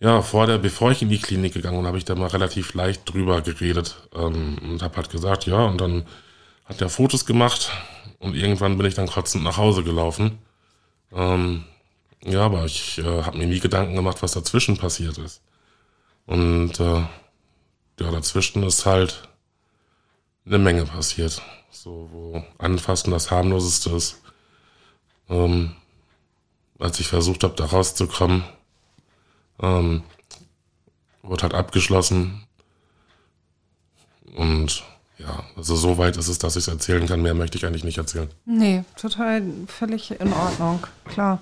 ja, 0.00 0.20
vor 0.20 0.48
der, 0.48 0.58
bevor 0.58 0.90
ich 0.90 1.00
in 1.02 1.10
die 1.10 1.20
Klinik 1.20 1.54
gegangen 1.54 1.78
bin, 1.78 1.86
habe 1.86 1.98
ich 1.98 2.04
da 2.04 2.16
mal 2.16 2.26
relativ 2.26 2.74
leicht 2.74 3.02
drüber 3.12 3.40
geredet 3.40 3.96
ähm, 4.14 4.58
und 4.60 4.82
habe 4.82 4.96
halt 4.96 5.10
gesagt, 5.10 5.46
ja, 5.46 5.64
und 5.64 5.80
dann 5.80 6.04
hat 6.64 6.80
er 6.80 6.88
Fotos 6.88 7.24
gemacht 7.24 7.70
und 8.18 8.34
irgendwann 8.34 8.76
bin 8.76 8.86
ich 8.86 8.94
dann 8.94 9.06
kotzend 9.06 9.44
nach 9.44 9.58
Hause 9.58 9.84
gelaufen. 9.84 10.38
Ähm, 11.12 11.64
ja, 12.24 12.40
aber 12.42 12.64
ich 12.64 12.98
äh, 12.98 13.22
habe 13.22 13.38
mir 13.38 13.46
nie 13.46 13.60
Gedanken 13.60 13.94
gemacht, 13.94 14.22
was 14.22 14.32
dazwischen 14.32 14.76
passiert 14.76 15.18
ist. 15.18 15.40
Und 16.26 16.80
äh, 16.80 17.04
ja, 18.00 18.10
dazwischen 18.10 18.62
ist 18.64 18.86
halt 18.86 19.28
eine 20.46 20.58
Menge 20.58 20.84
passiert. 20.84 21.40
So, 21.70 22.08
wo 22.12 22.42
Anfassen 22.58 23.10
das 23.10 23.30
harmloseste 23.30 23.90
ist. 23.90 24.20
Ähm, 25.28 25.74
als 26.78 27.00
ich 27.00 27.08
versucht 27.08 27.44
habe, 27.44 27.54
da 27.54 27.64
rauszukommen, 27.64 28.44
ähm, 29.60 30.02
wurde 31.22 31.42
halt 31.44 31.54
abgeschlossen. 31.54 32.46
Und 34.36 34.84
ja, 35.18 35.44
also 35.56 35.76
so 35.76 35.98
weit 35.98 36.16
ist 36.16 36.28
es, 36.28 36.38
dass 36.38 36.56
ich 36.56 36.64
es 36.64 36.68
erzählen 36.68 37.06
kann. 37.06 37.22
Mehr 37.22 37.34
möchte 37.34 37.56
ich 37.56 37.64
eigentlich 37.66 37.84
nicht 37.84 37.98
erzählen. 37.98 38.30
Nee, 38.44 38.84
total 38.96 39.42
völlig 39.68 40.10
in 40.10 40.32
Ordnung, 40.32 40.84
klar. 41.04 41.40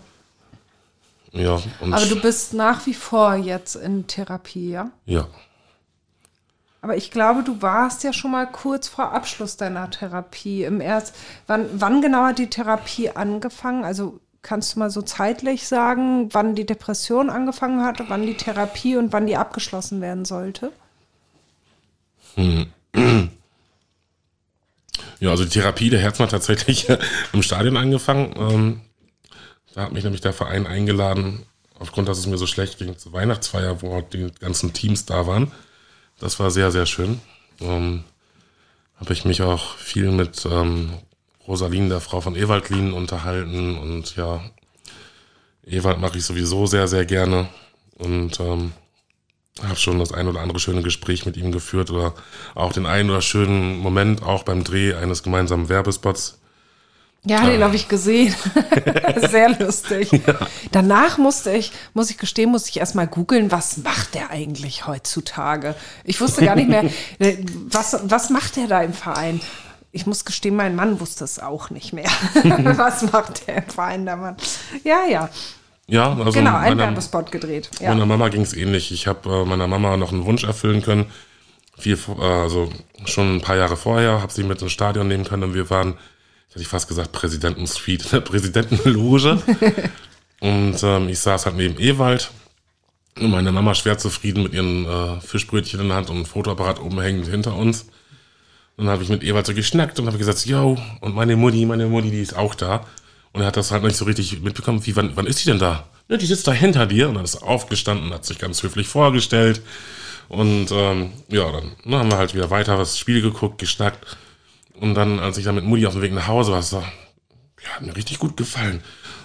Ja, 1.33 1.63
Aber 1.81 2.07
du 2.07 2.21
bist 2.21 2.55
nach 2.55 2.87
wie 2.87 2.95
vor 2.95 3.37
jetzt 3.37 3.77
in 3.77 4.07
Therapie, 4.09 4.71
ja? 4.71 4.91
Ja. 5.07 5.29
Aber 6.83 6.97
ich 6.97 7.11
glaube, 7.11 7.43
du 7.43 7.61
warst 7.61 8.05
ja 8.05 8.13
schon 8.13 8.31
mal 8.31 8.47
kurz 8.47 8.89
vor 8.89 9.13
Abschluss 9.13 9.57
deiner 9.57 9.91
Therapie. 9.91 10.65
Im 10.65 10.81
Erst, 10.81 11.15
wann, 11.47 11.69
wann 11.75 12.01
genau 12.01 12.25
hat 12.25 12.39
die 12.39 12.49
Therapie 12.49 13.11
angefangen? 13.11 13.85
Also 13.85 14.19
kannst 14.43 14.75
du 14.75 14.79
mal 14.79 14.91
so 14.91 15.03
zeitlich 15.03 15.69
sagen, 15.69 16.31
wann 16.33 16.55
die 16.55 16.65
Depression 16.65 17.29
angefangen 17.29 17.85
hatte, 17.85 18.07
wann 18.09 18.27
die 18.27 18.37
Therapie 18.37 18.97
und 18.97 19.13
wann 19.13 19.27
die 19.27 19.37
abgeschlossen 19.37 20.01
werden 20.01 20.25
sollte? 20.25 20.73
Hm. 22.37 22.67
Ja, 25.21 25.29
also 25.29 25.45
die 25.45 25.51
Therapie 25.51 25.91
der 25.91 26.01
Herzen 26.01 26.23
hat 26.23 26.31
tatsächlich 26.31 26.89
im 27.35 27.43
Stadion 27.43 27.77
angefangen. 27.77 28.35
Ähm, 28.39 28.81
da 29.75 29.83
hat 29.83 29.93
mich 29.93 30.03
nämlich 30.03 30.23
der 30.23 30.33
Verein 30.33 30.67
eingeladen, 30.67 31.45
aufgrund, 31.79 32.09
dass 32.09 32.19
es 32.19 32.27
mir 32.27 32.39
so 32.39 32.47
schlecht 32.47 32.79
ging, 32.79 32.97
zur 32.97 33.13
Weihnachtsfeier, 33.13 33.83
wo 33.83 34.01
die 34.01 34.33
ganzen 34.41 34.73
Teams 34.73 35.05
da 35.05 35.27
waren. 35.27 35.53
Das 36.21 36.39
war 36.39 36.51
sehr, 36.51 36.71
sehr 36.71 36.87
schön. 36.87 37.21
Ähm, 37.61 38.05
Habe 38.97 39.13
ich 39.15 39.25
mich 39.25 39.41
auch 39.41 39.77
viel 39.77 40.13
mit 40.13 40.47
ähm, 40.47 40.93
Rosalien, 41.49 41.89
der 41.89 42.01
Frau 42.01 42.21
von 42.21 42.37
Ewaldlin, 42.37 42.93
unterhalten. 42.93 43.79
Und 43.79 44.15
ja, 44.17 44.43
Ewald 45.67 45.99
mache 45.99 46.19
ich 46.19 46.25
sowieso 46.25 46.67
sehr, 46.67 46.87
sehr 46.89 47.07
gerne. 47.07 47.49
Und 47.97 48.39
ähm, 48.39 48.73
habe 49.63 49.77
schon 49.77 49.99
das 49.99 50.13
ein 50.13 50.29
oder 50.29 50.41
andere 50.41 50.61
schöne 50.61 50.83
Gespräch 50.83 51.25
mit 51.25 51.39
ihm 51.39 51.53
geführt 51.53 51.91
oder 51.91 52.15
auch 52.55 52.73
den 52.73 52.87
einen 52.87 53.11
oder 53.11 53.23
schönen 53.23 53.79
Moment 53.79 54.23
auch 54.23 54.43
beim 54.43 54.63
Dreh 54.63 54.95
eines 54.95 55.23
gemeinsamen 55.23 55.71
Werbespots 55.71 56.39
ja, 57.25 57.45
den 57.45 57.63
habe 57.63 57.77
ich 57.77 57.89
gesehen. 57.89 58.35
Sehr 59.31 59.59
lustig. 59.59 60.11
Ja. 60.27 60.35
Danach 60.71 61.19
musste 61.19 61.51
ich, 61.53 61.73
muss 61.95 62.11
ich 62.11 62.19
gestehen, 62.19 62.51
musste 62.51 62.71
ich 62.71 62.79
erstmal 62.79 63.07
googeln, 63.07 63.51
was 63.51 63.79
macht 63.79 64.15
der 64.15 64.31
eigentlich 64.31 64.87
heutzutage? 64.87 65.75
Ich 66.05 66.21
wusste 66.21 66.45
gar 66.45 66.57
nicht 66.57 66.69
mehr, 66.69 66.85
äh, 67.19 67.37
was, 67.69 67.99
was 68.05 68.29
macht 68.29 68.57
der 68.57 68.67
da 68.67 68.83
im 68.83 68.93
Verein? 68.93 69.41
Ich 69.93 70.07
muss 70.07 70.25
gestehen, 70.25 70.57
mein 70.57 70.77
Mann 70.77 71.01
wusste 71.01 71.25
es 71.25 71.39
auch 71.39 71.71
nicht 71.71 71.93
mehr. 71.93 72.11
was 72.77 73.11
macht 73.13 73.47
der 73.47 73.59
im 73.59 73.71
Verein 73.71 74.07
da, 74.07 74.17
Mann? 74.17 74.37
Ja, 74.85 75.05
ja. 75.11 75.31
Ja, 75.87 76.13
also 76.13 76.33
genau, 76.33 76.57
ein 76.57 76.79
Werbespot 76.79 77.33
gedreht. 77.33 77.71
Ja. 77.81 77.91
Meiner 77.91 78.07
Mama 78.07 78.29
ging 78.29 78.43
es 78.43 78.55
ähnlich. 78.55 78.93
Ich 78.93 79.07
habe 79.07 79.43
äh, 79.43 79.45
meiner 79.45 79.67
Mama 79.67 79.97
noch 79.97 80.13
einen 80.13 80.25
Wunsch 80.25 80.45
erfüllen 80.45 80.83
können. 80.83 81.07
Viel, 81.77 81.99
äh, 82.19 82.23
also 82.23 82.71
schon 83.07 83.37
ein 83.37 83.41
paar 83.41 83.57
Jahre 83.57 83.77
vorher, 83.77 84.23
habe 84.23 84.33
sie 84.33 84.45
mit 84.45 84.63
ins 84.63 84.73
Stadion 84.73 85.09
nehmen 85.09 85.25
können 85.25 85.45
und 85.45 85.55
wir 85.55 85.69
waren 85.71 85.95
hätte 86.51 86.63
ich 86.63 86.69
fast 86.69 86.89
gesagt, 86.89 87.13
Präsidenten-Suite, 87.13 88.13
der 88.13 88.21
Präsidentenloge. 88.21 89.43
und 90.41 90.83
ähm, 90.83 91.09
ich 91.09 91.19
saß 91.21 91.47
halt 91.47 91.57
neben 91.57 91.79
Ewald. 91.79 92.31
Und 93.19 93.31
meine 93.31 93.53
Mama 93.53 93.75
schwer 93.75 93.99
zufrieden 93.99 94.43
mit 94.45 94.55
ihren 94.55 94.87
äh, 94.87 95.21
Fischbrötchen 95.21 95.81
in 95.81 95.89
der 95.89 95.97
Hand 95.97 96.11
und 96.11 96.27
Fotoapparat 96.27 96.81
oben 96.81 97.01
hängend 97.01 97.29
hinter 97.29 97.55
uns. 97.55 97.87
Und 98.77 98.87
dann 98.87 98.89
habe 98.95 99.03
ich 99.03 99.09
mit 99.09 99.23
Ewald 99.23 99.47
so 99.47 99.53
geschnackt 99.53 99.99
und 100.01 100.07
habe 100.07 100.17
gesagt, 100.17 100.47
yo, 100.47 100.79
und 101.01 101.15
meine 101.15 101.37
Mutti, 101.37 101.67
meine 101.67 101.87
Mutti, 101.87 102.11
die 102.11 102.23
ist 102.23 102.37
auch 102.37 102.55
da. 102.55 102.87
Und 103.33 103.43
er 103.43 103.49
hat 103.49 103.57
das 103.57 103.71
halt 103.71 103.83
nicht 103.83 103.97
so 103.97 104.05
richtig 104.05 104.41
mitbekommen, 104.41 104.85
wie, 104.87 104.97
wann, 104.97 105.13
wann 105.17 105.27
ist 105.27 105.41
die 105.45 105.51
denn 105.51 105.59
da? 105.59 105.87
Ja, 106.09 106.17
die 106.17 106.27
sitzt 106.27 106.47
da 106.49 106.53
hinter 106.53 106.87
dir 106.87 107.09
und 107.09 107.15
dann 107.15 107.25
ist 107.25 107.43
aufgestanden, 107.43 108.13
hat 108.13 108.25
sich 108.25 108.39
ganz 108.39 108.63
höflich 108.63 108.89
vorgestellt. 108.89 109.61
Und 110.29 110.69
ähm, 110.73 111.13
ja, 111.29 111.51
dann, 111.53 111.73
dann 111.85 111.95
haben 111.95 112.11
wir 112.11 112.19
halt 112.19 112.35
wieder 112.35 112.51
weiter 112.51 112.77
das 112.77 112.99
Spiel 112.99 113.21
geguckt, 113.21 113.59
geschnackt. 113.59 114.17
Und 114.81 114.95
dann, 114.95 115.21
als 115.21 115.37
ich 115.39 115.45
dann 115.45 115.55
mit 115.55 115.65
Mutti 115.65 115.87
auf 115.87 115.93
dem 115.93 116.03
Weg 116.03 116.13
nach 116.13 116.27
Hause 116.27 116.53
war, 116.53 116.63
so, 116.63 116.79
ja, 116.79 117.69
hat 117.71 117.83
mir 117.83 117.95
richtig 117.95 118.19
gut 118.19 118.37
gefallen. 118.37 118.83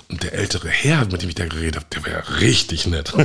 Und 0.09 0.21
der 0.21 0.33
ältere 0.33 0.67
Herr, 0.67 1.05
mit 1.05 1.21
dem 1.23 1.29
ich 1.29 1.35
da 1.35 1.45
geredet 1.45 1.77
habe, 1.77 1.85
der 1.93 2.05
wäre 2.05 2.41
richtig 2.41 2.85
nett. 2.85 3.11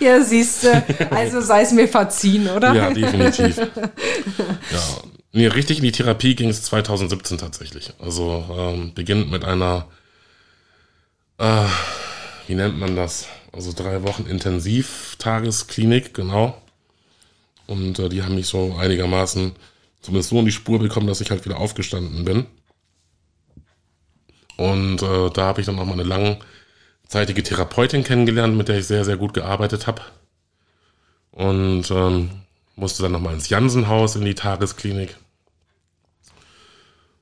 ja, 0.00 0.22
siehst 0.22 0.64
du, 0.64 0.84
also 1.10 1.40
sei 1.40 1.62
es 1.62 1.72
mir 1.72 1.88
verziehen, 1.88 2.48
oder? 2.48 2.72
Ja, 2.74 2.90
definitiv. 2.90 3.58
Ja. 4.70 4.80
Nee, 5.32 5.46
richtig 5.46 5.78
in 5.78 5.84
die 5.84 5.92
Therapie 5.92 6.34
ging 6.34 6.48
es 6.48 6.62
2017 6.62 7.38
tatsächlich. 7.38 7.92
Also 8.00 8.44
ähm, 8.56 8.94
beginnt 8.94 9.30
mit 9.30 9.44
einer, 9.44 9.86
äh, 11.38 11.66
wie 12.48 12.54
nennt 12.54 12.78
man 12.78 12.96
das? 12.96 13.26
Also 13.52 13.72
drei 13.72 14.02
Wochen 14.02 14.26
Intensivtagesklinik, 14.26 16.14
genau. 16.14 16.60
Und 17.66 17.98
äh, 18.00 18.08
die 18.08 18.22
haben 18.22 18.34
mich 18.34 18.48
so 18.48 18.76
einigermaßen 18.76 19.52
zumindest 20.00 20.30
so 20.30 20.38
in 20.38 20.44
die 20.44 20.52
Spur 20.52 20.78
bekommen, 20.78 21.06
dass 21.06 21.20
ich 21.20 21.30
halt 21.30 21.44
wieder 21.44 21.58
aufgestanden 21.58 22.24
bin. 22.24 22.46
Und 24.56 25.02
äh, 25.02 25.30
da 25.30 25.42
habe 25.46 25.60
ich 25.60 25.66
dann 25.66 25.78
auch 25.78 25.86
mal 25.86 25.94
eine 25.94 26.02
langzeitige 26.02 27.42
Therapeutin 27.42 28.04
kennengelernt, 28.04 28.56
mit 28.56 28.68
der 28.68 28.78
ich 28.78 28.86
sehr, 28.86 29.04
sehr 29.04 29.16
gut 29.16 29.32
gearbeitet 29.32 29.86
habe. 29.86 30.02
Und 31.32 31.90
ähm, 31.90 32.30
musste 32.76 33.02
dann 33.02 33.12
nochmal 33.12 33.34
ins 33.34 33.48
Jansenhaus 33.48 34.16
in 34.16 34.24
die 34.24 34.34
Tagesklinik. 34.34 35.16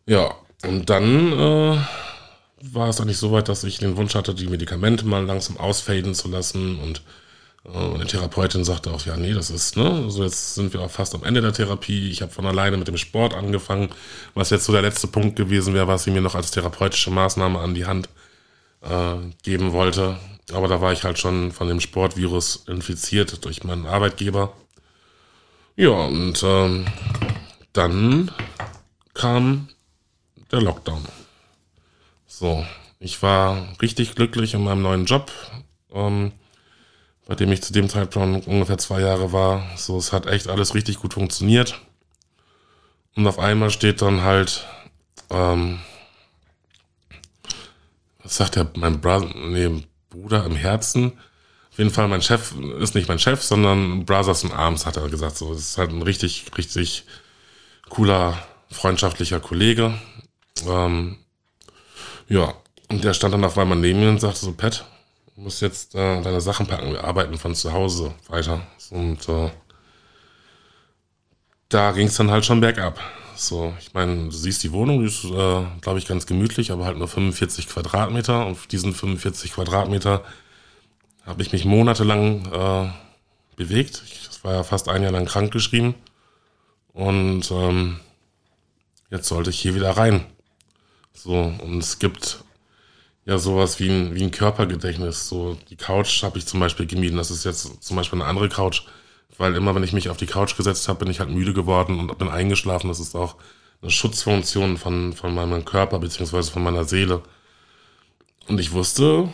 Ja, 0.06 0.34
und 0.64 0.90
dann 0.90 1.32
äh, 1.32 1.78
war 2.62 2.88
es 2.88 3.00
eigentlich 3.00 3.18
so 3.18 3.30
weit, 3.32 3.48
dass 3.48 3.64
ich 3.64 3.78
den 3.78 3.96
Wunsch 3.96 4.14
hatte, 4.14 4.34
die 4.34 4.46
Medikamente 4.46 5.04
mal 5.06 5.24
langsam 5.24 5.58
ausfaden 5.58 6.14
zu 6.14 6.28
lassen 6.28 6.78
und 6.80 7.02
und 7.64 8.00
die 8.00 8.06
Therapeutin 8.06 8.64
sagte 8.64 8.90
auch, 8.90 9.04
ja, 9.04 9.16
nee, 9.16 9.34
das 9.34 9.50
ist, 9.50 9.76
ne, 9.76 9.90
also 10.04 10.22
jetzt 10.22 10.54
sind 10.54 10.72
wir 10.72 10.80
auch 10.80 10.90
fast 10.90 11.14
am 11.14 11.24
Ende 11.24 11.42
der 11.42 11.52
Therapie. 11.52 12.10
Ich 12.10 12.22
habe 12.22 12.32
von 12.32 12.46
alleine 12.46 12.76
mit 12.76 12.88
dem 12.88 12.96
Sport 12.96 13.34
angefangen, 13.34 13.90
was 14.34 14.50
jetzt 14.50 14.64
so 14.64 14.72
der 14.72 14.82
letzte 14.82 15.06
Punkt 15.06 15.36
gewesen 15.36 15.74
wäre, 15.74 15.88
was 15.88 16.04
sie 16.04 16.10
mir 16.10 16.22
noch 16.22 16.34
als 16.34 16.50
therapeutische 16.50 17.10
Maßnahme 17.10 17.58
an 17.58 17.74
die 17.74 17.86
Hand 17.86 18.08
äh, 18.80 19.16
geben 19.42 19.72
wollte. 19.72 20.18
Aber 20.52 20.68
da 20.68 20.80
war 20.80 20.92
ich 20.92 21.04
halt 21.04 21.18
schon 21.18 21.52
von 21.52 21.68
dem 21.68 21.80
Sportvirus 21.80 22.64
infiziert 22.68 23.44
durch 23.44 23.64
meinen 23.64 23.86
Arbeitgeber. 23.86 24.54
Ja, 25.76 25.90
und 25.90 26.42
ähm, 26.42 26.86
dann 27.72 28.30
kam 29.14 29.68
der 30.50 30.62
Lockdown. 30.62 31.04
So, 32.26 32.64
ich 32.98 33.22
war 33.22 33.68
richtig 33.82 34.14
glücklich 34.14 34.54
in 34.54 34.64
meinem 34.64 34.82
neuen 34.82 35.04
Job. 35.04 35.30
Ähm, 35.92 36.32
bei 37.28 37.34
dem 37.34 37.52
ich 37.52 37.62
zu 37.62 37.74
dem 37.74 37.90
Zeitpunkt 37.90 38.48
ungefähr 38.48 38.78
zwei 38.78 39.02
Jahre 39.02 39.32
war. 39.32 39.62
So, 39.76 39.98
es 39.98 40.12
hat 40.12 40.26
echt 40.26 40.48
alles 40.48 40.74
richtig 40.74 40.98
gut 40.98 41.12
funktioniert. 41.12 41.78
Und 43.14 43.26
auf 43.26 43.38
einmal 43.38 43.70
steht 43.70 44.00
dann 44.00 44.22
halt, 44.22 44.66
ähm, 45.28 45.78
was 48.22 48.36
sagt 48.36 48.56
der, 48.56 48.70
mein 48.76 49.02
Brother, 49.02 49.28
nee, 49.36 49.84
Bruder 50.08 50.46
im 50.46 50.56
Herzen. 50.56 51.18
Auf 51.70 51.76
jeden 51.76 51.90
Fall, 51.90 52.08
mein 52.08 52.22
Chef 52.22 52.54
ist 52.80 52.94
nicht 52.94 53.08
mein 53.08 53.18
Chef, 53.18 53.42
sondern 53.42 54.06
Brothers 54.06 54.44
in 54.44 54.52
Arms, 54.52 54.86
hat 54.86 54.96
er 54.96 55.10
gesagt. 55.10 55.36
So, 55.36 55.52
es 55.52 55.60
ist 55.60 55.78
halt 55.78 55.90
ein 55.90 56.00
richtig, 56.00 56.46
richtig 56.56 57.04
cooler, 57.90 58.42
freundschaftlicher 58.70 59.38
Kollege. 59.38 59.92
Ähm, 60.66 61.18
ja, 62.26 62.54
und 62.88 63.04
der 63.04 63.12
stand 63.12 63.34
dann 63.34 63.44
auf 63.44 63.58
einmal 63.58 63.76
neben 63.76 64.00
mir 64.00 64.08
und 64.08 64.18
sagte 64.18 64.40
so, 64.40 64.52
Pat, 64.52 64.86
Du 65.38 65.44
musst 65.44 65.62
jetzt 65.62 65.94
äh, 65.94 66.20
deine 66.20 66.40
Sachen 66.40 66.66
packen. 66.66 66.90
Wir 66.90 67.04
arbeiten 67.04 67.38
von 67.38 67.54
zu 67.54 67.72
Hause 67.72 68.12
weiter. 68.26 68.60
Und 68.90 69.28
äh, 69.28 69.50
da 71.68 71.92
ging 71.92 72.08
es 72.08 72.16
dann 72.16 72.32
halt 72.32 72.44
schon 72.44 72.60
bergab. 72.60 72.98
So, 73.36 73.72
ich 73.78 73.94
meine, 73.94 74.24
du 74.24 74.30
siehst 74.32 74.64
die 74.64 74.72
Wohnung, 74.72 74.98
die 74.98 75.06
ist, 75.06 75.22
äh, 75.22 75.64
glaube 75.80 76.00
ich, 76.00 76.08
ganz 76.08 76.26
gemütlich, 76.26 76.72
aber 76.72 76.86
halt 76.86 76.98
nur 76.98 77.06
45 77.06 77.68
Quadratmeter. 77.68 78.46
Und 78.46 78.52
auf 78.52 78.66
diesen 78.66 78.92
45 78.92 79.52
Quadratmeter 79.52 80.24
habe 81.24 81.42
ich 81.42 81.52
mich 81.52 81.64
monatelang 81.64 82.44
äh, 82.52 82.90
bewegt. 83.54 84.02
Ich 84.06 84.42
war 84.42 84.54
ja 84.54 84.64
fast 84.64 84.88
ein 84.88 85.04
Jahr 85.04 85.12
lang 85.12 85.26
krankgeschrieben. 85.26 85.94
Und 86.92 87.48
ähm, 87.52 88.00
jetzt 89.08 89.28
sollte 89.28 89.50
ich 89.50 89.60
hier 89.60 89.76
wieder 89.76 89.96
rein. 89.96 90.26
So, 91.14 91.54
und 91.62 91.78
es 91.78 92.00
gibt 92.00 92.42
ja 93.28 93.36
sowas 93.38 93.78
wie 93.78 93.90
ein, 93.90 94.14
wie 94.14 94.22
ein 94.22 94.30
Körpergedächtnis. 94.30 95.28
So 95.28 95.58
die 95.68 95.76
Couch 95.76 96.22
habe 96.22 96.38
ich 96.38 96.46
zum 96.46 96.60
Beispiel 96.60 96.86
gemieden. 96.86 97.18
Das 97.18 97.30
ist 97.30 97.44
jetzt 97.44 97.82
zum 97.82 97.96
Beispiel 97.96 98.20
eine 98.20 98.28
andere 98.28 98.48
Couch, 98.48 98.84
weil 99.36 99.54
immer 99.54 99.74
wenn 99.74 99.82
ich 99.82 99.92
mich 99.92 100.08
auf 100.08 100.16
die 100.16 100.26
Couch 100.26 100.56
gesetzt 100.56 100.88
habe, 100.88 101.00
bin 101.00 101.10
ich 101.10 101.20
halt 101.20 101.28
müde 101.28 101.52
geworden 101.52 102.00
und 102.00 102.18
bin 102.18 102.28
eingeschlafen. 102.28 102.88
Das 102.88 103.00
ist 103.00 103.14
auch 103.14 103.36
eine 103.82 103.90
Schutzfunktion 103.90 104.78
von, 104.78 105.12
von 105.12 105.34
meinem 105.34 105.66
Körper 105.66 105.98
beziehungsweise 105.98 106.50
von 106.50 106.62
meiner 106.62 106.84
Seele. 106.84 107.22
Und 108.48 108.60
ich 108.60 108.72
wusste, 108.72 109.28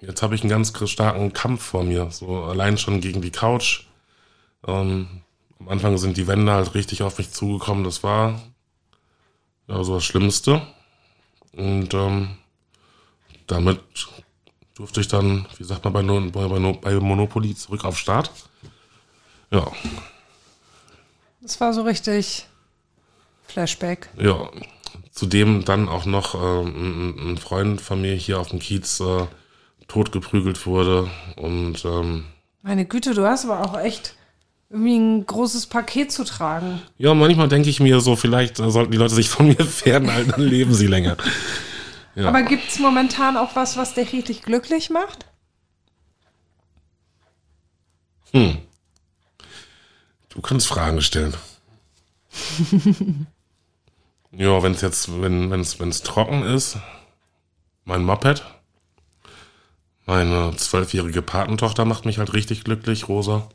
jetzt 0.00 0.22
habe 0.22 0.34
ich 0.34 0.40
einen 0.40 0.50
ganz 0.50 0.72
starken 0.90 1.34
Kampf 1.34 1.62
vor 1.62 1.84
mir. 1.84 2.10
So 2.10 2.44
allein 2.44 2.78
schon 2.78 3.02
gegen 3.02 3.20
die 3.20 3.30
Couch. 3.30 3.82
Ähm, 4.66 5.20
am 5.60 5.68
Anfang 5.68 5.98
sind 5.98 6.16
die 6.16 6.26
Wände 6.26 6.52
halt 6.52 6.74
richtig 6.74 7.02
auf 7.02 7.18
mich 7.18 7.32
zugekommen. 7.32 7.84
Das 7.84 8.02
war 8.02 8.40
ja 9.68 9.84
so 9.84 9.96
das 9.96 10.04
Schlimmste. 10.06 10.62
Und 11.52 11.92
ähm, 11.92 12.38
damit 13.46 13.80
durfte 14.74 15.00
ich 15.00 15.08
dann, 15.08 15.46
wie 15.56 15.64
sagt 15.64 15.84
man 15.84 15.92
bei, 15.92 16.02
bei, 16.02 16.94
Monopoly, 17.00 17.54
zurück 17.54 17.84
auf 17.84 17.98
Start. 17.98 18.30
Ja. 19.50 19.70
Das 21.40 21.60
war 21.60 21.72
so 21.72 21.82
richtig 21.82 22.46
Flashback. 23.46 24.08
Ja. 24.18 24.50
Zudem 25.12 25.64
dann 25.64 25.88
auch 25.88 26.06
noch 26.06 26.34
äh, 26.34 26.38
ein, 26.38 27.32
ein, 27.32 27.38
Freund 27.38 27.80
von 27.80 28.00
mir 28.00 28.14
hier 28.14 28.40
auf 28.40 28.48
dem 28.48 28.58
Kiez 28.58 28.98
äh, 29.00 29.26
totgeprügelt 29.86 30.66
wurde. 30.66 31.08
Und 31.36 31.84
ähm, 31.84 32.24
meine 32.62 32.84
Güte, 32.84 33.14
du 33.14 33.24
hast 33.24 33.44
aber 33.44 33.60
auch 33.60 33.78
echt 33.78 34.16
irgendwie 34.70 34.96
ein 34.96 35.26
großes 35.26 35.66
Paket 35.66 36.10
zu 36.10 36.24
tragen. 36.24 36.82
Ja, 36.98 37.14
manchmal 37.14 37.48
denke 37.48 37.68
ich 37.68 37.78
mir 37.78 38.00
so, 38.00 38.16
vielleicht 38.16 38.58
äh, 38.58 38.70
sollten 38.70 38.90
die 38.90 38.98
Leute 38.98 39.14
sich 39.14 39.28
von 39.28 39.46
mir 39.46 39.54
fernhalten, 39.64 40.32
dann 40.32 40.40
leben 40.40 40.74
sie 40.74 40.88
länger. 40.88 41.16
Ja. 42.14 42.28
Aber 42.28 42.42
gibt 42.42 42.68
es 42.68 42.78
momentan 42.78 43.36
auch 43.36 43.56
was, 43.56 43.76
was 43.76 43.94
dich 43.94 44.12
richtig 44.12 44.42
glücklich 44.42 44.90
macht? 44.90 45.26
Hm. 48.32 48.58
Du 50.28 50.40
kannst 50.40 50.66
Fragen 50.66 51.00
stellen. 51.02 51.34
ja, 54.32 54.62
wenn 54.62 54.72
es 54.72 54.80
jetzt, 54.80 55.20
wenn 55.20 55.52
es 55.52 55.78
wenn's 55.78 56.02
trocken 56.02 56.42
ist, 56.42 56.78
mein 57.84 58.02
Moped, 58.02 58.44
meine 60.06 60.54
zwölfjährige 60.56 61.22
Patentochter 61.22 61.84
macht 61.84 62.04
mich 62.04 62.18
halt 62.18 62.32
richtig 62.32 62.64
glücklich, 62.64 63.08
Rosa. 63.08 63.48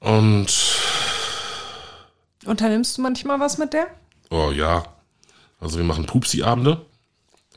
Und 0.00 0.48
Unternimmst 2.44 2.98
du 2.98 3.02
manchmal 3.02 3.40
was 3.40 3.58
mit 3.58 3.72
der? 3.72 3.88
oh 4.30 4.50
ja, 4.50 4.84
also 5.60 5.78
wir 5.78 5.84
machen 5.84 6.06
Pupsi-Abende. 6.06 6.82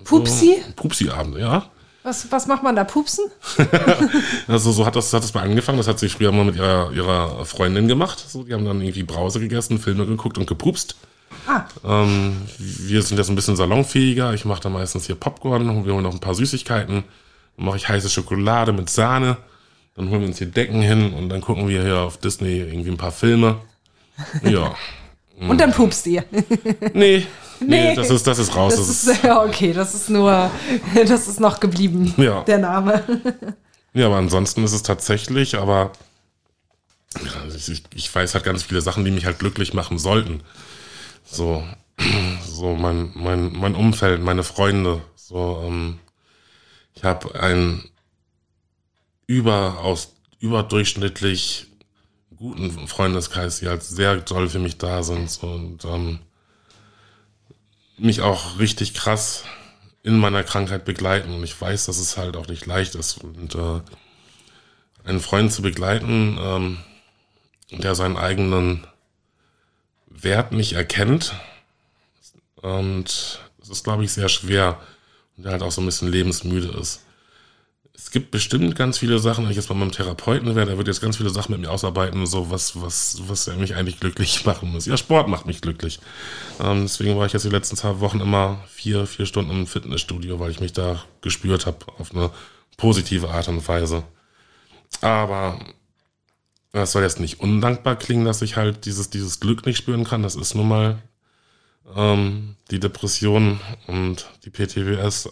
Pupsi? 0.04 0.62
So, 0.66 0.74
Pupsi-Abende, 0.76 1.40
ja. 1.42 1.70
Was, 2.04 2.32
was 2.32 2.48
macht 2.48 2.64
man 2.64 2.76
da? 2.76 2.84
Pupsen? 2.86 3.26
Also 4.48 4.72
so 4.72 4.86
hat 4.86 4.96
das, 4.96 5.14
hat 5.14 5.24
das 5.24 5.34
mal 5.34 5.44
angefangen. 5.44 5.78
Das 5.78 5.88
hat 5.88 6.00
sie 6.00 6.10
früher 6.10 6.32
mal 6.32 6.46
mit 6.46 6.56
ihrer, 6.56 6.92
ihrer 6.92 7.46
Freundin 7.46 7.88
gemacht. 7.88 8.24
So, 8.28 8.44
die 8.44 8.54
haben 8.54 8.66
dann 8.66 8.82
irgendwie 8.82 9.04
Brause 9.04 9.40
gegessen, 9.40 9.80
Filme 9.80 10.06
geguckt 10.06 10.38
und 10.38 10.48
gepupst. 10.48 10.96
Ah, 11.46 11.66
Ähm, 11.86 12.38
wir 12.58 13.02
sind 13.04 13.18
jetzt 13.18 13.30
ein 13.30 13.36
bisschen 13.36 13.56
salonfähiger. 13.56 14.34
Ich 14.34 14.46
mache 14.46 14.62
da 14.62 14.70
meistens 14.70 15.06
hier 15.06 15.16
Popcorn 15.16 15.70
und 15.70 15.86
wir 15.86 15.94
holen 15.94 16.04
noch 16.04 16.14
ein 16.14 16.20
paar 16.20 16.34
Süßigkeiten. 16.36 17.04
Dann 17.58 17.66
mache 17.66 17.78
ich 17.78 17.88
heiße 17.90 18.10
Schokolade 18.10 18.72
mit 18.72 18.90
Sahne. 18.90 19.38
Dann 19.96 20.10
holen 20.10 20.22
wir 20.22 20.28
uns 20.30 20.38
hier 20.38 20.48
Decken 20.48 20.82
hin 20.82 21.14
und 21.14 21.30
dann 21.30 21.42
gucken 21.42 21.68
wir 21.68 21.84
hier 21.84 21.98
auf 22.00 22.18
Disney 22.18 22.60
irgendwie 22.60 22.92
ein 22.92 22.98
paar 22.98 23.12
Filme. 23.12 23.58
Ja. 24.44 24.74
und 25.40 25.60
dann 25.60 25.74
pupst 25.74 26.08
ihr. 26.08 26.24
Nee. 26.94 27.28
Nee, 27.60 27.90
Nee. 27.90 27.96
das 27.96 28.10
ist, 28.10 28.26
das 28.28 28.40
ist 28.40 28.56
raus. 28.56 28.76
Das 28.76 28.88
Das 28.88 29.04
ist, 29.18 29.24
ja, 29.24 29.44
okay, 29.44 29.74
das 29.74 29.94
ist 29.96 30.10
nur, 30.10 30.50
das 31.08 31.28
ist 31.28 31.40
noch 31.40 31.60
geblieben, 31.60 32.14
Ja. 32.18 32.44
der 32.44 32.58
Name. 32.60 33.04
Ja, 33.94 34.06
aber 34.08 34.18
ansonsten 34.18 34.64
ist 34.64 34.74
es 34.74 34.84
tatsächlich, 34.84 35.56
aber 35.58 35.92
ja, 37.18 37.56
ich, 37.56 37.84
ich 37.96 38.14
weiß 38.16 38.34
halt 38.36 38.44
ganz 38.44 38.64
viele 38.64 38.82
Sachen, 38.82 39.04
die 39.04 39.12
mich 39.12 39.26
halt 39.26 39.40
glücklich 39.40 39.74
machen 39.74 39.98
sollten. 39.98 40.42
So, 41.26 41.64
so 42.48 42.76
mein, 42.76 43.12
mein, 43.16 43.52
mein 43.54 43.76
Umfeld, 43.76 44.22
meine 44.22 44.44
Freunde. 44.44 45.02
So, 45.16 45.64
ähm, 45.66 46.00
ich 46.94 47.04
habe 47.04 47.40
einen 47.40 47.84
überaus, 49.28 50.14
überdurchschnittlich 50.40 51.68
guten 52.36 52.88
Freundeskreis, 52.88 53.60
die 53.60 53.68
halt 53.68 53.84
sehr 53.84 54.24
toll 54.24 54.50
für 54.50 54.60
mich 54.60 54.78
da 54.78 55.04
sind 55.04 55.30
so, 55.30 55.48
und 55.48 55.84
ähm, 55.86 56.20
mich 58.00 58.22
auch 58.22 58.60
richtig 58.60 58.94
krass 58.94 59.44
in 60.04 60.18
meiner 60.18 60.44
Krankheit 60.44 60.86
begleiten. 60.86 61.34
Und 61.34 61.44
ich 61.44 61.60
weiß, 61.60 61.86
dass 61.86 62.00
es 62.00 62.18
halt 62.18 62.36
auch 62.36 62.48
nicht 62.48 62.66
leicht 62.66 62.96
ist. 62.96 63.24
Und 63.24 63.56
äh, 63.56 63.82
einen 65.04 65.20
Freund 65.20 65.52
zu 65.52 65.62
begleiten, 65.62 66.38
ähm, 66.42 66.78
der 67.72 67.96
seinen 67.96 68.18
eigenen 68.18 68.88
Wert 70.08 70.52
nicht 70.52 70.74
erkennt. 70.74 71.36
Und 72.56 73.40
es 73.62 73.70
ist, 73.70 73.84
glaube 73.84 74.04
ich, 74.04 74.12
sehr 74.12 74.30
schwer. 74.30 74.80
Und 75.38 75.44
der 75.44 75.54
halt 75.54 75.62
auch 75.62 75.72
so 75.72 75.82
ein 75.82 75.86
bisschen 75.86 76.12
lebensmüde 76.12 76.70
ist. 76.80 77.02
Es 78.02 78.12
gibt 78.12 78.32
bestimmt 78.32 78.78
ganz 78.78 78.98
viele 78.98 79.20
Sachen, 79.20 79.44
wenn 79.44 79.52
ich 79.52 79.58
jetzt 79.58 79.68
bei 79.68 79.76
meinem 79.76 79.92
Therapeuten 79.92 80.56
wäre, 80.56 80.66
der 80.66 80.78
wird 80.78 80.88
jetzt 80.88 81.02
ganz 81.02 81.18
viele 81.18 81.30
Sachen 81.32 81.52
mit 81.52 81.60
mir 81.60 81.70
ausarbeiten, 81.70 82.26
so 82.26 82.50
was, 82.50 82.82
was, 82.82 83.22
was 83.28 83.48
er 83.48 83.58
mich 83.58 83.76
eigentlich 83.76 84.00
glücklich 84.00 84.46
machen 84.46 84.72
muss. 84.72 84.86
Ja, 84.86 84.96
Sport 84.96 85.28
macht 85.28 85.46
mich 85.46 85.60
glücklich. 85.60 86.00
Ähm, 86.62 86.84
deswegen 86.84 87.18
war 87.18 87.26
ich 87.26 87.34
jetzt 87.34 87.44
die 87.44 87.50
letzten 87.50 87.76
zwei 87.76 88.00
Wochen 88.00 88.22
immer 88.22 88.64
vier, 88.70 89.06
vier 89.06 89.26
Stunden 89.26 89.52
im 89.52 89.68
Fitnessstudio, 89.68 90.40
weil 90.40 90.50
ich 90.50 90.62
mich 90.62 90.72
da 90.72 91.04
gespürt 91.22 91.66
habe 91.66 91.78
auf 91.98 92.16
eine 92.16 92.32
positive 92.78 93.30
Art 93.32 93.50
und 93.50 93.68
Weise. 93.68 94.04
Aber 95.02 95.60
das 96.72 96.94
soll 96.94 97.04
jetzt 97.04 97.20
nicht 97.20 97.42
undankbar 97.42 97.98
klingen, 97.98 98.24
dass 98.24 98.42
ich 98.42 98.56
halt 98.56 98.86
dieses, 98.86 99.10
dieses 99.10 99.42
Glück 99.42 99.66
nicht 99.66 99.78
spüren 99.78 100.06
kann. 100.06 100.24
Das 100.24 100.36
ist 100.36 100.56
nun 100.56 100.70
mal 100.70 101.02
ähm, 101.96 102.56
die 102.72 102.80
Depression 102.80 103.60
und 103.88 104.30
die 104.46 104.52
PTWS. 104.52 105.30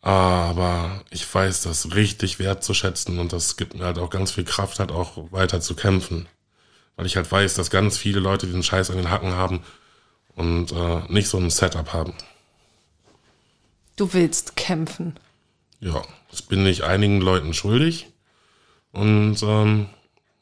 Aber 0.00 1.02
ich 1.10 1.32
weiß 1.32 1.62
das 1.62 1.94
richtig 1.94 2.38
wertzuschätzen 2.38 3.18
und 3.18 3.32
das 3.32 3.56
gibt 3.56 3.74
mir 3.74 3.84
halt 3.84 3.98
auch 3.98 4.10
ganz 4.10 4.30
viel 4.30 4.44
Kraft, 4.44 4.78
halt 4.78 4.92
auch 4.92 5.32
weiter 5.32 5.60
zu 5.60 5.74
kämpfen. 5.74 6.28
Weil 6.96 7.06
ich 7.06 7.16
halt 7.16 7.30
weiß, 7.30 7.54
dass 7.54 7.70
ganz 7.70 7.98
viele 7.98 8.20
Leute 8.20 8.46
diesen 8.46 8.62
Scheiß 8.62 8.90
an 8.90 8.96
den 8.96 9.10
Hacken 9.10 9.34
haben 9.34 9.62
und 10.34 10.72
äh, 10.72 11.02
nicht 11.08 11.28
so 11.28 11.38
ein 11.38 11.50
Setup 11.50 11.92
haben. 11.92 12.14
Du 13.96 14.12
willst 14.12 14.54
kämpfen. 14.56 15.18
Ja, 15.80 16.02
das 16.30 16.42
bin 16.42 16.64
ich 16.66 16.84
einigen 16.84 17.20
Leuten 17.20 17.54
schuldig. 17.54 18.08
Und 18.92 19.42
ähm, 19.42 19.88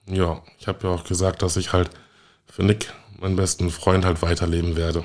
ja, 0.06 0.42
ich 0.58 0.68
habe 0.68 0.86
ja 0.86 0.94
auch 0.94 1.04
gesagt, 1.04 1.42
dass 1.42 1.56
ich 1.56 1.72
halt 1.72 1.90
für 2.46 2.62
Nick, 2.62 2.92
meinen 3.18 3.36
besten 3.36 3.70
Freund, 3.70 4.04
halt 4.04 4.22
weiterleben 4.22 4.76
werde. 4.76 5.04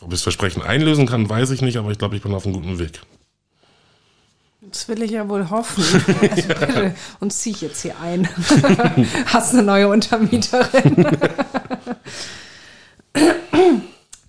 Ob 0.00 0.08
ich 0.08 0.14
das 0.14 0.22
Versprechen 0.22 0.62
einlösen 0.62 1.06
kann, 1.06 1.28
weiß 1.28 1.50
ich 1.50 1.62
nicht, 1.62 1.76
aber 1.76 1.90
ich 1.90 1.98
glaube, 1.98 2.16
ich 2.16 2.22
bin 2.22 2.34
auf 2.34 2.44
einem 2.44 2.54
guten 2.54 2.78
Weg. 2.78 3.00
Das 4.60 4.88
will 4.88 5.02
ich 5.02 5.12
ja 5.12 5.28
wohl 5.28 5.48
hoffen. 5.50 5.84
Also 6.20 6.48
bitte, 6.48 6.94
uns 7.20 7.38
ziehe 7.38 7.54
ich 7.54 7.62
jetzt 7.62 7.82
hier 7.82 7.98
ein. 8.00 8.28
Hast 9.26 9.52
eine 9.52 9.62
neue 9.62 9.88
Untermieterin. 9.88 11.06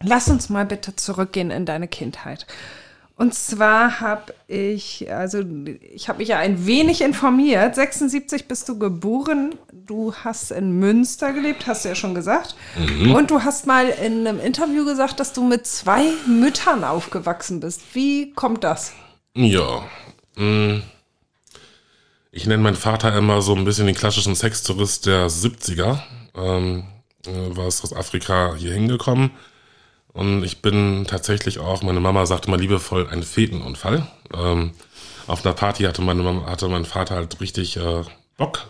Lass 0.04 0.28
uns 0.28 0.50
mal 0.50 0.66
bitte 0.66 0.96
zurückgehen 0.96 1.50
in 1.50 1.66
deine 1.66 1.88
Kindheit. 1.88 2.46
Und 3.18 3.34
zwar 3.34 4.00
habe 4.00 4.34
ich, 4.48 5.12
also 5.12 5.44
ich 5.94 6.08
habe 6.08 6.20
mich 6.20 6.28
ja 6.30 6.38
ein 6.38 6.68
wenig 6.68 7.02
informiert. 7.02 7.74
76 7.74 8.48
bist 8.48 8.70
du 8.70 8.78
geboren. 8.78 9.56
Du 9.74 10.14
hast 10.14 10.52
in 10.52 10.78
Münster 10.80 11.34
gelebt, 11.34 11.66
hast 11.66 11.84
du 11.84 11.90
ja 11.90 11.96
schon 11.96 12.14
gesagt. 12.14 12.56
Und 13.16 13.32
du 13.32 13.44
hast 13.44 13.66
mal 13.66 13.90
in 13.90 14.28
einem 14.28 14.40
Interview 14.40 14.86
gesagt, 14.86 15.20
dass 15.20 15.34
du 15.34 15.44
mit 15.44 15.66
zwei 15.66 16.04
Müttern 16.28 16.84
aufgewachsen 16.84 17.60
bist. 17.60 17.82
Wie 17.94 18.34
kommt 18.34 18.64
das? 18.64 18.94
Ja. 19.34 19.84
mh, 20.36 20.82
Ich 22.32 22.46
nenne 22.46 22.62
meinen 22.62 22.76
Vater 22.76 23.18
immer 23.18 23.42
so 23.42 23.56
ein 23.56 23.66
bisschen 23.66 23.88
den 23.88 23.96
klassischen 23.96 24.36
Sextourist 24.36 25.08
der 25.08 25.28
70er. 25.28 26.00
Ähm, 26.36 26.84
äh, 27.26 27.56
war 27.58 27.66
es 27.66 27.84
aus 27.84 27.94
Afrika 27.94 28.54
hier 28.56 28.74
hingekommen. 28.74 29.32
Und 30.18 30.44
ich 30.44 30.64
bin 30.64 31.06
tatsächlich 31.08 31.60
auch, 31.60 31.84
meine 31.84 32.00
Mama 32.00 32.26
sagte 32.26 32.50
mal 32.50 32.60
liebevoll, 32.60 33.08
ein 33.08 33.22
Fetenunfall. 33.22 34.08
Ähm, 34.34 34.72
auf 35.28 35.46
einer 35.46 35.54
Party 35.54 35.84
hatte, 35.84 36.02
meine 36.02 36.24
Mama, 36.24 36.48
hatte 36.48 36.68
mein 36.70 36.86
Vater 36.86 37.14
halt 37.14 37.40
richtig 37.40 37.78
äh, 37.78 38.02
Bock. 38.36 38.66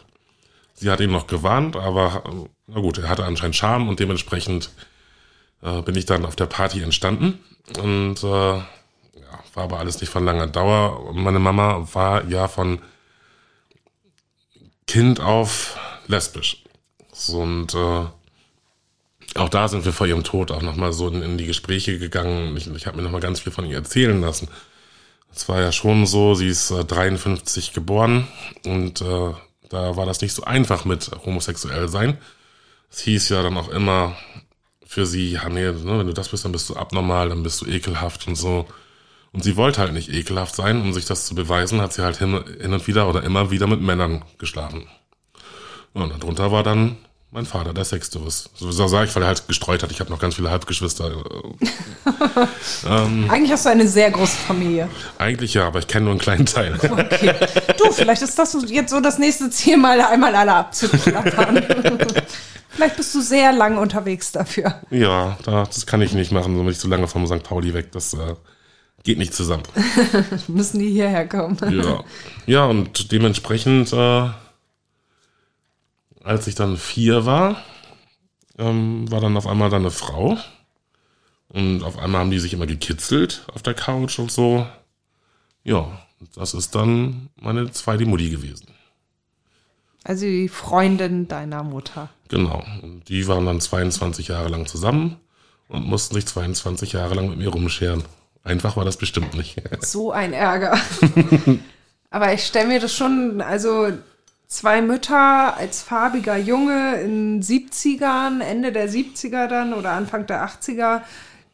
Sie 0.74 0.92
hat 0.92 1.00
ihn 1.00 1.14
noch 1.14 1.26
gewarnt, 1.26 1.78
aber 1.78 2.24
äh, 2.26 2.50
na 2.68 2.82
gut, 2.82 2.98
er 2.98 3.08
hatte 3.08 3.24
anscheinend 3.24 3.56
Charme 3.56 3.88
und 3.88 4.02
dementsprechend 4.02 4.72
äh, 5.62 5.82
bin 5.84 5.96
ich 5.96 6.06
dann 6.06 6.26
auf 6.26 6.36
der 6.36 6.48
Party 6.48 6.82
entstanden. 6.82 7.40
Und 7.82 8.22
äh, 8.26 8.58
ja, 8.58 8.64
war 9.54 9.64
aber 9.64 9.80
alles 9.80 10.02
nicht 10.02 10.10
von 10.10 10.26
langer 10.26 10.48
Dauer. 10.48 11.14
Meine 11.14 11.40
Mama 11.40 11.88
war 11.94 12.26
ja 12.26 12.50
von 12.50 12.80
Kind 14.86 15.22
auf 15.22 15.80
lesbisch. 16.08 16.66
So, 17.14 17.40
und 17.40 17.74
äh, 17.74 18.06
auch 19.36 19.50
da 19.50 19.68
sind 19.68 19.86
wir 19.86 19.94
vor 19.94 20.08
ihrem 20.08 20.24
Tod 20.24 20.52
auch 20.52 20.62
nochmal 20.62 20.94
so 20.94 21.08
in, 21.10 21.22
in 21.22 21.38
die 21.38 21.46
Gespräche 21.46 22.00
gegangen. 22.00 22.56
Ich, 22.58 22.68
ich 22.68 22.88
habe 22.88 22.98
mir 22.98 23.04
nochmal 23.04 23.22
ganz 23.22 23.40
viel 23.42 23.52
von 23.52 23.66
ihr 23.66 23.78
erzählen 23.78 24.20
lassen. 24.22 24.48
Es 25.36 25.48
war 25.50 25.62
ja 25.62 25.72
schon 25.72 26.06
so, 26.06 26.34
sie 26.34 26.48
ist 26.48 26.72
äh, 26.72 26.84
53 26.84 27.74
geboren 27.74 28.28
und 28.66 29.02
äh, 29.02 29.34
da 29.70 29.96
war 29.96 30.06
das 30.06 30.22
nicht 30.22 30.34
so 30.34 30.44
einfach 30.44 30.86
mit 30.86 31.12
homosexuell 31.26 31.90
sein. 31.90 32.18
Es 32.90 33.02
hieß 33.02 33.30
ja 33.30 33.44
dann 33.44 33.58
auch 33.58 33.70
immer 33.70 34.16
für 34.86 35.06
sie, 35.06 35.32
ja 35.32 35.50
nee, 35.50 35.66
ne, 35.66 36.00
wenn 36.00 36.08
du 36.08 36.14
das 36.14 36.30
bist, 36.30 36.46
dann 36.46 36.54
bist 36.54 36.70
du 36.70 36.76
abnormal, 36.76 37.30
dann 37.30 37.44
bist 37.44 37.62
du 37.62 37.66
ekelhaft 37.66 38.28
und 38.28 38.36
so. 38.36 38.66
Und 39.34 39.44
sie 39.44 39.58
wollte 39.58 39.82
halt 39.82 39.94
nicht 39.94 40.10
ekelhaft 40.10 40.56
sein, 40.56 40.82
um 40.82 40.94
sich 40.94 41.06
das 41.06 41.26
zu 41.26 41.36
beweisen, 41.36 41.82
hat 41.82 41.94
sie 41.94 42.02
halt 42.02 42.18
hin, 42.18 42.44
hin 42.60 42.74
und 42.74 42.88
wieder 42.88 43.10
oder 43.10 43.24
immer 43.24 43.52
wieder 43.52 43.68
mit 43.68 43.82
Männern 43.82 44.24
geschlafen. 44.38 44.88
Und 45.94 46.12
darunter 46.12 46.52
war 46.52 46.64
dann 46.64 46.98
mein 47.32 47.46
Vater, 47.46 47.74
der 47.74 47.84
Sextourist. 47.84 48.50
So 48.56 48.72
sage 48.72 49.08
ich, 49.08 49.16
weil 49.16 49.24
er 49.24 49.28
halt 49.28 49.48
gestreut 49.48 49.84
hat. 49.84 49.92
Ich 49.92 50.00
habe 50.00 50.10
noch 50.10 50.20
ganz 50.20 50.36
viele 50.36 50.50
Halbgeschwister. 50.50 51.12
Eigentlich 52.86 53.52
hast 53.52 53.66
du 53.66 53.70
eine 53.70 53.88
sehr 53.88 54.10
große 54.12 54.38
Familie. 54.38 54.90
Eigentlich 55.18 55.54
ja, 55.54 55.68
aber 55.68 55.80
ich 55.80 55.88
kenne 55.88 56.06
nur 56.06 56.12
einen 56.14 56.22
kleinen 56.22 56.46
Teil. 56.46 56.76
Okay. 56.82 57.34
Du, 57.78 57.92
vielleicht 57.92 58.22
ist 58.22 58.40
das 58.40 58.58
jetzt 58.68 58.92
so 58.92 59.02
das 59.02 59.20
nächste 59.20 59.50
Ziel, 59.50 59.78
mal 59.78 60.00
einmal 60.00 60.34
alle 60.36 60.54
abzuklappern. 60.54 61.64
vielleicht 62.70 62.96
bist 62.96 63.14
du 63.14 63.22
sehr 63.22 63.52
lang 63.52 63.78
unterwegs 63.78 64.32
dafür. 64.32 64.82
ja, 64.90 65.38
da, 65.44 65.66
das 65.66 65.86
kann 65.86 66.02
ich 66.02 66.14
nicht 66.14 66.32
machen, 66.32 66.56
so 66.56 66.64
bin 66.64 66.72
ich 66.72 66.80
zu 66.80 66.88
lange 66.88 67.08
vom 67.08 67.28
St. 67.28 67.44
Pauli 67.44 67.74
weg. 67.74 67.92
Das 67.92 68.14
äh, 68.14 68.36
geht 69.04 69.18
nicht 69.18 69.34
zusammen. 69.34 69.64
Müssen 70.48 70.80
die 70.80 70.92
hierher 70.92 71.28
kommen. 71.28 71.58
Ja, 71.70 72.04
ja 72.46 72.66
und 72.66 73.12
dementsprechend, 73.12 73.92
äh, 73.92 74.30
als 76.28 76.48
ich 76.48 76.56
dann 76.56 76.78
vier 76.78 77.26
war, 77.26 77.64
ähm, 78.58 79.10
war 79.10 79.22
dann 79.22 79.38
auf 79.38 79.48
einmal 79.48 79.70
dann 79.70 79.84
eine 79.84 79.92
Frau. 79.92 80.38
Und 81.50 81.84
auf 81.84 81.98
einmal 81.98 82.22
haben 82.22 82.32
die 82.32 82.40
sich 82.40 82.54
immer 82.54 82.68
gekitzelt 82.68 83.44
auf 83.54 83.64
der 83.64 83.74
Couch 83.74 84.20
und 84.20 84.32
so. 84.32 84.68
Ja, 85.64 85.88
das 86.36 86.54
ist 86.54 86.76
dann 86.76 87.30
meine 87.40 87.72
zweite 87.72 88.06
Mutti 88.06 88.30
gewesen. 88.30 88.68
Also 90.04 90.26
die 90.26 90.50
Freundin 90.50 91.28
deiner 91.28 91.64
Mutter. 91.64 92.10
Genau. 92.28 92.64
Und 92.82 93.08
die 93.08 93.28
waren 93.28 93.46
dann 93.46 93.62
22 93.62 94.28
Jahre 94.28 94.50
lang 94.50 94.66
zusammen 94.66 95.18
und 95.70 95.86
mussten 95.86 96.16
sich 96.16 96.26
22 96.26 96.94
Jahre 96.94 97.16
lang 97.16 97.30
mit 97.30 97.38
mir 97.38 97.50
rumscheren. 97.50 98.04
Einfach 98.44 98.76
war 98.78 98.86
das 98.86 98.98
bestimmt 98.98 99.34
nicht. 99.34 99.62
So 99.82 100.12
ein 100.12 100.34
Ärger. 100.34 100.78
Aber 102.10 102.34
ich 102.34 102.46
stelle 102.46 102.68
mir 102.68 102.80
das 102.80 102.94
schon, 102.94 103.42
also 103.42 103.92
zwei 104.48 104.82
Mütter 104.82 105.58
als 105.58 105.82
farbiger 105.82 106.38
Junge 106.38 107.02
in 107.02 107.42
70ern, 107.42 108.42
Ende 108.42 108.72
der 108.72 108.90
70er 108.90 109.48
dann 109.48 109.74
oder 109.74 109.92
Anfang 109.92 110.26
der 110.26 110.46
80er, 110.48 111.02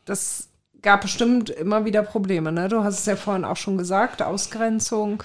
das 0.05 0.49
gab 0.81 1.01
bestimmt 1.01 1.49
immer 1.49 1.85
wieder 1.85 2.03
Probleme, 2.03 2.51
ne? 2.51 2.67
Du 2.67 2.83
hast 2.83 2.99
es 2.99 3.05
ja 3.05 3.15
vorhin 3.15 3.45
auch 3.45 3.57
schon 3.57 3.77
gesagt, 3.77 4.21
Ausgrenzung. 4.21 5.23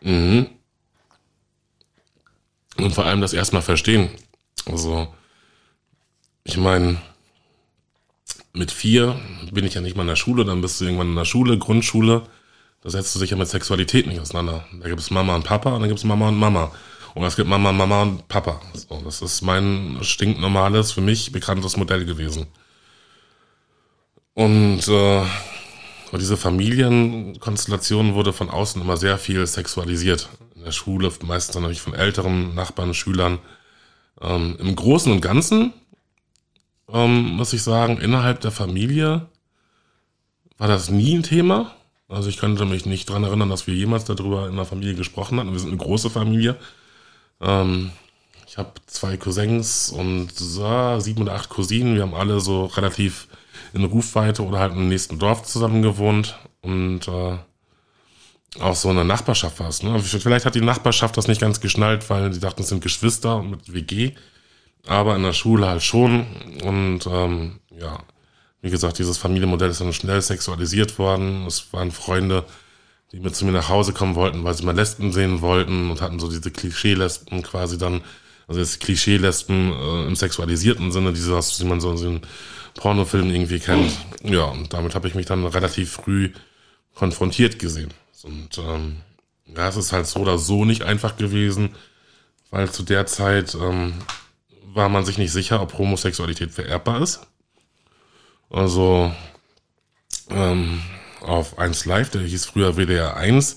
Mhm. 0.00 0.46
Und 2.76 2.94
vor 2.94 3.06
allem 3.06 3.20
das 3.20 3.32
erstmal 3.32 3.62
verstehen. 3.62 4.10
Also, 4.66 5.12
ich 6.44 6.58
meine, 6.58 6.98
mit 8.52 8.70
vier 8.70 9.18
bin 9.50 9.64
ich 9.64 9.74
ja 9.74 9.80
nicht 9.80 9.96
mal 9.96 10.02
in 10.02 10.08
der 10.08 10.16
Schule, 10.16 10.44
dann 10.44 10.60
bist 10.60 10.80
du 10.80 10.84
irgendwann 10.84 11.08
in 11.08 11.16
der 11.16 11.24
Schule, 11.24 11.58
Grundschule. 11.58 12.28
Da 12.82 12.90
setzt 12.90 13.14
du 13.14 13.18
dich 13.18 13.30
ja 13.30 13.36
mit 13.36 13.48
Sexualität 13.48 14.06
nicht 14.06 14.20
auseinander. 14.20 14.64
Da 14.80 14.88
gibt 14.88 15.00
es 15.00 15.10
Mama 15.10 15.34
und 15.34 15.44
Papa 15.44 15.72
und 15.72 15.80
dann 15.80 15.88
gibt 15.88 15.98
es 15.98 16.04
Mama 16.04 16.28
und 16.28 16.36
Mama. 16.36 16.70
Und 17.14 17.24
es 17.24 17.36
gibt 17.36 17.48
Mama, 17.48 17.72
Mama 17.72 18.02
und 18.02 18.28
Papa. 18.28 18.60
So, 18.74 19.00
das 19.04 19.22
ist 19.22 19.42
mein 19.42 19.98
stinknormales, 20.02 20.92
für 20.92 21.00
mich 21.00 21.32
bekanntes 21.32 21.76
Modell 21.76 22.04
gewesen. 22.04 22.46
Und 24.34 24.86
äh, 24.86 25.24
diese 26.12 26.36
Familienkonstellation 26.36 28.14
wurde 28.14 28.32
von 28.32 28.50
außen 28.50 28.80
immer 28.80 28.96
sehr 28.96 29.18
viel 29.18 29.44
sexualisiert. 29.46 30.28
In 30.54 30.62
der 30.62 30.72
Schule, 30.72 31.12
meistens 31.26 31.54
dann 31.54 31.62
natürlich 31.62 31.82
von 31.82 31.94
älteren 31.94 32.54
Nachbarn, 32.54 32.94
Schülern. 32.94 33.40
Ähm, 34.20 34.56
Im 34.60 34.76
Großen 34.76 35.10
und 35.10 35.20
Ganzen 35.20 35.72
ähm, 36.88 37.36
muss 37.36 37.52
ich 37.52 37.62
sagen, 37.62 37.98
innerhalb 37.98 38.40
der 38.40 38.50
Familie 38.50 39.26
war 40.56 40.68
das 40.68 40.90
nie 40.90 41.16
ein 41.16 41.22
Thema. 41.22 41.74
Also 42.08 42.28
ich 42.28 42.38
könnte 42.38 42.64
mich 42.64 42.86
nicht 42.86 43.08
dran 43.08 43.24
erinnern, 43.24 43.50
dass 43.50 43.66
wir 43.66 43.74
jemals 43.74 44.04
darüber 44.04 44.48
in 44.48 44.56
der 44.56 44.64
Familie 44.64 44.94
gesprochen 44.94 45.38
hatten. 45.38 45.52
Wir 45.52 45.58
sind 45.58 45.68
eine 45.68 45.78
große 45.78 46.10
Familie. 46.10 46.56
Ähm, 47.40 47.92
ich 48.46 48.56
habe 48.56 48.72
zwei 48.86 49.16
Cousins 49.16 49.90
und 49.90 50.32
so, 50.34 50.98
sieben 51.00 51.22
oder 51.22 51.34
acht 51.34 51.50
Cousinen. 51.50 51.94
Wir 51.94 52.02
haben 52.02 52.14
alle 52.14 52.40
so 52.40 52.64
relativ 52.66 53.28
in 53.74 53.84
Rufweite 53.84 54.42
oder 54.42 54.58
halt 54.58 54.72
im 54.72 54.88
nächsten 54.88 55.18
Dorf 55.18 55.42
zusammen 55.42 55.82
gewohnt. 55.82 56.38
Und 56.62 57.06
äh, 57.08 57.36
auch 58.60 58.74
so 58.74 58.88
eine 58.88 59.04
Nachbarschaft 59.04 59.60
war 59.60 59.68
es. 59.68 59.82
Ne? 59.82 59.98
Vielleicht 60.00 60.46
hat 60.46 60.54
die 60.54 60.62
Nachbarschaft 60.62 61.16
das 61.16 61.28
nicht 61.28 61.40
ganz 61.40 61.60
geschnallt, 61.60 62.08
weil 62.08 62.32
sie 62.32 62.40
dachten, 62.40 62.62
es 62.62 62.68
sind 62.68 62.82
Geschwister 62.82 63.42
mit 63.42 63.72
WG 63.72 64.14
aber 64.88 65.16
in 65.16 65.22
der 65.22 65.32
Schule 65.32 65.68
halt 65.68 65.82
schon. 65.82 66.26
Und 66.64 67.06
ähm, 67.06 67.60
ja, 67.70 68.00
wie 68.60 68.70
gesagt, 68.70 68.98
dieses 68.98 69.18
Familienmodell 69.18 69.70
ist 69.70 69.80
dann 69.80 69.92
schnell 69.92 70.20
sexualisiert 70.20 70.98
worden. 70.98 71.46
Es 71.46 71.72
waren 71.72 71.92
Freunde, 71.92 72.44
die 73.12 73.20
mit 73.20 73.36
zu 73.36 73.44
mir 73.44 73.52
nach 73.52 73.68
Hause 73.68 73.92
kommen 73.92 74.14
wollten, 74.14 74.44
weil 74.44 74.54
sie 74.54 74.64
mal 74.64 74.74
Lesben 74.74 75.12
sehen 75.12 75.40
wollten 75.40 75.90
und 75.90 76.00
hatten 76.00 76.18
so 76.18 76.28
diese 76.28 76.50
Klischee-Lesben 76.50 77.42
quasi 77.42 77.78
dann, 77.78 78.02
also 78.48 78.60
das 78.60 78.78
Klischee-Lesben 78.80 79.72
äh, 79.72 80.06
im 80.06 80.16
sexualisierten 80.16 80.92
Sinne, 80.92 81.12
die 81.12 81.64
man 81.64 81.80
so 81.80 81.92
in 81.92 81.96
den 81.96 82.20
Pornofilmen 82.74 83.34
irgendwie 83.34 83.60
kennt. 83.60 83.92
Ja, 84.22 84.44
und 84.44 84.72
damit 84.72 84.94
habe 84.94 85.08
ich 85.08 85.14
mich 85.14 85.26
dann 85.26 85.46
relativ 85.46 85.92
früh 85.92 86.30
konfrontiert 86.94 87.58
gesehen. 87.58 87.94
Und 88.24 88.58
ähm, 88.58 88.96
ja, 89.56 89.68
es 89.68 89.76
ist 89.76 89.92
halt 89.92 90.06
so 90.06 90.20
oder 90.20 90.36
so 90.36 90.64
nicht 90.64 90.82
einfach 90.82 91.16
gewesen, 91.16 91.70
weil 92.50 92.70
zu 92.70 92.82
der 92.82 93.06
Zeit 93.06 93.54
ähm, 93.54 93.94
war 94.64 94.88
man 94.88 95.04
sich 95.04 95.18
nicht 95.18 95.32
sicher, 95.32 95.62
ob 95.62 95.78
Homosexualität 95.78 96.50
vererbbar 96.50 97.02
ist. 97.02 97.20
Also 98.50 99.12
ähm, 100.30 100.82
auf 101.20 101.58
1 101.58 101.84
Live, 101.84 102.10
der 102.10 102.22
hieß 102.22 102.46
früher 102.46 102.76
WDR 102.76 103.16
1, 103.16 103.56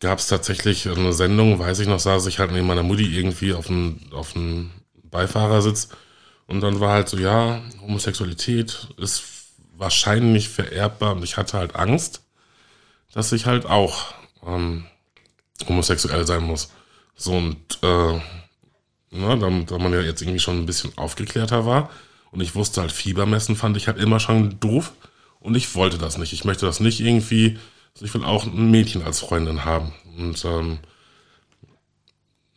gab 0.00 0.18
es 0.18 0.28
tatsächlich 0.28 0.88
eine 0.88 1.12
Sendung, 1.12 1.58
weiß 1.58 1.80
ich 1.80 1.88
noch, 1.88 2.00
saß 2.00 2.26
ich 2.26 2.38
halt 2.38 2.52
neben 2.52 2.66
meiner 2.66 2.82
Mutti 2.82 3.04
irgendwie 3.16 3.52
auf 3.52 3.66
dem 3.66 4.00
auf 4.12 4.34
Beifahrersitz 5.04 5.88
und 6.46 6.60
dann 6.60 6.80
war 6.80 6.92
halt 6.92 7.08
so, 7.08 7.18
ja, 7.18 7.62
Homosexualität 7.80 8.88
ist 8.96 9.22
wahrscheinlich 9.76 10.48
vererbbar 10.48 11.12
und 11.16 11.24
ich 11.24 11.36
hatte 11.36 11.58
halt 11.58 11.76
Angst, 11.76 12.22
dass 13.12 13.32
ich 13.32 13.46
halt 13.46 13.66
auch 13.66 14.14
ähm, 14.46 14.86
homosexuell 15.68 16.26
sein 16.26 16.42
muss. 16.44 16.70
So 17.16 17.36
und 17.36 17.78
äh, 17.82 18.20
Ne, 19.12 19.38
da, 19.38 19.50
da 19.66 19.78
man 19.78 19.92
ja 19.92 20.00
jetzt 20.00 20.22
irgendwie 20.22 20.38
schon 20.40 20.58
ein 20.58 20.66
bisschen 20.66 20.96
aufgeklärter 20.96 21.66
war. 21.66 21.90
Und 22.32 22.40
ich 22.40 22.56
wusste 22.56 22.80
halt, 22.80 22.90
Fiebermessen 22.90 23.54
fand 23.54 23.76
ich 23.76 23.86
halt 23.86 23.98
immer 23.98 24.18
schon 24.18 24.58
doof. 24.58 24.92
Und 25.38 25.54
ich 25.54 25.74
wollte 25.74 25.98
das 25.98 26.18
nicht. 26.18 26.32
Ich 26.32 26.44
möchte 26.44 26.66
das 26.66 26.80
nicht 26.80 27.00
irgendwie. 27.00 27.58
Also 27.94 28.06
ich 28.06 28.14
will 28.14 28.24
auch 28.24 28.46
ein 28.46 28.70
Mädchen 28.70 29.02
als 29.02 29.20
Freundin 29.20 29.64
haben. 29.64 29.92
Und 30.16 30.44
ähm, 30.44 30.78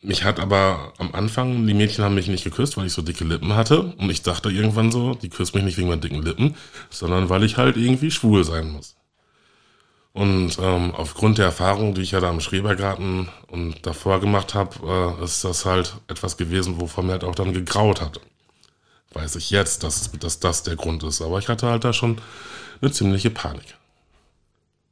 mich 0.00 0.24
hat 0.24 0.40
aber 0.40 0.92
am 0.98 1.14
Anfang, 1.14 1.66
die 1.66 1.74
Mädchen 1.74 2.04
haben 2.04 2.14
mich 2.14 2.28
nicht 2.28 2.44
geküsst, 2.44 2.76
weil 2.76 2.86
ich 2.86 2.92
so 2.92 3.02
dicke 3.02 3.24
Lippen 3.24 3.54
hatte. 3.54 3.82
Und 3.98 4.08
ich 4.08 4.22
dachte 4.22 4.50
irgendwann 4.50 4.90
so, 4.90 5.14
die 5.14 5.28
küsst 5.28 5.54
mich 5.54 5.64
nicht 5.64 5.76
wegen 5.76 5.88
meinen 5.88 6.00
dicken 6.00 6.22
Lippen, 6.22 6.56
sondern 6.90 7.28
weil 7.28 7.44
ich 7.44 7.58
halt 7.58 7.76
irgendwie 7.76 8.10
schwul 8.10 8.44
sein 8.44 8.70
muss. 8.70 8.96
Und 10.12 10.58
ähm, 10.58 10.94
aufgrund 10.94 11.36
der 11.36 11.44
Erfahrung, 11.44 11.92
die 11.94 12.00
ich 12.00 12.12
ja 12.12 12.20
da 12.20 12.30
im 12.30 12.40
Schrebergarten 12.40 13.28
und 13.48 13.84
davor 13.84 14.18
gemacht 14.20 14.54
habe, 14.54 15.16
äh, 15.20 15.24
ist 15.24 15.44
das 15.44 15.66
halt 15.66 15.96
etwas 16.08 16.38
gewesen, 16.38 16.80
wovon 16.80 17.06
mir 17.06 17.12
halt 17.12 17.24
auch 17.24 17.34
dann 17.34 17.52
gegraut 17.52 18.00
hat. 18.00 18.20
Weiß 19.16 19.36
ich 19.36 19.50
jetzt, 19.50 19.82
dass, 19.82 20.10
dass 20.12 20.40
das 20.40 20.62
der 20.62 20.76
Grund 20.76 21.02
ist. 21.02 21.22
Aber 21.22 21.38
ich 21.38 21.48
hatte 21.48 21.66
halt 21.68 21.84
da 21.84 21.92
schon 21.92 22.20
eine 22.80 22.92
ziemliche 22.92 23.30
Panik. 23.30 23.76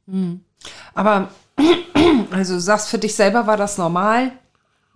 Hm. 0.07 0.41
Aber, 0.93 1.29
also 2.31 2.55
du 2.55 2.59
sagst, 2.59 2.89
für 2.89 2.97
dich 2.97 3.15
selber 3.15 3.47
war 3.47 3.57
das 3.57 3.77
normal. 3.77 4.31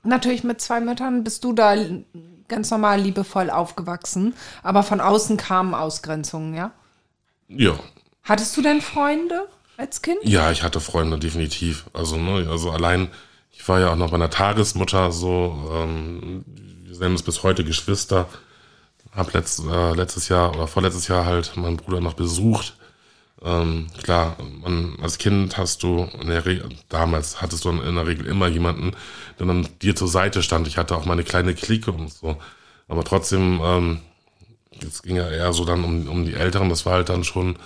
Natürlich 0.04 0.44
mit 0.44 0.62
zwei 0.62 0.80
Müttern 0.80 1.24
bist 1.24 1.44
du 1.44 1.54
da 1.54 1.76
ganz 2.48 2.72
normal 2.72 3.02
liebevoll 3.02 3.50
aufgewachsen. 3.50 4.34
Aber 4.64 4.84
von 4.84 5.02
außen 5.02 5.38
kamen 5.38 5.74
Ausgrenzungen, 5.74 6.56
ja? 6.56 6.72
Ja. 7.48 7.78
Hattest 8.24 8.56
du 8.58 8.62
denn 8.62 8.82
Freunde? 8.82 9.48
als 9.80 10.02
Kind? 10.02 10.20
Ja, 10.24 10.52
ich 10.52 10.62
hatte 10.62 10.80
Freunde, 10.80 11.18
definitiv. 11.18 11.86
Also, 11.94 12.18
ne, 12.18 12.48
also 12.50 12.70
allein, 12.72 13.10
ich 13.52 13.68
war 13.68 13.80
ja 13.80 13.92
auch 13.92 13.96
noch 13.96 14.12
bei 14.12 14.16
einer 14.16 14.30
Tagesmutter, 14.30 15.12
so, 15.12 15.72
ähm, 15.74 16.44
wir 16.84 16.96
sind 16.96 17.24
bis 17.26 17.44
heute 17.44 17.64
Geschwister. 17.64 18.28
Hab 19.12 19.34
letzt, 19.34 19.64
äh, 19.66 19.93
letztes 19.93 20.30
Jahr 20.30 20.53
oder 20.55 20.68
vorletztes 20.68 21.07
Jahr 21.07 21.26
halt 21.26 21.57
meinen 21.57 21.78
Bruder 21.78 21.99
noch 21.99 22.14
besucht. 22.14 22.78
Ähm, 23.41 23.88
klar, 24.03 24.36
man, 24.62 24.97
als 25.01 25.18
Kind 25.18 25.57
hast 25.57 25.84
du 25.84 26.10
in 26.20 26.28
der 26.28 26.45
Regel, 26.45 26.70
damals 26.89 27.41
hattest 27.41 27.64
du 27.66 27.70
in 27.70 27.95
der 27.95 28.05
Regel 28.05 28.26
immer 28.28 28.47
jemanden, 28.47 28.91
der 29.39 29.47
dann 29.47 29.68
dir 29.82 29.95
zur 29.95 30.10
Seite 30.10 30.43
stand. 30.43 30.68
Ich 30.68 30.78
hatte 30.78 30.95
auch 30.95 31.05
meine 31.05 31.24
kleine 31.24 31.53
Clique 31.55 31.91
und 31.91 32.12
so. 32.12 32.38
Aber 32.88 33.03
trotzdem, 33.03 33.62
ähm, 33.64 34.01
es 34.82 35.03
ging 35.03 35.16
ja 35.16 35.30
eher 35.30 35.53
so 35.53 35.66
dann 35.66 35.84
um, 35.84 36.07
um 36.07 36.26
die 36.26 36.34
Älteren, 36.34 36.70
das 36.70 36.86
war 36.86 36.93
halt 36.93 37.10
dann 37.10 37.24
schon 37.24 37.57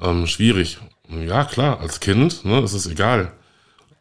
ähm, 0.00 0.26
schwierig. 0.26 0.78
Ja, 1.08 1.44
klar, 1.44 1.80
als 1.80 2.00
Kind, 2.00 2.44
ne, 2.44 2.60
ist 2.60 2.72
es 2.72 2.86
egal, 2.86 3.32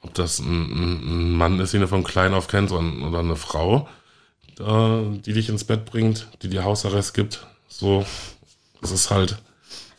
ob 0.02 0.14
das 0.14 0.40
ein, 0.40 0.46
ein 0.46 1.32
Mann 1.34 1.60
ist, 1.60 1.74
den 1.74 1.82
du 1.82 1.88
von 1.88 2.04
klein 2.04 2.34
auf 2.34 2.48
kennst, 2.48 2.74
oder 2.74 3.20
eine 3.20 3.36
Frau, 3.36 3.90
äh, 4.60 5.20
die 5.20 5.34
dich 5.34 5.50
ins 5.50 5.64
Bett 5.64 5.86
bringt, 5.86 6.28
die 6.42 6.50
dir 6.50 6.64
Hausarrest 6.64 7.14
gibt. 7.14 7.46
So, 7.68 8.06
das 8.82 8.92
ist 8.92 9.10
halt, 9.10 9.38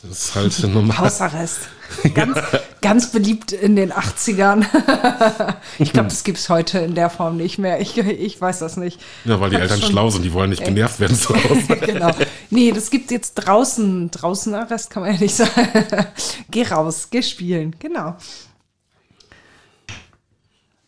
das 0.03 0.11
ist 0.11 0.35
halt 0.35 0.63
normal. 0.75 0.99
Hausarrest. 0.99 1.69
Ganz, 2.15 2.37
ja. 2.37 2.61
ganz 2.81 3.13
beliebt 3.13 3.53
in 3.53 3.77
den 3.77 3.93
80ern. 3.93 4.65
ich 5.79 5.93
glaube, 5.93 6.09
das 6.09 6.25
gibt 6.25 6.39
es 6.39 6.49
heute 6.49 6.79
in 6.79 6.95
der 6.95 7.11
Form 7.11 7.37
nicht 7.37 7.59
mehr. 7.59 7.81
Ich, 7.81 7.97
ich 7.97 8.41
weiß 8.41 8.59
das 8.59 8.77
nicht. 8.77 9.01
Ja, 9.25 9.39
weil 9.39 9.51
die 9.51 9.57
Eltern 9.57 9.81
schlau 9.81 10.09
sind, 10.11 10.23
die 10.23 10.33
wollen 10.33 10.51
nicht 10.51 10.65
genervt 10.65 10.99
werden 10.99 11.17
zu 11.17 11.35
Hause. 11.35 11.77
genau. 11.77 12.11
Nee, 12.51 12.73
das 12.73 12.91
gibt 12.91 13.11
jetzt 13.11 13.35
draußen. 13.35 14.11
Draußen 14.11 14.55
Arrest 14.55 14.91
kann 14.91 15.03
man 15.03 15.13
ja 15.13 15.21
nicht 15.21 15.37
sagen. 15.37 15.53
geh 16.51 16.63
raus, 16.63 17.09
geh 17.11 17.23
spielen. 17.23 17.77
Genau. 17.79 18.17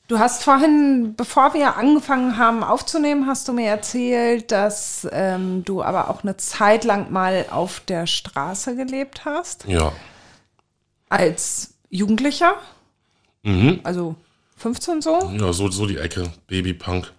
Du 0.09 0.21
hast 0.21 0.45
vorhin, 0.45 1.15
bevor 1.17 1.53
wir 1.55 1.77
angefangen 1.77 2.39
haben 2.39 2.63
aufzunehmen, 2.63 3.27
hast 3.27 3.49
du 3.49 3.53
mir 3.53 3.67
erzählt, 3.67 4.53
dass 4.53 5.07
ähm, 5.11 5.65
du 5.65 5.83
aber 5.83 6.11
auch 6.11 6.23
eine 6.23 6.37
Zeit 6.37 6.85
lang 6.85 7.11
mal 7.11 7.47
auf 7.51 7.81
der 7.81 8.07
Straße 8.07 8.77
gelebt 8.77 9.25
hast. 9.25 9.65
Ja. 9.67 9.93
Als 11.09 11.75
Jugendlicher? 11.91 12.55
Mhm. 13.43 13.81
Also 13.83 14.15
15 14.59 15.03
so? 15.03 15.33
Ja, 15.37 15.53
so, 15.53 15.71
so 15.71 15.87
die 15.87 15.99
Ecke, 15.99 16.31
Babypunk. 16.47 17.13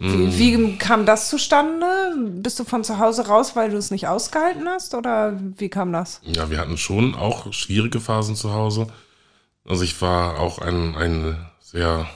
Wie, 0.00 0.38
wie 0.38 0.76
kam 0.76 1.06
das 1.06 1.28
zustande? 1.28 2.14
Bist 2.16 2.60
du 2.60 2.64
von 2.64 2.84
zu 2.84 3.00
Hause 3.00 3.26
raus, 3.26 3.56
weil 3.56 3.70
du 3.70 3.76
es 3.76 3.90
nicht 3.90 4.06
ausgehalten 4.06 4.68
hast? 4.68 4.94
Oder 4.94 5.36
wie 5.56 5.68
kam 5.68 5.92
das? 5.92 6.20
Ja, 6.22 6.50
wir 6.50 6.58
hatten 6.58 6.78
schon 6.78 7.16
auch 7.16 7.52
schwierige 7.52 7.98
Phasen 7.98 8.36
zu 8.36 8.52
Hause. 8.52 8.86
Also 9.66 9.82
ich 9.82 10.00
war 10.00 10.38
auch 10.38 10.60
ein, 10.60 10.94
ein 10.94 11.36
sehr 11.70 12.08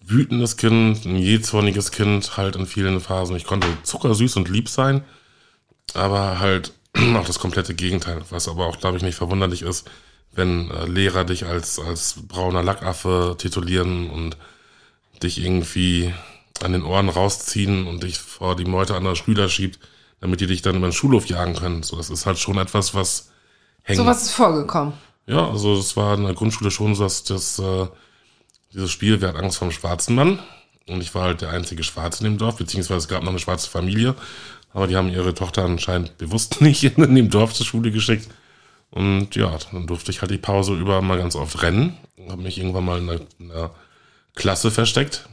wütendes 0.00 0.56
Kind, 0.56 1.04
ein 1.04 1.16
jähzorniges 1.16 1.90
Kind, 1.90 2.36
halt 2.36 2.54
in 2.54 2.66
vielen 2.66 3.00
Phasen. 3.00 3.34
Ich 3.34 3.44
konnte 3.44 3.66
zuckersüß 3.82 4.36
und 4.36 4.48
lieb 4.48 4.68
sein, 4.68 5.02
aber 5.94 6.38
halt 6.38 6.72
auch 7.16 7.26
das 7.26 7.40
komplette 7.40 7.74
Gegenteil, 7.74 8.22
was 8.30 8.46
aber 8.46 8.66
auch, 8.66 8.78
glaube 8.78 8.98
ich, 8.98 9.02
nicht 9.02 9.16
verwunderlich 9.16 9.62
ist, 9.62 9.90
wenn 10.32 10.70
äh, 10.70 10.86
Lehrer 10.86 11.24
dich 11.24 11.44
als, 11.44 11.80
als 11.80 12.14
brauner 12.28 12.62
Lackaffe 12.62 13.34
titulieren 13.36 14.10
und 14.10 14.36
dich 15.24 15.42
irgendwie 15.42 16.14
an 16.62 16.72
den 16.72 16.84
Ohren 16.84 17.08
rausziehen 17.08 17.88
und 17.88 18.04
dich 18.04 18.18
vor 18.18 18.54
die 18.54 18.64
Meute 18.64 18.94
anderer 18.94 19.16
Schüler 19.16 19.48
schiebt, 19.48 19.80
damit 20.20 20.40
die 20.40 20.46
dich 20.46 20.62
dann 20.62 20.76
über 20.76 20.86
den 20.86 20.92
Schulhof 20.92 21.26
jagen 21.26 21.56
können. 21.56 21.82
So, 21.82 21.96
das 21.96 22.10
ist 22.10 22.26
halt 22.26 22.38
schon 22.38 22.58
etwas, 22.58 22.94
was 22.94 23.30
hängt. 23.82 23.98
Sowas 23.98 24.22
ist 24.22 24.32
vorgekommen. 24.32 24.92
Ja, 25.26 25.50
also 25.50 25.74
es 25.76 25.96
war 25.96 26.14
in 26.14 26.22
der 26.22 26.34
Grundschule 26.34 26.70
schon 26.70 26.94
so, 26.94 27.02
dass 27.02 27.24
das, 27.24 27.58
äh, 27.58 27.88
dieses 28.72 28.90
Spiel, 28.90 29.20
wer 29.20 29.30
hat 29.30 29.36
Angst 29.36 29.58
vom 29.58 29.70
schwarzen 29.70 30.14
Mann? 30.14 30.38
Und 30.88 31.00
ich 31.00 31.14
war 31.14 31.24
halt 31.24 31.40
der 31.40 31.50
einzige 31.50 31.82
Schwarze 31.82 32.24
in 32.24 32.32
dem 32.32 32.38
Dorf, 32.38 32.56
beziehungsweise 32.56 32.98
es 32.98 33.08
gab 33.08 33.22
noch 33.22 33.30
eine 33.30 33.38
schwarze 33.38 33.68
Familie, 33.68 34.14
aber 34.72 34.86
die 34.86 34.96
haben 34.96 35.08
ihre 35.08 35.34
Tochter 35.34 35.64
anscheinend 35.64 36.18
bewusst 36.18 36.60
nicht 36.60 36.84
in 36.84 37.14
dem 37.14 37.30
Dorf 37.30 37.54
zur 37.54 37.66
Schule 37.66 37.90
geschickt. 37.90 38.28
Und 38.90 39.34
ja, 39.34 39.58
dann 39.72 39.86
durfte 39.86 40.10
ich 40.10 40.20
halt 40.20 40.30
die 40.30 40.38
Pause 40.38 40.74
über 40.74 41.02
mal 41.02 41.18
ganz 41.18 41.34
oft 41.34 41.62
rennen. 41.62 41.96
Habe 42.28 42.42
mich 42.42 42.58
irgendwann 42.58 42.84
mal 42.84 42.98
in 42.98 43.06
der, 43.06 43.20
in 43.38 43.48
der 43.48 43.70
Klasse 44.34 44.70
versteckt. 44.70 45.28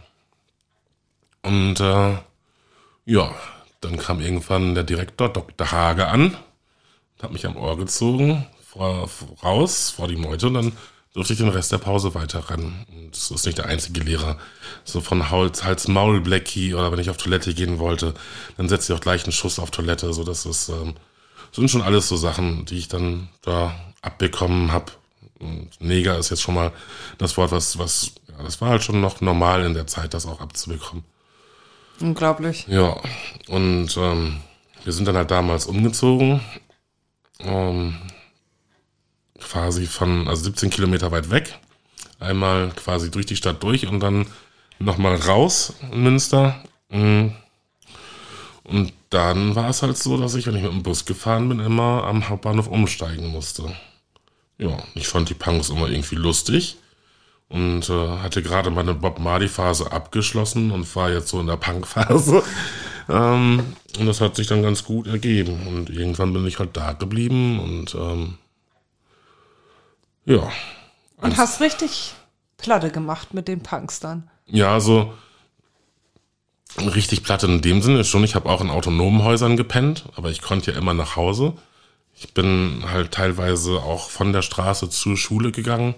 Und 1.43 1.79
äh, 1.79 2.17
ja, 3.05 3.35
dann 3.81 3.97
kam 3.97 4.21
irgendwann 4.21 4.75
der 4.75 4.83
Direktor 4.83 5.29
Dr. 5.29 5.71
Hage 5.71 6.07
an, 6.07 6.37
hat 7.21 7.31
mich 7.31 7.45
am 7.45 7.57
Ohr 7.57 7.77
gezogen, 7.77 8.45
vor, 8.65 9.09
raus 9.43 9.89
vor 9.89 10.07
die 10.07 10.15
Meute 10.15 10.47
und 10.47 10.53
dann 10.55 10.71
durfte 11.13 11.33
ich 11.33 11.39
den 11.39 11.49
Rest 11.49 11.71
der 11.71 11.77
Pause 11.77 12.15
weiter 12.15 12.49
rennen. 12.49 12.85
Und 12.89 13.11
das 13.11 13.31
ist 13.31 13.45
nicht 13.45 13.57
der 13.57 13.67
einzige 13.67 14.01
Lehrer. 14.01 14.37
So 14.83 14.99
von 14.99 15.29
Hals, 15.29 15.63
Hals 15.63 15.87
Maul 15.87 16.21
Blackie 16.21 16.73
oder 16.73 16.91
wenn 16.91 16.99
ich 16.99 17.09
auf 17.09 17.17
Toilette 17.17 17.53
gehen 17.53 17.79
wollte, 17.79 18.13
dann 18.57 18.67
setze 18.67 18.91
ich 18.91 18.97
auch 18.97 19.01
gleich 19.01 19.23
einen 19.23 19.31
Schuss 19.31 19.59
auf 19.59 19.71
Toilette. 19.71 20.11
So, 20.13 20.23
das 20.23 20.45
ist, 20.45 20.69
ähm, 20.69 20.95
sind 21.51 21.69
schon 21.69 21.83
alles 21.83 22.07
so 22.07 22.17
Sachen, 22.17 22.65
die 22.65 22.77
ich 22.77 22.87
dann 22.87 23.29
da 23.43 23.75
abbekommen 24.01 24.71
habe. 24.71 24.91
Und 25.39 25.69
Neger 25.79 26.17
ist 26.17 26.31
jetzt 26.31 26.41
schon 26.41 26.55
mal 26.55 26.71
das 27.17 27.37
Wort, 27.37 27.51
was, 27.51 27.77
was, 27.77 28.13
ja, 28.29 28.43
das 28.43 28.59
war 28.61 28.69
halt 28.69 28.83
schon 28.83 29.01
noch 29.01 29.21
normal 29.21 29.63
in 29.65 29.73
der 29.73 29.87
Zeit, 29.87 30.13
das 30.13 30.25
auch 30.25 30.41
abzubekommen. 30.41 31.03
Unglaublich. 31.99 32.65
Ja, 32.67 32.97
und 33.49 33.95
ähm, 33.97 34.37
wir 34.83 34.93
sind 34.93 35.07
dann 35.07 35.15
halt 35.15 35.31
damals 35.31 35.67
umgezogen. 35.67 36.41
Ähm, 37.39 37.97
quasi 39.43 39.85
von, 39.85 40.27
also 40.27 40.43
17 40.43 40.69
Kilometer 40.69 41.11
weit 41.11 41.29
weg. 41.29 41.57
Einmal 42.19 42.69
quasi 42.75 43.11
durch 43.11 43.25
die 43.25 43.35
Stadt 43.35 43.61
durch 43.63 43.87
und 43.87 43.99
dann 43.99 44.25
nochmal 44.79 45.15
raus 45.15 45.73
in 45.91 46.03
Münster. 46.03 46.63
Mm. 46.89 47.29
Und 48.63 48.93
dann 49.09 49.55
war 49.55 49.69
es 49.69 49.83
halt 49.83 49.97
so, 49.97 50.17
dass 50.17 50.35
ich, 50.35 50.47
wenn 50.47 50.55
ich 50.55 50.63
mit 50.63 50.71
dem 50.71 50.83
Bus 50.83 51.05
gefahren 51.05 51.49
bin, 51.49 51.59
immer 51.59 52.05
am 52.05 52.29
Hauptbahnhof 52.29 52.67
umsteigen 52.67 53.27
musste. 53.27 53.75
Ja, 54.57 54.77
ich 54.95 55.07
fand 55.07 55.29
die 55.29 55.33
Punks 55.33 55.69
immer 55.69 55.89
irgendwie 55.89 56.15
lustig 56.15 56.77
und 57.49 57.89
äh, 57.89 58.17
hatte 58.19 58.41
gerade 58.41 58.71
meine 58.71 58.93
Bob 58.93 59.19
Marley 59.19 59.47
Phase 59.47 59.91
abgeschlossen 59.91 60.71
und 60.71 60.95
war 60.95 61.11
jetzt 61.11 61.29
so 61.29 61.39
in 61.39 61.47
der 61.47 61.57
Punk 61.57 61.85
Phase. 61.85 62.41
ähm, 63.09 63.63
und 63.99 64.05
das 64.05 64.21
hat 64.21 64.35
sich 64.35 64.47
dann 64.47 64.63
ganz 64.63 64.83
gut 64.83 65.07
ergeben 65.07 65.67
und 65.67 65.89
irgendwann 65.89 66.33
bin 66.33 66.47
ich 66.47 66.59
halt 66.59 66.75
da 66.75 66.93
geblieben 66.93 67.59
und 67.59 67.93
ähm, 67.95 68.37
ja. 70.25 70.51
Und 71.17 71.37
hast 71.37 71.61
richtig 71.61 72.13
Platte 72.57 72.91
gemacht 72.91 73.33
mit 73.33 73.47
den 73.47 73.61
Punks 73.61 73.99
dann. 73.99 74.29
Ja, 74.45 74.79
so 74.79 75.13
richtig 76.79 77.23
Platte 77.23 77.45
in 77.47 77.61
dem 77.61 77.81
Sinne 77.81 78.03
schon. 78.03 78.23
Ich 78.23 78.35
habe 78.35 78.49
auch 78.49 78.61
in 78.61 78.69
autonomen 78.69 79.23
Häusern 79.23 79.57
gepennt, 79.57 80.05
aber 80.15 80.31
ich 80.31 80.41
konnte 80.41 80.71
ja 80.71 80.77
immer 80.77 80.93
nach 80.93 81.15
Hause. 81.15 81.53
Ich 82.15 82.33
bin 82.33 82.83
halt 82.89 83.11
teilweise 83.11 83.77
auch 83.81 84.09
von 84.09 84.33
der 84.33 84.41
Straße 84.41 84.89
zur 84.89 85.17
Schule 85.17 85.51
gegangen. 85.51 85.95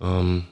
Ähm, 0.00 0.44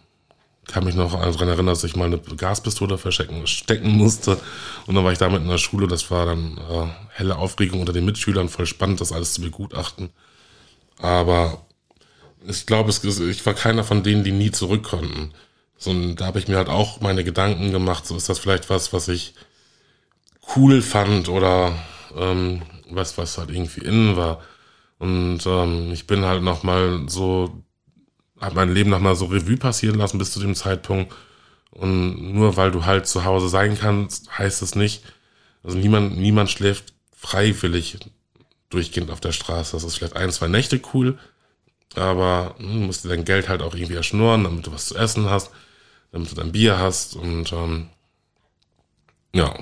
kann 0.67 0.85
mich 0.85 0.95
noch 0.95 1.13
daran 1.13 1.49
erinnern, 1.49 1.67
dass 1.67 1.85
ich 1.85 1.97
mal 1.97 2.07
eine 2.07 2.19
Gaspistole 2.19 2.99
verstecken 2.99 3.47
stecken 3.47 3.91
musste. 3.91 4.39
Und 4.87 4.95
dann 4.95 5.05
war 5.05 5.13
ich 5.13 5.19
damit 5.19 5.43
in 5.43 5.49
der 5.49 5.59
Schule. 5.59 5.89
Das 5.89 6.11
war 6.11 6.27
dann 6.27 6.59
äh, 6.59 6.87
helle 7.11 7.37
Aufregung 7.37 7.81
unter 7.81 7.93
den 7.93 8.05
Mitschülern, 8.05 8.49
voll 8.49 8.67
spannend, 8.67 9.01
das 9.01 9.13
alles 9.13 9.35
zu 9.35 9.41
begutachten. 9.41 10.11
Aber 10.99 11.65
ich 12.47 12.67
glaube, 12.67 12.91
ich 12.91 13.47
war 13.47 13.55
keiner 13.55 13.85
von 13.85 14.03
denen, 14.03 14.25
die 14.25 14.33
nie 14.33 14.51
zurück 14.51 14.83
konnten. 14.83 15.33
So, 15.79 15.91
und 15.91 16.17
da 16.17 16.27
habe 16.27 16.39
ich 16.39 16.49
mir 16.49 16.57
halt 16.57 16.69
auch 16.69 17.01
meine 17.01 17.25
Gedanken 17.25 17.73
gemacht, 17.73 18.07
so 18.07 18.17
ist 18.17 18.29
das 18.29 18.39
vielleicht 18.39 18.71
was, 18.71 18.93
was 18.93 19.09
ich 19.09 19.35
cool 20.57 20.83
fand 20.83 21.29
oder 21.29 21.77
ähm, 22.17 22.63
was, 22.91 23.19
was 23.19 23.39
halt 23.39 23.51
irgendwie 23.51 23.85
innen 23.85 24.17
war. 24.17 24.43
Und 24.99 25.41
ähm, 25.47 25.91
ich 25.93 26.07
bin 26.07 26.25
halt 26.25 26.43
nochmal 26.43 27.07
so, 27.09 27.63
habe 28.41 28.55
mein 28.55 28.73
Leben 28.73 28.91
nochmal 28.91 29.17
so 29.17 29.27
Revue 29.27 29.57
passieren 29.57 29.99
lassen 29.99 30.19
bis 30.19 30.33
zu 30.33 30.41
dem 30.41 30.55
Zeitpunkt. 30.55 31.13
Und 31.71 32.35
nur 32.35 32.57
weil 32.57 32.71
du 32.71 32.85
halt 32.85 33.07
zu 33.07 33.25
Hause 33.25 33.49
sein 33.49 33.79
kannst, 33.79 34.39
heißt 34.39 34.63
es 34.63 34.75
nicht, 34.75 35.03
also 35.65 35.79
niemand, 35.79 36.19
niemand 36.19 36.51
schläft 36.51 36.93
freiwillig 37.17 37.99
durchgehend 38.69 39.11
auf 39.11 39.21
der 39.21 39.33
Straße. 39.33 39.73
Das 39.73 39.85
ist 39.85 39.97
vielleicht 39.97 40.17
ein, 40.17 40.31
zwei 40.31 40.49
Nächte 40.49 40.81
cool, 40.93 41.19
aber 41.99 42.55
hm, 42.59 42.81
du 42.81 42.87
musst 42.87 43.05
dir 43.05 43.09
dein 43.09 43.25
Geld 43.25 43.49
halt 43.49 43.63
auch 43.63 43.75
irgendwie 43.75 43.97
erschnurren, 43.97 44.45
damit 44.45 44.67
du 44.67 44.73
was 44.73 44.87
zu 44.87 44.97
essen 44.97 45.29
hast, 45.29 45.51
damit 46.11 46.31
du 46.31 46.35
dein 46.35 46.53
Bier 46.53 46.79
hast 46.79 47.17
und 47.17 47.53
ähm, 47.53 47.89
ja. 49.35 49.55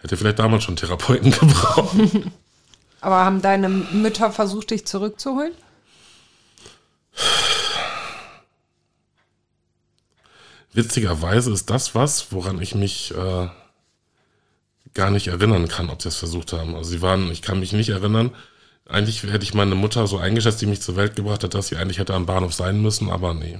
Hätte 0.00 0.16
vielleicht 0.16 0.38
damals 0.38 0.64
schon 0.64 0.76
Therapeuten 0.76 1.30
gebraucht. 1.38 1.96
Aber 3.00 3.24
haben 3.24 3.42
deine 3.42 3.68
Mütter 3.68 4.32
versucht, 4.32 4.70
dich 4.70 4.86
zurückzuholen? 4.86 5.52
Witzigerweise 10.72 11.52
ist 11.52 11.68
das 11.68 11.94
was, 11.94 12.32
woran 12.32 12.62
ich 12.62 12.74
mich 12.74 13.12
äh, 13.14 13.48
gar 14.94 15.10
nicht 15.10 15.28
erinnern 15.28 15.68
kann, 15.68 15.90
ob 15.90 16.02
sie 16.02 16.08
es 16.08 16.16
versucht 16.16 16.52
haben. 16.52 16.74
Also 16.76 16.90
sie 16.90 17.02
waren, 17.02 17.30
ich 17.30 17.42
kann 17.42 17.60
mich 17.60 17.72
nicht 17.72 17.88
erinnern, 17.88 18.30
eigentlich 18.90 19.22
hätte 19.22 19.44
ich 19.44 19.54
meine 19.54 19.74
Mutter 19.74 20.06
so 20.06 20.18
eingeschätzt, 20.18 20.60
die 20.60 20.66
mich 20.66 20.82
zur 20.82 20.96
Welt 20.96 21.16
gebracht 21.16 21.44
hat, 21.44 21.54
dass 21.54 21.68
sie 21.68 21.76
eigentlich 21.76 21.98
hätte 21.98 22.14
am 22.14 22.26
Bahnhof 22.26 22.52
sein 22.52 22.82
müssen, 22.82 23.10
aber 23.10 23.34
nee. 23.34 23.58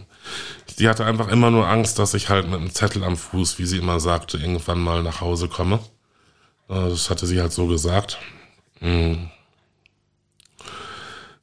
Sie 0.76 0.88
hatte 0.88 1.04
einfach 1.04 1.28
immer 1.28 1.50
nur 1.50 1.68
Angst, 1.68 1.98
dass 1.98 2.14
ich 2.14 2.28
halt 2.28 2.46
mit 2.46 2.58
einem 2.58 2.72
Zettel 2.72 3.04
am 3.04 3.16
Fuß, 3.16 3.58
wie 3.58 3.66
sie 3.66 3.78
immer 3.78 4.00
sagte, 4.00 4.38
irgendwann 4.38 4.80
mal 4.80 5.02
nach 5.02 5.20
Hause 5.20 5.48
komme. 5.48 5.78
Äh, 6.68 6.88
das 6.88 7.10
hatte 7.10 7.26
sie 7.26 7.40
halt 7.40 7.52
so 7.52 7.66
gesagt. 7.66 8.18
Hm. 8.80 9.30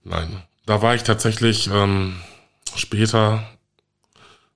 Nein. 0.04 0.44
Da 0.66 0.82
war 0.82 0.96
ich 0.96 1.04
tatsächlich 1.04 1.70
ähm, 1.72 2.18
später, 2.76 3.44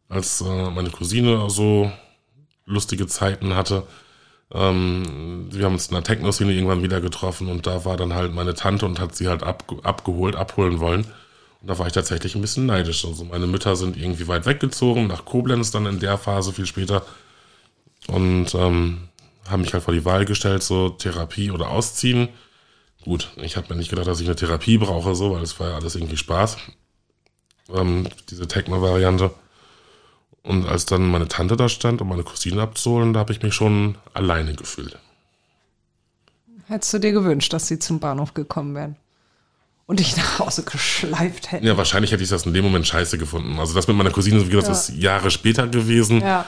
als 0.10 0.42
äh, 0.42 0.70
meine 0.72 0.90
Cousine 0.90 1.50
so 1.50 1.92
lustige 2.66 3.08
Zeiten 3.08 3.56
hatte, 3.56 3.88
ähm, 4.54 5.48
wir 5.50 5.66
haben 5.66 5.74
uns 5.74 5.88
in 5.88 5.94
der 5.94 6.04
Techno-Szene 6.04 6.52
irgendwann 6.54 6.84
wieder 6.84 7.00
getroffen 7.00 7.48
und 7.48 7.68
da 7.68 7.86
war 7.86 7.98
dann 7.98 8.14
halt 8.14 8.34
meine 8.34 8.54
Tante 8.54 8.86
und 8.86 9.00
hat 9.00 9.16
sie 9.16 9.28
halt 9.28 9.44
ab, 9.44 9.64
abgeholt, 9.84 10.36
abholen 10.36 10.80
wollen. 10.80 11.06
Und 11.62 11.68
da 11.68 11.78
war 11.80 11.88
ich 11.88 11.94
tatsächlich 11.94 12.36
ein 12.36 12.42
bisschen 12.42 12.66
neidisch. 12.66 13.06
Also 13.06 13.24
meine 13.24 13.48
Mütter 13.48 13.76
sind 13.76 13.96
irgendwie 13.96 14.28
weit 14.28 14.46
weggezogen, 14.46 15.08
nach 15.08 15.26
Koblenz 15.26 15.72
dann 15.72 15.86
in 15.86 16.00
der 16.00 16.18
Phase 16.18 16.52
viel 16.52 16.66
später. 16.66 17.06
Und 18.08 18.54
ähm, 18.56 19.10
haben 19.48 19.62
mich 19.62 19.74
halt 19.74 19.84
vor 19.84 19.94
die 19.94 20.06
Wahl 20.06 20.26
gestellt, 20.26 20.64
so 20.64 20.90
Therapie 20.90 21.52
oder 21.52 21.70
ausziehen. 21.70 22.30
Gut, 23.04 23.32
ich 23.38 23.58
habe 23.58 23.68
mir 23.70 23.78
nicht 23.78 23.90
gedacht, 23.90 24.08
dass 24.08 24.20
ich 24.20 24.28
eine 24.28 24.36
Therapie 24.36 24.78
brauche, 24.78 25.16
so, 25.16 25.32
weil 25.32 25.44
es 25.44 25.60
war 25.60 25.70
ja 25.70 25.76
alles 25.76 25.96
irgendwie 25.96 26.18
Spaß. 26.18 26.58
Ähm, 27.74 28.08
diese 28.30 28.48
Techno-Variante. 28.48 29.32
Und 30.44 30.66
als 30.66 30.86
dann 30.86 31.10
meine 31.10 31.28
Tante 31.28 31.56
da 31.56 31.70
stand, 31.70 32.02
um 32.02 32.10
meine 32.10 32.24
Cousine 32.24 32.62
abzuholen, 32.62 33.14
da 33.14 33.20
habe 33.20 33.32
ich 33.32 33.42
mich 33.42 33.54
schon 33.54 33.98
alleine 34.14 34.56
gefühlt. 34.56 34.98
Hättest 36.68 36.94
du 36.94 37.00
dir 37.00 37.12
gewünscht, 37.12 37.54
dass 37.54 37.68
sie 37.68 37.80
zum 37.80 38.00
Bahnhof 38.00 38.34
gekommen 38.34 38.74
wären? 38.76 38.96
Und 39.86 40.00
dich 40.00 40.16
nach 40.16 40.40
Hause 40.40 40.64
geschleift 40.64 41.52
hätten? 41.52 41.66
Ja, 41.66 41.76
wahrscheinlich 41.76 42.12
hätte 42.12 42.24
ich 42.24 42.30
das 42.30 42.46
in 42.46 42.54
dem 42.54 42.64
Moment 42.64 42.88
scheiße 42.88 43.18
gefunden. 43.18 43.60
Also 43.60 43.74
das 43.74 43.88
mit 43.88 43.98
meiner 43.98 44.12
Cousine, 44.12 44.40
wie 44.46 44.50
gesagt, 44.50 44.68
ja. 44.68 44.74
ist 44.74 44.90
Jahre 44.90 45.30
später 45.32 45.68
gewesen. 45.68 46.22
Ja. 46.22 46.46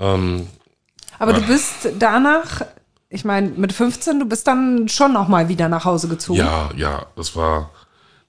Ähm, 0.00 0.46
aber 1.18 1.32
du 1.32 1.42
bist 1.42 1.88
danach, 1.98 2.62
ich 3.08 3.24
meine, 3.24 3.48
mit 3.48 3.72
15, 3.72 4.20
du 4.20 4.26
bist 4.26 4.46
dann 4.46 4.88
schon 4.88 5.12
nochmal 5.12 5.48
wieder 5.48 5.68
nach 5.68 5.84
Hause 5.84 6.08
gezogen. 6.08 6.38
Ja, 6.38 6.70
ja, 6.76 7.06
das 7.16 7.34
war, 7.34 7.70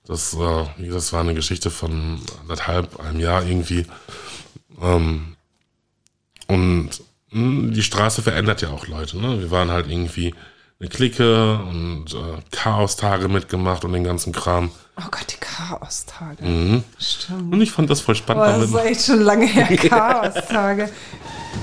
Das, 0.07 0.33
äh, 0.33 0.89
das 0.89 1.13
war 1.13 1.21
eine 1.21 1.33
Geschichte 1.35 1.69
von 1.69 2.19
anderthalb, 2.41 2.99
einem 2.99 3.19
Jahr 3.19 3.43
irgendwie. 3.45 3.85
Ähm, 4.81 5.35
und 6.47 6.89
mh, 7.31 7.31
hm, 7.31 7.73
die 7.73 7.83
Straße 7.83 8.21
verändert 8.21 8.61
ja 8.61 8.69
auch 8.69 8.87
Leute. 8.87 9.17
Ne? 9.17 9.39
Wir 9.39 9.51
waren 9.51 9.71
halt 9.71 9.87
irgendwie 9.89 10.33
eine 10.79 10.89
Clique 10.89 11.59
und 11.59 12.13
äh, 12.13 12.41
Chaos-Tage 12.51 13.29
mitgemacht 13.29 13.85
und 13.85 13.93
den 13.93 14.03
ganzen 14.03 14.33
Kram. 14.33 14.71
Oh 14.97 15.07
Gott, 15.09 15.25
die 15.29 15.37
Chaos-Tage. 15.39 16.43
Mhm. 16.43 16.83
Stimmt. 16.99 17.53
Und 17.53 17.61
ich 17.61 17.71
fand 17.71 17.89
das 17.89 18.01
voll 18.01 18.15
spannend. 18.15 18.43
Boah, 18.43 18.59
das 18.59 18.69
ist 18.69 18.91
echt 18.91 19.05
schon 19.05 19.21
lange 19.21 19.45
her, 19.45 19.65
Chaos-Tage. 19.77 20.89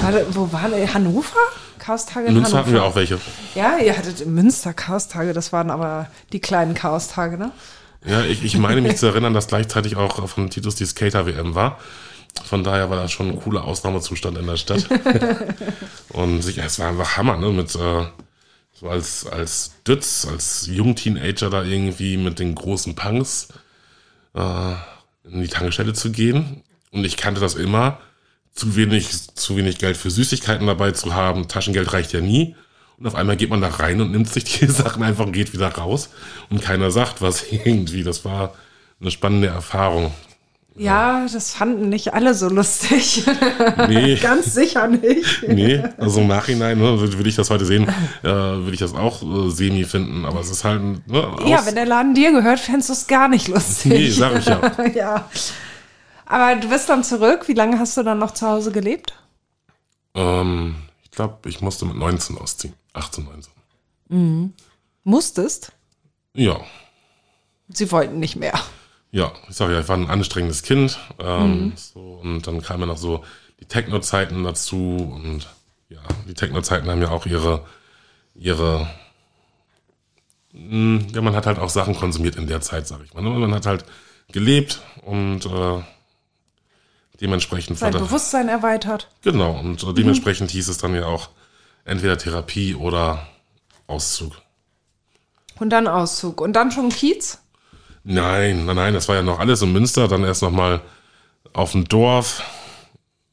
Warte, 0.00 0.26
wo 0.30 0.50
waren 0.52 0.72
die? 0.72 0.92
Hannover? 0.92 1.36
Chaos-Tage 1.78 2.28
in 2.28 2.34
Münster 2.34 2.52
Hannover? 2.52 2.66
hatten 2.66 2.74
wir 2.74 2.84
auch 2.84 2.94
welche. 2.94 3.18
Ja, 3.54 3.76
ihr 3.78 3.96
hattet 3.96 4.20
in 4.20 4.34
Münster 4.34 4.72
Chaos-Tage, 4.72 5.32
das 5.32 5.52
waren 5.52 5.70
aber 5.70 6.08
die 6.32 6.40
kleinen 6.40 6.74
Chaos-Tage, 6.74 7.36
ne? 7.36 7.52
Ja, 8.04 8.22
ich, 8.24 8.44
ich 8.44 8.58
meine 8.58 8.80
mich 8.80 8.96
zu 8.96 9.06
erinnern, 9.06 9.34
dass 9.34 9.46
gleichzeitig 9.46 9.96
auch 9.96 10.28
von 10.28 10.50
Titus 10.50 10.74
die 10.74 10.86
Skater-WM 10.86 11.54
war. 11.54 11.78
Von 12.44 12.64
daher 12.64 12.90
war 12.90 12.96
das 12.96 13.12
schon 13.12 13.30
ein 13.30 13.40
cooler 13.40 13.64
Ausnahmezustand 13.64 14.38
in 14.38 14.46
der 14.46 14.56
Stadt. 14.56 14.88
und 16.10 16.38
es 16.38 16.78
war 16.78 16.88
einfach 16.88 17.16
Hammer, 17.16 17.36
ne? 17.36 17.50
Mit 17.50 17.74
äh, 17.74 18.06
so 18.72 18.88
als, 18.88 19.26
als 19.26 19.72
Dütz, 19.86 20.26
als 20.30 20.66
Jungteenager 20.66 21.50
da 21.50 21.62
irgendwie 21.62 22.16
mit 22.16 22.38
den 22.38 22.54
großen 22.54 22.94
Punks 22.94 23.48
äh, 24.34 24.72
in 25.24 25.42
die 25.42 25.48
Tankstelle 25.48 25.92
zu 25.92 26.10
gehen. 26.10 26.62
Und 26.90 27.04
ich 27.04 27.16
kannte 27.16 27.40
das 27.40 27.54
immer, 27.54 28.00
zu 28.54 28.76
wenig, 28.76 29.34
zu 29.34 29.56
wenig 29.56 29.78
Geld 29.78 29.96
für 29.96 30.10
Süßigkeiten 30.10 30.66
dabei 30.66 30.92
zu 30.92 31.14
haben. 31.14 31.48
Taschengeld 31.48 31.92
reicht 31.92 32.12
ja 32.12 32.20
nie. 32.20 32.56
Und 32.98 33.06
auf 33.06 33.14
einmal 33.14 33.36
geht 33.36 33.50
man 33.50 33.60
da 33.60 33.68
rein 33.68 34.00
und 34.00 34.10
nimmt 34.10 34.28
sich 34.28 34.44
die 34.44 34.66
Sachen 34.68 35.02
einfach 35.02 35.26
und 35.26 35.32
geht 35.32 35.52
wieder 35.52 35.68
raus. 35.68 36.10
Und 36.50 36.62
keiner 36.62 36.90
sagt 36.90 37.22
was 37.22 37.44
irgendwie. 37.50 38.02
Das 38.02 38.24
war 38.24 38.54
eine 39.00 39.10
spannende 39.10 39.48
Erfahrung. 39.48 40.12
Ja, 40.76 41.26
das 41.30 41.52
fanden 41.54 41.88
nicht 41.88 42.14
alle 42.14 42.34
so 42.34 42.48
lustig. 42.48 43.24
Nee. 43.88 44.16
Ganz 44.22 44.54
sicher 44.54 44.86
nicht. 44.88 45.42
Nee, 45.46 45.82
also 45.98 46.20
im 46.20 46.28
Nachhinein 46.28 46.78
ne, 46.78 47.00
würde 47.00 47.28
ich 47.28 47.36
das 47.36 47.50
heute 47.50 47.64
sehen, 47.64 47.88
äh, 48.22 48.28
würde 48.28 48.72
ich 48.72 48.78
das 48.80 48.94
auch 48.94 49.22
äh, 49.22 49.50
semi 49.50 49.84
finden, 49.84 50.24
aber 50.24 50.40
es 50.40 50.50
ist 50.50 50.64
halt. 50.64 50.82
Ne, 51.08 51.36
ja, 51.46 51.64
wenn 51.66 51.74
der 51.74 51.86
Laden 51.86 52.14
dir 52.14 52.32
gehört, 52.32 52.60
fändest 52.60 52.88
du 52.88 52.92
es 52.92 53.06
gar 53.06 53.28
nicht 53.28 53.48
lustig. 53.48 53.92
Nee, 53.92 54.10
sag 54.10 54.38
ich 54.38 54.46
ja. 54.46 54.86
ja. 54.94 55.30
Aber 56.26 56.60
du 56.60 56.68
bist 56.68 56.88
dann 56.88 57.04
zurück. 57.04 57.48
Wie 57.48 57.54
lange 57.54 57.78
hast 57.78 57.96
du 57.96 58.02
dann 58.02 58.18
noch 58.18 58.32
zu 58.32 58.46
Hause 58.46 58.72
gelebt? 58.72 59.14
Ähm, 60.14 60.76
ich 61.02 61.10
glaube, 61.10 61.48
ich 61.48 61.60
musste 61.60 61.84
mit 61.84 61.96
19 61.96 62.38
ausziehen. 62.38 62.74
18, 62.94 63.24
19. 63.24 63.52
Mhm. 64.08 64.52
Musstest? 65.04 65.72
Ja. 66.34 66.60
Sie 67.68 67.90
wollten 67.90 68.18
nicht 68.18 68.36
mehr. 68.36 68.54
Ja, 69.12 69.30
ich 69.48 69.54
sage 69.54 69.74
ja, 69.74 69.80
ich 69.80 69.88
war 69.88 69.96
ein 69.96 70.08
anstrengendes 70.08 70.62
Kind. 70.62 70.98
Ähm, 71.18 71.66
mhm. 71.66 71.72
so, 71.76 72.00
und 72.22 72.46
dann 72.46 72.62
kamen 72.62 72.88
noch 72.88 72.96
so 72.96 73.22
die 73.60 73.66
Techno-Zeiten 73.66 74.42
dazu. 74.42 75.12
Und 75.14 75.46
ja, 75.90 76.00
die 76.26 76.34
Techno-Zeiten 76.34 76.88
haben 76.90 77.02
ja 77.02 77.10
auch 77.10 77.26
ihre, 77.26 77.64
ihre, 78.34 78.88
mh, 80.52 80.60
hm, 80.60 81.06
ja, 81.14 81.20
man 81.20 81.36
hat 81.36 81.46
halt 81.46 81.58
auch 81.58 81.68
Sachen 81.68 81.94
konsumiert 81.94 82.36
in 82.36 82.46
der 82.46 82.62
Zeit, 82.62 82.88
sage 82.88 83.04
ich 83.04 83.12
mal. 83.12 83.22
Ne? 83.22 83.28
Man 83.28 83.54
hat 83.54 83.66
halt 83.66 83.84
gelebt 84.32 84.80
und 85.02 85.44
äh, 85.44 85.82
dementsprechend 87.20 87.78
sein 87.78 87.92
Bewusstsein 87.92 88.48
erweitert. 88.48 89.08
Genau, 89.20 89.60
und 89.60 89.82
äh, 89.82 89.92
dementsprechend 89.92 90.48
mhm. 90.48 90.52
hieß 90.52 90.68
es 90.68 90.78
dann 90.78 90.94
ja 90.94 91.04
auch 91.04 91.28
entweder 91.84 92.16
Therapie 92.16 92.74
oder 92.74 93.26
Auszug. 93.86 94.40
Und 95.60 95.68
dann 95.68 95.86
Auszug. 95.86 96.40
Und 96.40 96.54
dann 96.54 96.72
schon 96.72 96.88
Kiez? 96.88 97.41
Nein, 98.04 98.66
nein, 98.66 98.76
nein, 98.76 98.94
das 98.94 99.08
war 99.08 99.16
ja 99.16 99.22
noch 99.22 99.38
alles 99.38 99.62
in 99.62 99.72
Münster, 99.72 100.08
dann 100.08 100.24
erst 100.24 100.42
nochmal 100.42 100.80
auf 101.52 101.72
dem 101.72 101.86
Dorf, 101.86 102.42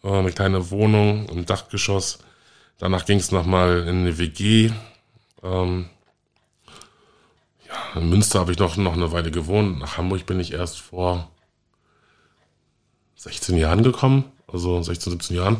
äh, 0.03 0.11
eine 0.11 0.31
kleine 0.31 0.69
Wohnung 0.69 1.27
im 1.29 1.45
Dachgeschoss. 1.45 2.19
Danach 2.77 3.05
ging 3.05 3.17
es 3.19 3.31
nochmal 3.31 3.81
in 3.87 4.01
eine 4.01 4.17
WG. 4.19 4.71
Ähm, 5.43 5.89
ja, 7.67 7.99
in 7.99 8.09
Münster 8.09 8.39
habe 8.39 8.51
ich 8.51 8.59
noch, 8.59 8.77
noch 8.77 8.93
eine 8.93 9.11
Weile 9.11 9.31
gewohnt. 9.31 9.79
Nach 9.79 9.97
Hamburg 9.97 10.25
bin 10.27 10.39
ich 10.39 10.53
erst 10.53 10.79
vor 10.79 11.29
16 13.15 13.57
Jahren 13.57 13.83
gekommen, 13.83 14.25
also 14.47 14.81
16, 14.81 15.11
17 15.11 15.35
Jahren. 15.35 15.57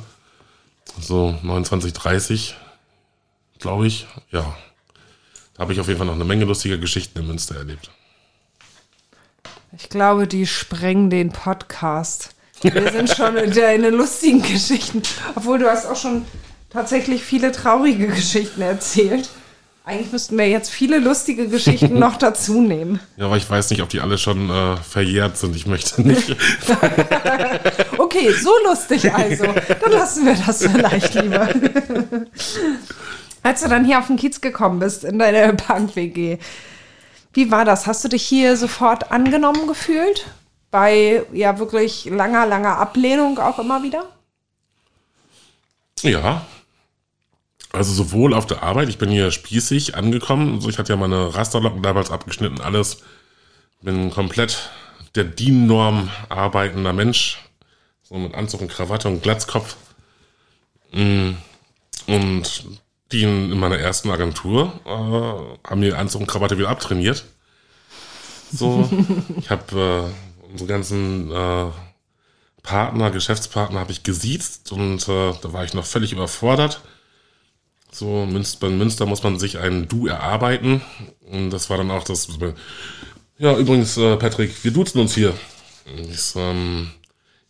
So 1.00 1.38
29, 1.42 1.94
30, 1.94 2.56
glaube 3.58 3.88
ich. 3.88 4.08
Ja, 4.32 4.56
da 5.56 5.62
habe 5.62 5.74
ich 5.74 5.80
auf 5.80 5.88
jeden 5.88 5.98
Fall 5.98 6.08
noch 6.08 6.14
eine 6.14 6.26
Menge 6.26 6.46
lustiger 6.46 6.78
Geschichten 6.78 7.20
in 7.20 7.28
Münster 7.28 7.56
erlebt. 7.56 7.90
Ich 9.78 9.90
glaube, 9.90 10.28
die 10.28 10.48
sprengen 10.48 11.10
den 11.10 11.32
Podcast. 11.32 12.32
Wir 12.62 12.92
sind 12.92 13.10
schon 13.10 13.38
in 13.38 13.52
den 13.52 13.94
lustigen 13.94 14.42
Geschichten. 14.42 15.04
Obwohl 15.36 15.60
du 15.60 15.70
hast 15.70 15.86
auch 15.86 15.96
schon 15.96 16.26
tatsächlich 16.70 17.24
viele 17.24 17.52
traurige 17.52 18.08
Geschichten 18.08 18.62
erzählt. 18.62 19.30
Eigentlich 19.86 20.12
müssten 20.12 20.38
wir 20.38 20.48
jetzt 20.48 20.70
viele 20.70 21.00
lustige 21.00 21.48
Geschichten 21.48 21.98
noch 21.98 22.18
dazu 22.20 22.62
nehmen. 22.62 23.00
Ja, 23.18 23.26
aber 23.26 23.38
ich 23.38 23.50
weiß 23.50 23.70
nicht, 23.70 23.82
ob 23.82 23.90
die 23.90 24.02
alle 24.02 24.18
schon 24.18 24.50
äh, 24.50 24.78
verjährt 24.78 25.38
sind. 25.38 25.56
Ich 25.56 25.66
möchte 25.68 26.02
nicht. 26.02 26.30
okay, 27.98 28.32
so 28.34 28.52
lustig 28.66 29.12
also. 29.14 29.46
Dann 29.46 29.92
lassen 29.92 30.26
wir 30.26 30.36
das 30.36 30.66
vielleicht 30.66 31.14
lieber. 31.14 31.48
Als 33.44 33.62
du 33.62 33.70
dann 33.70 33.86
hier 33.86 34.00
auf 34.00 34.08
den 34.08 34.18
Kiez 34.18 34.42
gekommen 34.42 34.80
bist, 34.80 35.04
in 35.04 35.18
deine 35.18 35.54
Bank-WG, 35.54 36.40
wie 37.40 37.52
war 37.52 37.64
das? 37.64 37.88
Hast 37.88 38.04
du 38.04 38.10
dich 38.10 38.24
hier 38.24 38.58
sofort 38.58 39.14
angenommen 39.14 39.66
gefühlt? 39.66 40.28
Bei 40.72 41.24
ja 41.32 41.58
wirklich 41.58 42.04
langer, 42.04 42.46
langer 42.46 42.78
Ablehnung 42.78 43.40
auch 43.40 43.60
immer 43.60 43.82
wieder? 43.82 44.04
Ja. 46.02 46.46
Also 47.72 47.94
sowohl 47.94 48.34
auf 48.34 48.46
der 48.46 48.62
Arbeit, 48.62 48.90
ich 48.90 48.98
bin 48.98 49.10
hier 49.10 49.32
spießig 49.32 49.96
angekommen. 49.96 50.56
Also 50.56 50.68
ich 50.68 50.80
hatte 50.80 50.92
ja 50.92 50.98
meine 50.98 51.34
Rasterlocken 51.34 51.82
damals 51.82 52.12
abgeschnitten, 52.12 52.60
alles. 52.60 53.04
Bin 53.82 54.10
komplett 54.10 54.70
der 55.16 55.24
DIN-Norm 55.24 56.10
arbeitender 56.28 56.92
Mensch. 56.92 57.40
So 58.04 58.16
mit 58.16 58.36
Anzug 58.36 58.60
und 58.60 58.70
Krawatte 58.70 59.08
und 59.08 59.24
Glatzkopf. 59.24 59.78
Mm. 60.92 61.36
Und 62.06 62.64
die 63.12 63.24
in, 63.24 63.58
meiner 63.60 63.78
ersten 63.78 64.10
Agentur 64.12 64.74
äh, 64.86 65.70
haben 65.70 65.80
mir 65.80 65.98
Anzug 65.98 66.22
und 66.22 66.28
Krawatte 66.28 66.58
wieder 66.58 66.70
abtrainiert. 66.70 67.26
So, 68.52 68.90
ich 69.38 69.50
habe 69.50 70.12
äh, 70.48 70.52
unsere 70.52 70.68
ganzen 70.68 71.32
äh, 71.32 71.66
Partner, 72.64 73.12
Geschäftspartner 73.12 73.80
habe 73.80 73.92
ich 73.92 74.04
gesiezt 74.04 74.72
und 74.72 75.08
äh, 75.08 75.34
da 75.42 75.54
war 75.54 75.64
ich 75.64 75.74
noch 75.74 75.86
völlig 75.86 76.12
überfordert. 76.12 76.82
So, 77.92 78.26
Münster, 78.26 78.68
bei 78.68 78.70
Münster 78.74 79.06
muss 79.06 79.24
man 79.24 79.40
sich 79.40 79.58
ein 79.58 79.88
Du 79.88 80.08
erarbeiten. 80.08 80.82
Und 81.32 81.50
das 81.50 81.70
war 81.70 81.78
dann 81.78 81.92
auch 81.92 82.04
das. 82.04 82.28
Ja, 83.38 83.58
übrigens, 83.58 83.98
äh, 83.98 84.16
Patrick, 84.18 84.64
wir 84.64 84.72
duzen 84.72 85.00
uns 85.00 85.16
hier. 85.16 85.34
Ich 86.12 86.34
ähm, 86.36 86.92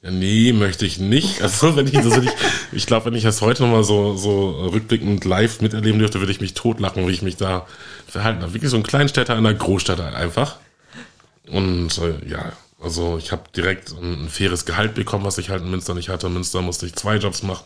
ja, 0.01 0.11
nee, 0.11 0.53
möchte 0.53 0.85
ich 0.85 0.99
nicht. 0.99 1.41
Also 1.49 1.75
wenn 1.75 1.87
ich, 1.87 1.97
also 1.97 2.21
ich, 2.21 2.31
ich 2.71 2.85
glaube, 2.85 3.07
wenn 3.07 3.15
ich 3.15 3.23
das 3.23 3.41
heute 3.41 3.63
nochmal 3.63 3.83
so, 3.83 4.15
so 4.15 4.67
rückblickend 4.67 5.25
live 5.25 5.61
miterleben 5.61 5.99
dürfte, 5.99 6.19
würde 6.19 6.31
ich 6.31 6.41
mich 6.41 6.53
totlachen, 6.53 7.07
wie 7.07 7.11
ich 7.11 7.21
mich 7.21 7.37
da 7.37 7.65
verhalten 8.07 8.41
habe. 8.41 8.53
Wirklich 8.53 8.71
so 8.71 8.77
ein 8.77 8.83
Kleinstädter 8.83 9.33
in 9.33 9.45
einer 9.45 9.57
Großstadt 9.57 9.99
einfach. 9.99 10.57
Und 11.47 11.97
äh, 11.97 12.29
ja, 12.29 12.53
also 12.81 13.17
ich 13.17 13.31
habe 13.31 13.43
direkt 13.55 13.91
ein, 13.91 14.25
ein, 14.25 14.29
faires 14.29 14.65
Gehalt 14.65 14.95
bekommen, 14.95 15.25
was 15.25 15.37
ich 15.37 15.49
halt 15.49 15.63
in 15.63 15.71
Münster 15.71 15.93
nicht 15.93 16.09
hatte. 16.09 16.27
In 16.27 16.33
Münster 16.33 16.61
musste 16.61 16.85
ich 16.85 16.95
zwei 16.95 17.17
Jobs 17.17 17.43
machen 17.43 17.65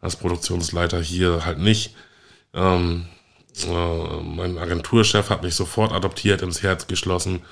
als 0.00 0.16
Produktionsleiter, 0.16 1.00
hier 1.00 1.44
halt 1.44 1.58
nicht. 1.58 1.94
Ähm, 2.54 3.06
äh, 3.66 4.22
mein 4.22 4.58
Agenturchef 4.58 5.30
hat 5.30 5.42
mich 5.42 5.54
sofort 5.54 5.92
adoptiert, 5.92 6.42
ins 6.42 6.62
Herz 6.62 6.86
geschlossen. 6.86 7.42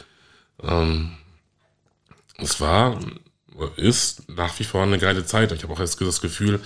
Ähm, 0.63 1.13
es 2.39 2.61
war 2.61 2.99
ist 3.77 4.29
nach 4.29 4.59
wie 4.59 4.65
vor 4.65 4.83
eine 4.83 4.99
geile 4.99 5.25
Zeit. 5.25 5.53
Ich 5.53 5.63
habe 5.63 5.73
auch 5.73 5.81
jetzt 5.81 6.01
das 6.01 6.21
Gefühl, 6.21 6.61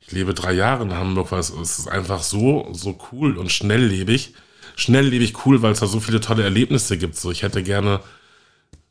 ich 0.00 0.12
lebe 0.12 0.34
drei 0.34 0.52
Jahre 0.52 0.84
in 0.84 0.94
Hamburg, 0.94 1.32
weil 1.32 1.40
es, 1.40 1.50
ist 1.50 1.88
einfach 1.88 2.22
so, 2.22 2.68
so 2.72 2.98
cool 3.12 3.36
und 3.36 3.52
schnelllebig. 3.52 4.34
Schnelllebig 4.76 5.44
cool, 5.44 5.62
weil 5.62 5.72
es 5.72 5.80
da 5.80 5.86
so 5.86 6.00
viele 6.00 6.20
tolle 6.20 6.44
Erlebnisse 6.44 6.96
gibt. 6.96 7.16
So, 7.16 7.30
ich 7.30 7.42
hätte 7.42 7.62
gerne, 7.62 8.00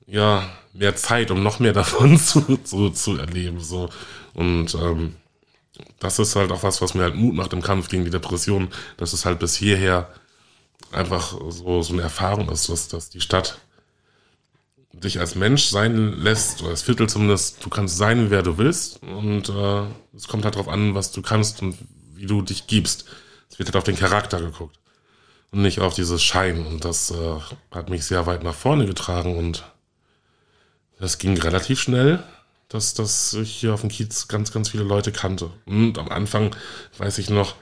ja, 0.05 0.47
mehr 0.73 0.95
Zeit, 0.95 1.31
um 1.31 1.41
noch 1.43 1.59
mehr 1.59 1.73
davon 1.81 2.19
zu, 2.19 2.57
zu, 2.63 2.89
zu 2.89 3.17
erleben. 3.17 3.59
So. 3.61 3.89
Und 4.33 4.75
ähm, 4.75 5.15
das 5.99 6.19
ist 6.19 6.35
halt 6.35 6.51
auch 6.51 6.63
was, 6.63 6.81
was 6.81 6.93
mir 6.93 7.03
halt 7.03 7.15
Mut 7.15 7.35
macht 7.35 7.53
im 7.53 7.61
Kampf 7.61 7.89
gegen 7.89 8.05
die 8.05 8.11
Depression, 8.11 8.69
dass 8.97 9.13
es 9.13 9.25
halt 9.25 9.39
bis 9.39 9.55
hierher 9.55 10.09
einfach 10.91 11.35
so, 11.49 11.81
so 11.81 11.93
eine 11.93 12.01
Erfahrung 12.03 12.49
ist, 12.49 12.69
dass, 12.69 12.87
dass 12.87 13.09
die 13.09 13.21
Stadt 13.21 13.59
dich 15.03 15.19
als 15.19 15.35
Mensch 15.35 15.65
sein 15.65 16.13
lässt, 16.13 16.61
oder 16.61 16.71
als 16.71 16.81
Viertel 16.81 17.07
zumindest, 17.07 17.63
du 17.63 17.69
kannst 17.69 17.97
sein, 17.97 18.29
wer 18.29 18.43
du 18.43 18.57
willst. 18.57 19.01
Und 19.03 19.49
äh, 19.49 19.83
es 20.15 20.27
kommt 20.27 20.45
halt 20.45 20.55
darauf 20.55 20.67
an, 20.67 20.95
was 20.95 21.11
du 21.11 21.21
kannst 21.21 21.61
und 21.61 21.77
wie 22.15 22.25
du 22.25 22.41
dich 22.41 22.67
gibst. 22.67 23.05
Es 23.49 23.59
wird 23.59 23.69
halt 23.69 23.75
auf 23.75 23.83
den 23.83 23.97
Charakter 23.97 24.39
geguckt 24.39 24.77
und 25.51 25.61
nicht 25.61 25.79
auf 25.79 25.93
dieses 25.93 26.23
Schein. 26.23 26.65
Und 26.65 26.83
das 26.85 27.11
äh, 27.11 27.39
hat 27.71 27.89
mich 27.89 28.05
sehr 28.05 28.25
weit 28.25 28.43
nach 28.43 28.55
vorne 28.55 28.85
getragen 28.85 29.37
und 29.37 29.63
Das 30.99 31.17
ging 31.19 31.37
relativ 31.37 31.79
schnell, 31.79 32.23
dass, 32.69 32.93
dass 32.93 33.33
ich 33.33 33.51
hier 33.55 33.73
auf 33.73 33.81
dem 33.81 33.89
Kiez 33.89 34.27
ganz, 34.27 34.51
ganz 34.51 34.69
viele 34.69 34.83
Leute 34.83 35.11
kannte. 35.11 35.51
Und 35.65 35.97
am 35.99 36.09
Anfang, 36.09 36.55
weiß 36.97 37.19
ich 37.19 37.29
noch, 37.29 37.55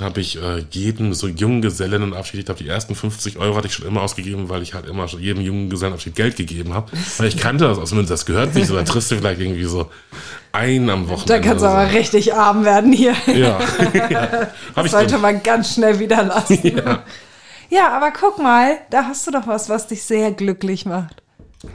habe 0.00 0.20
ich 0.20 0.42
äh, 0.42 0.64
jedem 0.70 1.14
so 1.14 1.28
jungen 1.28 1.62
Gesellenabschied, 1.62 2.40
ich 2.40 2.46
glaube, 2.46 2.62
die 2.62 2.68
ersten 2.68 2.96
50 2.96 3.38
Euro 3.38 3.56
hatte 3.56 3.68
ich 3.68 3.74
schon 3.74 3.86
immer 3.86 4.02
ausgegeben, 4.02 4.48
weil 4.48 4.62
ich 4.62 4.74
halt 4.74 4.86
immer 4.86 5.06
schon 5.06 5.20
jedem 5.20 5.40
jungen 5.40 5.70
Gesellenabschied 5.70 6.16
Geld 6.16 6.36
gegeben 6.36 6.74
habe. 6.74 6.90
Weil 7.18 7.28
ich 7.28 7.36
kannte 7.36 7.68
das 7.68 7.78
aus 7.78 7.92
Münster, 7.92 8.14
das 8.14 8.26
gehört 8.26 8.56
nicht 8.56 8.66
so, 8.66 8.74
da 8.74 8.82
triffst 8.82 9.12
du 9.12 9.16
vielleicht 9.16 9.40
irgendwie 9.40 9.64
so 9.64 9.88
ein 10.50 10.90
am 10.90 11.08
Wochenende. 11.08 11.34
Da 11.34 11.38
kannst 11.38 11.62
du 11.62 11.68
so. 11.68 11.72
aber 11.72 11.92
richtig 11.92 12.34
arm 12.34 12.64
werden 12.64 12.92
hier. 12.92 13.14
Ja. 13.26 13.60
ja. 14.10 14.48
Das 14.74 14.86
ich 14.86 14.90
sollte 14.90 15.18
man 15.18 15.44
ganz 15.44 15.74
schnell 15.74 16.00
wieder 16.00 16.24
lassen. 16.24 16.58
ja. 16.64 17.04
Ja, 17.70 17.96
aber 17.96 18.10
guck 18.10 18.38
mal, 18.38 18.78
da 18.90 19.04
hast 19.04 19.26
du 19.26 19.30
doch 19.30 19.46
was, 19.46 19.68
was 19.68 19.86
dich 19.86 20.02
sehr 20.02 20.32
glücklich 20.32 20.86
macht. 20.86 21.22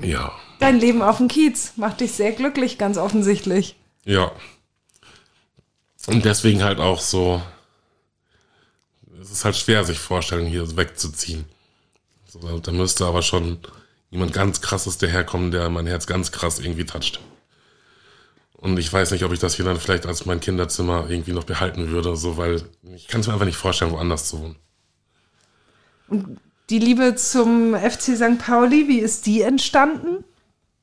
ja. 0.02 0.32
Dein 0.60 0.78
Leben 0.78 1.02
auf 1.02 1.18
dem 1.18 1.30
Kiez 1.30 1.72
macht 1.78 2.02
dich 2.02 2.12
sehr 2.12 2.34
glücklich, 2.34 2.78
ganz 2.78 2.98
offensichtlich. 2.98 3.78
Ja. 4.04 4.32
Und 6.06 6.26
deswegen 6.26 6.64
halt 6.64 6.80
auch 6.80 7.00
so, 7.00 7.42
es 9.30 9.40
ist 9.40 9.46
halt 9.46 9.56
schwer, 9.56 9.86
sich 9.86 10.00
vorstellen, 10.00 10.48
hier 10.48 10.76
wegzuziehen. 10.76 11.46
So, 12.28 12.40
da, 12.40 12.58
da 12.58 12.72
müsste 12.72 13.06
aber 13.06 13.22
schon 13.22 13.60
jemand 14.10 14.34
ganz 14.34 14.62
krasses 14.62 14.98
daherkommen, 14.98 15.52
der 15.52 15.70
mein 15.70 15.86
Herz 15.86 16.08
ganz 16.08 16.32
krass 16.32 16.60
irgendwie 16.60 16.86
toucht. 16.86 17.20
Und 18.54 18.80
ich 18.80 18.92
weiß 18.92 19.12
nicht, 19.12 19.24
ob 19.24 19.32
ich 19.32 19.40
das 19.40 19.56
hier 19.56 19.66
dann 19.66 19.80
vielleicht 19.80 20.08
als 20.08 20.26
mein 20.26 20.40
Kinderzimmer 20.40 21.10
irgendwie 21.10 21.34
noch 21.34 21.44
behalten 21.44 21.90
würde, 21.90 22.16
so, 22.16 22.38
weil 22.38 22.64
ich 22.96 23.08
kann 23.08 23.22
es 23.22 23.28
mir 23.28 23.34
einfach 23.34 23.46
nicht 23.46 23.56
vorstellen, 23.56 23.92
woanders 23.92 24.28
zu 24.28 24.40
wohnen. 24.42 24.56
Die 26.72 26.80
Liebe 26.80 27.16
zum 27.16 27.76
FC 27.76 28.18
St. 28.18 28.40
Pauli, 28.40 28.88
wie 28.88 29.00
ist 29.00 29.28
die 29.28 29.44
entstanden? 29.44 30.24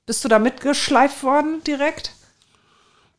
Bist 0.07 0.25
du 0.25 0.29
da 0.29 0.39
mitgeschleift 0.39 1.25
worden 1.25 1.65
direkt? 1.65 2.13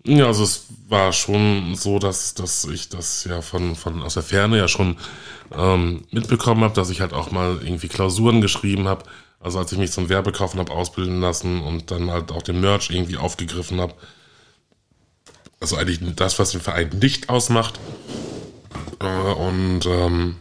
Ja, 0.07 0.27
also 0.27 0.45
es 0.45 0.67
war 0.87 1.11
schon 1.11 1.75
so, 1.75 1.99
dass, 1.99 2.33
dass 2.33 2.63
ich 2.63 2.87
das 2.87 3.25
ja 3.25 3.41
von, 3.41 3.75
von 3.75 4.01
aus 4.01 4.13
der 4.13 4.23
Ferne 4.23 4.57
ja 4.57 4.69
schon 4.69 4.95
ähm, 5.51 6.05
mitbekommen 6.11 6.63
habe, 6.63 6.73
dass 6.73 6.89
ich 6.89 7.01
halt 7.01 7.11
auch 7.11 7.31
mal 7.31 7.59
irgendwie 7.61 7.89
Klausuren 7.89 8.39
geschrieben 8.39 8.87
habe. 8.87 9.03
Also 9.41 9.59
als 9.59 9.73
ich 9.73 9.77
mich 9.77 9.91
zum 9.91 10.07
Werbekaufen 10.07 10.61
habe 10.61 10.71
ausbilden 10.71 11.19
lassen 11.19 11.61
und 11.61 11.91
dann 11.91 12.09
halt 12.09 12.31
auch 12.31 12.41
den 12.41 12.61
Merch 12.61 12.89
irgendwie 12.89 13.17
aufgegriffen 13.17 13.81
habe. 13.81 13.95
Also 15.59 15.75
eigentlich 15.75 15.99
das, 16.15 16.39
was 16.39 16.51
den 16.51 16.61
Verein 16.61 16.89
nicht 17.01 17.27
ausmacht. 17.27 17.77
Äh, 19.01 19.33
und 19.33 19.85
ähm, 19.87 20.37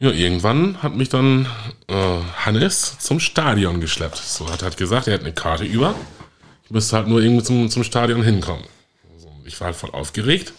ja, 0.00 0.10
irgendwann 0.10 0.82
hat 0.82 0.96
mich 0.96 1.08
dann 1.08 1.46
äh, 1.86 2.18
Hannes 2.44 2.98
zum 2.98 3.20
Stadion 3.20 3.80
geschleppt. 3.80 4.16
So 4.16 4.50
hat 4.50 4.62
er 4.62 4.70
halt 4.70 4.76
gesagt, 4.76 5.06
er 5.06 5.14
hat 5.14 5.20
eine 5.20 5.32
Karte 5.32 5.64
über. 5.64 5.94
Müsste 6.70 6.96
halt 6.96 7.08
nur 7.08 7.20
irgendwie 7.20 7.42
zum, 7.42 7.68
zum 7.68 7.84
Stadion 7.84 8.22
hinkommen. 8.22 8.64
Also, 9.12 9.28
ich 9.44 9.60
war 9.60 9.66
halt 9.66 9.76
voll 9.76 9.90
aufgeregt. 9.90 10.52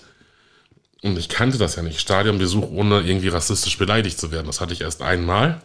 Und 1.02 1.18
ich 1.18 1.30
kannte 1.30 1.58
das 1.58 1.76
ja 1.78 1.84
nicht. 1.84 2.00
Stadionbesuch 2.00 2.70
ohne 2.70 3.02
irgendwie 3.02 3.30
rassistisch 3.30 3.78
beleidigt 3.78 4.20
zu 4.20 4.32
werden. 4.32 4.48
Das 4.48 4.62
hatte 4.62 4.74
ich 4.74 4.82
erst 4.82 5.02
einmal. 5.02 5.62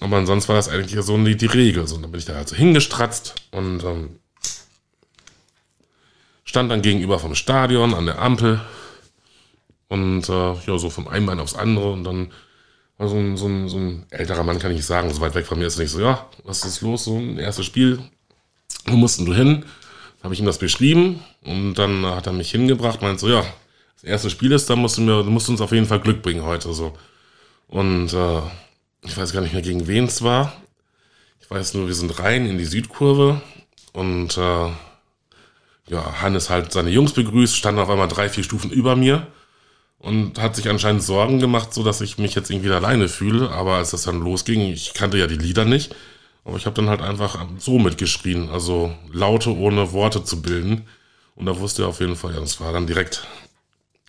Aber 0.00 0.16
ansonsten 0.16 0.48
war 0.48 0.56
das 0.56 0.68
eigentlich 0.68 1.00
so 1.04 1.16
die, 1.24 1.36
die 1.36 1.46
Regel. 1.46 1.86
So, 1.86 1.96
und 1.96 2.02
dann 2.02 2.10
bin 2.10 2.18
ich 2.18 2.24
da 2.24 2.34
halt 2.34 2.48
so 2.48 2.56
hingestratzt 2.56 3.34
und 3.52 3.84
ähm, 3.84 4.18
stand 6.44 6.70
dann 6.70 6.82
gegenüber 6.82 7.18
vom 7.18 7.34
Stadion 7.34 7.94
an 7.94 8.06
der 8.06 8.20
Ampel. 8.20 8.60
Und 9.88 10.28
äh, 10.28 10.54
ja, 10.54 10.78
so 10.78 10.90
vom 10.90 11.06
einen 11.06 11.26
Bein 11.26 11.40
aufs 11.40 11.54
andere. 11.54 11.92
Und 11.92 12.04
dann 12.04 12.32
war 12.96 13.08
so 13.08 13.16
ein, 13.16 13.36
so, 13.36 13.46
ein, 13.46 13.68
so 13.68 13.76
ein 13.78 14.06
älterer 14.10 14.42
Mann, 14.42 14.58
kann 14.58 14.72
ich 14.72 14.84
sagen, 14.84 15.12
so 15.12 15.20
weit 15.20 15.34
weg 15.34 15.46
von 15.46 15.58
mir 15.58 15.66
ist 15.66 15.78
er 15.78 15.82
nicht 15.82 15.92
so, 15.92 16.00
ja, 16.00 16.26
was 16.44 16.64
ist 16.64 16.80
los? 16.80 17.04
So 17.04 17.16
ein 17.16 17.38
erstes 17.38 17.66
Spiel, 17.66 18.00
wo 18.86 18.96
mussten 18.96 19.26
du 19.26 19.34
hin? 19.34 19.64
Habe 20.22 20.34
ich 20.34 20.40
ihm 20.40 20.46
das 20.46 20.58
beschrieben 20.58 21.22
und 21.44 21.74
dann 21.74 22.04
hat 22.04 22.26
er 22.26 22.32
mich 22.32 22.50
hingebracht, 22.50 23.02
meint 23.02 23.20
so, 23.20 23.28
ja, 23.28 23.44
das 23.94 24.04
erste 24.04 24.30
Spiel 24.30 24.52
ist, 24.52 24.68
da 24.68 24.76
musst 24.76 24.98
du 24.98 25.02
mir, 25.02 25.22
du 25.22 25.30
uns 25.30 25.60
auf 25.60 25.72
jeden 25.72 25.86
Fall 25.86 26.00
Glück 26.00 26.22
bringen 26.22 26.44
heute 26.44 26.72
so. 26.72 26.96
Und 27.68 28.12
äh, 28.12 28.40
ich 29.04 29.16
weiß 29.16 29.32
gar 29.32 29.40
nicht 29.40 29.52
mehr, 29.52 29.62
gegen 29.62 29.86
wen 29.86 30.04
es 30.04 30.22
war. 30.22 30.52
Ich 31.40 31.50
weiß 31.50 31.74
nur, 31.74 31.86
wir 31.86 31.94
sind 31.94 32.18
rein 32.18 32.46
in 32.46 32.58
die 32.58 32.64
Südkurve 32.64 33.40
und 33.92 34.36
äh, 34.36 34.68
ja, 35.88 36.20
Hannes 36.20 36.50
halt 36.50 36.72
seine 36.72 36.90
Jungs 36.90 37.12
begrüßt, 37.12 37.56
stand 37.56 37.78
auf 37.78 37.90
einmal 37.90 38.08
drei, 38.08 38.28
vier 38.28 38.44
Stufen 38.44 38.70
über 38.70 38.96
mir 38.96 39.26
und 39.98 40.40
hat 40.40 40.56
sich 40.56 40.68
anscheinend 40.68 41.02
Sorgen 41.02 41.38
gemacht, 41.40 41.72
so 41.72 41.82
dass 41.82 42.00
ich 42.00 42.18
mich 42.18 42.34
jetzt 42.34 42.50
irgendwie 42.50 42.70
alleine 42.70 43.08
fühle. 43.08 43.50
Aber 43.50 43.74
als 43.76 43.90
das 43.90 44.02
dann 44.02 44.20
losging, 44.20 44.60
ich 44.60 44.94
kannte 44.94 45.18
ja 45.18 45.26
die 45.26 45.36
Lieder 45.36 45.64
nicht, 45.64 45.94
aber 46.48 46.56
ich 46.56 46.64
habe 46.64 46.76
dann 46.76 46.88
halt 46.88 47.02
einfach 47.02 47.38
so 47.58 47.78
mitgeschrien, 47.78 48.48
also 48.48 48.90
Laute 49.12 49.54
ohne 49.54 49.92
Worte 49.92 50.24
zu 50.24 50.40
bilden. 50.40 50.88
Und 51.34 51.44
da 51.44 51.58
wusste 51.58 51.82
er 51.82 51.88
auf 51.88 52.00
jeden 52.00 52.16
Fall, 52.16 52.32
ja, 52.32 52.40
das 52.40 52.58
war 52.58 52.72
dann 52.72 52.86
direkt 52.86 53.26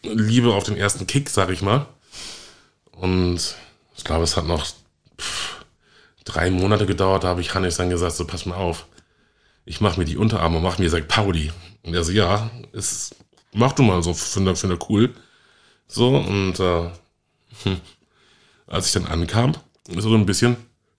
Liebe 0.04 0.54
auf 0.54 0.64
den 0.64 0.78
ersten 0.78 1.06
Kick, 1.06 1.30
sag 1.30 1.50
ich 1.50 1.62
mal. 1.62 1.86
Und 2.92 3.56
ich 3.98 4.06
glaube, 4.06 4.24
es 4.24 4.38
hat 4.38 4.48
noch 4.48 4.66
pff, 5.20 5.66
drei 6.24 6.50
Monate 6.50 6.86
gedauert, 6.86 7.26
da 7.26 7.28
habe 7.28 7.42
ich 7.42 7.54
Hannes 7.54 7.76
dann 7.76 7.90
gesagt, 7.90 8.16
so 8.16 8.26
pass 8.26 8.46
mal 8.46 8.56
auf, 8.56 8.88
ich 9.66 9.82
mache 9.82 10.00
mir 10.00 10.06
die 10.06 10.16
Unterarme 10.16 10.58
und 10.58 10.64
mache 10.64 10.82
mir 10.82 10.90
St. 10.90 11.10
Pauli. 11.10 11.52
Und 11.84 11.94
er 11.94 12.06
so, 12.06 12.14
ja, 12.14 12.50
ist, 12.72 13.18
mach 13.52 13.74
du 13.74 13.84
mal 13.84 14.02
so, 14.02 14.14
finde 14.14 14.56
find 14.56 14.72
er 14.72 14.90
cool. 14.90 15.14
So, 15.90 16.16
und 16.16 16.58
äh, 16.58 16.90
als 18.68 18.88
ich 18.88 18.94
dann 18.94 19.08
ankam, 19.08 19.56
so 19.94 20.16
ein 20.16 20.26
bisschen, 20.26 20.56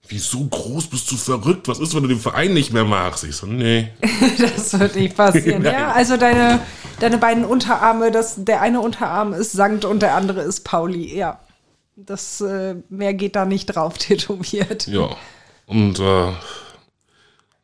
wieso 0.07 0.45
groß 0.45 0.87
bist 0.87 1.09
du 1.11 1.17
verrückt? 1.17 1.67
Was 1.67 1.79
ist, 1.79 1.95
wenn 1.95 2.03
du 2.03 2.09
den 2.09 2.19
Verein 2.19 2.53
nicht 2.53 2.73
mehr 2.73 2.85
magst? 2.85 3.23
Ich 3.23 3.35
so, 3.35 3.47
nee. 3.47 3.89
Das 4.37 4.77
wird 4.79 4.95
nicht 4.95 5.15
passieren. 5.15 5.63
Ja, 5.65 5.91
also 5.91 6.17
deine, 6.17 6.59
deine 6.99 7.17
beiden 7.17 7.45
Unterarme, 7.45 8.11
das, 8.11 8.43
der 8.43 8.61
eine 8.61 8.81
Unterarm 8.81 9.33
ist 9.33 9.51
Sankt 9.53 9.85
und 9.85 10.01
der 10.01 10.15
andere 10.15 10.41
ist 10.41 10.61
Pauli. 10.61 11.15
Ja, 11.15 11.39
das 11.95 12.41
äh, 12.41 12.75
mehr 12.89 13.13
geht 13.13 13.35
da 13.35 13.45
nicht 13.45 13.67
drauf 13.67 13.97
tätowiert. 13.97 14.87
Ja. 14.87 15.15
Und 15.65 15.99
äh, 15.99 16.31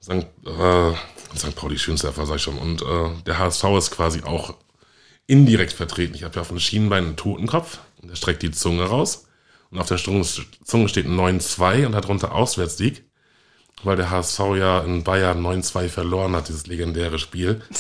St. 0.02 0.28
Äh, 0.46 0.94
St. 1.36 1.56
Pauli 1.56 1.78
Schönsterfer, 1.78 2.26
sag 2.26 2.38
ich 2.38 2.42
schon. 2.42 2.58
Und 2.58 2.82
äh, 2.82 3.10
der 3.26 3.38
HSV 3.38 3.64
ist 3.78 3.92
quasi 3.92 4.24
auch 4.24 4.56
indirekt 5.28 5.74
vertreten. 5.74 6.16
Ich 6.16 6.24
habe 6.24 6.36
ja 6.36 6.42
auf 6.42 6.48
dem 6.48 6.60
Schienenbein 6.60 7.04
einen 7.04 7.16
Totenkopf 7.18 7.80
und 8.02 8.10
der 8.10 8.16
streckt 8.16 8.42
die 8.44 8.52
Zunge 8.52 8.86
raus. 8.86 9.27
Und 9.72 9.80
auf 9.80 9.88
der 9.88 9.98
Zunge 9.98 10.24
steht 10.90 11.08
9-2 11.08 11.86
und 11.86 11.92
darunter 11.92 12.34
Auswärtssieg, 12.34 13.04
weil 13.84 13.98
der 13.98 14.10
HSV 14.10 14.40
ja 14.58 14.80
in 14.80 15.04
Bayern 15.04 15.46
9-2 15.46 15.90
verloren 15.90 16.36
hat, 16.36 16.48
dieses 16.48 16.68
legendäre 16.68 17.20
Spiel. 17.20 17.62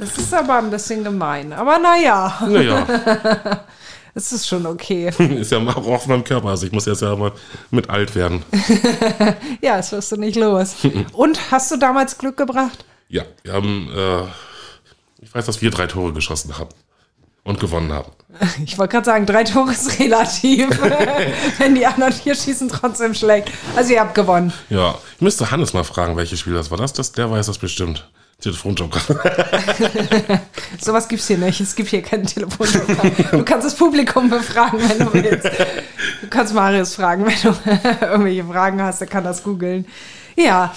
Das 0.00 0.16
ist 0.16 0.32
aber 0.32 0.56
ein 0.56 0.70
bisschen 0.70 1.04
gemein. 1.04 1.52
Aber 1.52 1.78
naja, 1.78 2.40
Naja, 2.48 3.66
es 4.14 4.32
ist 4.32 4.48
schon 4.48 4.64
okay. 4.64 5.12
ist 5.18 5.52
ja 5.52 5.58
auch 5.58 5.76
auf 5.76 6.06
meinem 6.06 6.24
Körper. 6.24 6.48
Also 6.48 6.66
ich 6.66 6.72
muss 6.72 6.86
jetzt 6.86 7.02
ja 7.02 7.14
mal 7.14 7.32
mit 7.70 7.90
alt 7.90 8.14
werden. 8.14 8.42
Ja, 9.60 9.76
das 9.76 9.92
wirst 9.92 10.10
du 10.12 10.16
nicht 10.16 10.36
los. 10.36 10.76
Und 11.12 11.50
hast 11.50 11.70
du 11.70 11.76
damals 11.76 12.16
Glück 12.16 12.38
gebracht? 12.38 12.84
Ja, 13.08 13.24
wir 13.42 13.52
haben, 13.52 13.90
äh, 13.94 14.22
ich 15.20 15.34
weiß, 15.34 15.44
dass 15.44 15.60
wir 15.60 15.70
drei 15.70 15.86
Tore 15.86 16.12
geschossen 16.14 16.56
haben 16.56 16.70
und 17.44 17.60
gewonnen 17.60 17.92
haben. 17.92 18.10
Ich 18.64 18.78
wollte 18.78 18.92
gerade 18.92 19.04
sagen, 19.04 19.26
drei 19.26 19.44
Tore 19.44 19.72
ist 19.72 19.98
relativ. 19.98 20.68
Wenn 21.58 21.74
die 21.74 21.86
anderen 21.86 22.12
vier 22.12 22.34
schießen, 22.34 22.68
trotzdem 22.68 23.14
schlecht. 23.14 23.50
Also 23.76 23.92
ihr 23.92 24.00
habt 24.00 24.14
gewonnen. 24.14 24.52
Ja, 24.68 24.96
ich 25.16 25.20
müsste 25.20 25.50
Hannes 25.50 25.72
mal 25.72 25.84
fragen, 25.84 26.16
welches 26.16 26.40
Spiel 26.40 26.54
das 26.54 26.70
war. 26.70 26.78
Das, 26.78 26.92
das 26.92 27.12
der 27.12 27.30
weiß 27.30 27.46
das 27.46 27.58
bestimmt. 27.58 28.08
Telefonjoker. 28.40 29.00
Sowas 30.80 31.06
gibt's 31.08 31.26
hier 31.26 31.36
nicht. 31.36 31.60
Es 31.60 31.74
gibt 31.74 31.90
hier 31.90 32.00
keinen 32.00 32.24
Telefonjoker. 32.24 33.10
Du 33.32 33.44
kannst 33.44 33.66
das 33.66 33.74
Publikum 33.74 34.30
befragen, 34.30 34.80
wenn 34.88 34.98
du 34.98 35.12
willst. 35.12 35.44
Du 36.22 36.28
kannst 36.30 36.54
Marius 36.54 36.94
fragen, 36.94 37.26
wenn 37.26 37.34
du 37.42 37.54
irgendwelche 38.00 38.44
Fragen 38.44 38.80
hast, 38.80 39.02
der 39.02 39.08
kann 39.08 39.24
das 39.24 39.42
googeln. 39.42 39.86
Ja, 40.36 40.74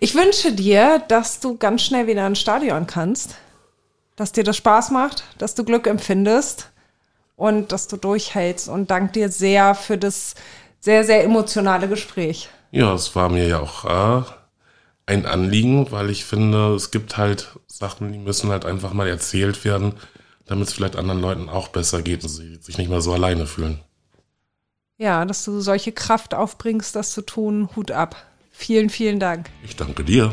ich 0.00 0.16
wünsche 0.16 0.52
dir, 0.52 1.02
dass 1.06 1.38
du 1.38 1.56
ganz 1.56 1.82
schnell 1.82 2.08
wieder 2.08 2.26
ins 2.26 2.40
Stadion 2.40 2.88
kannst, 2.88 3.36
dass 4.16 4.32
dir 4.32 4.42
das 4.42 4.56
Spaß 4.56 4.90
macht, 4.90 5.22
dass 5.38 5.54
du 5.54 5.62
Glück 5.62 5.86
empfindest 5.86 6.72
und 7.36 7.72
dass 7.72 7.88
du 7.88 7.96
durchhältst 7.96 8.68
und 8.68 8.90
dank 8.90 9.12
dir 9.12 9.28
sehr 9.28 9.74
für 9.74 9.98
das 9.98 10.34
sehr, 10.80 11.04
sehr 11.04 11.24
emotionale 11.24 11.88
Gespräch. 11.88 12.48
Ja, 12.70 12.92
es 12.94 13.14
war 13.16 13.28
mir 13.28 13.46
ja 13.46 13.60
auch 13.60 13.84
äh, 13.84 14.24
ein 15.06 15.26
Anliegen, 15.26 15.90
weil 15.90 16.10
ich 16.10 16.24
finde, 16.24 16.74
es 16.74 16.90
gibt 16.90 17.16
halt 17.16 17.58
Sachen, 17.66 18.12
die 18.12 18.18
müssen 18.18 18.50
halt 18.50 18.64
einfach 18.64 18.92
mal 18.92 19.08
erzählt 19.08 19.64
werden, 19.64 19.94
damit 20.46 20.68
es 20.68 20.74
vielleicht 20.74 20.96
anderen 20.96 21.20
Leuten 21.20 21.48
auch 21.48 21.68
besser 21.68 22.02
geht 22.02 22.22
und 22.22 22.28
sie 22.28 22.56
sich 22.56 22.78
nicht 22.78 22.90
mehr 22.90 23.00
so 23.00 23.12
alleine 23.12 23.46
fühlen. 23.46 23.80
Ja, 24.98 25.24
dass 25.24 25.44
du 25.44 25.60
solche 25.60 25.92
Kraft 25.92 26.34
aufbringst, 26.34 26.94
das 26.94 27.12
zu 27.12 27.22
tun, 27.22 27.68
Hut 27.74 27.90
ab. 27.90 28.16
Vielen, 28.50 28.90
vielen 28.90 29.18
Dank. 29.18 29.50
Ich 29.64 29.74
danke 29.74 30.04
dir. 30.04 30.32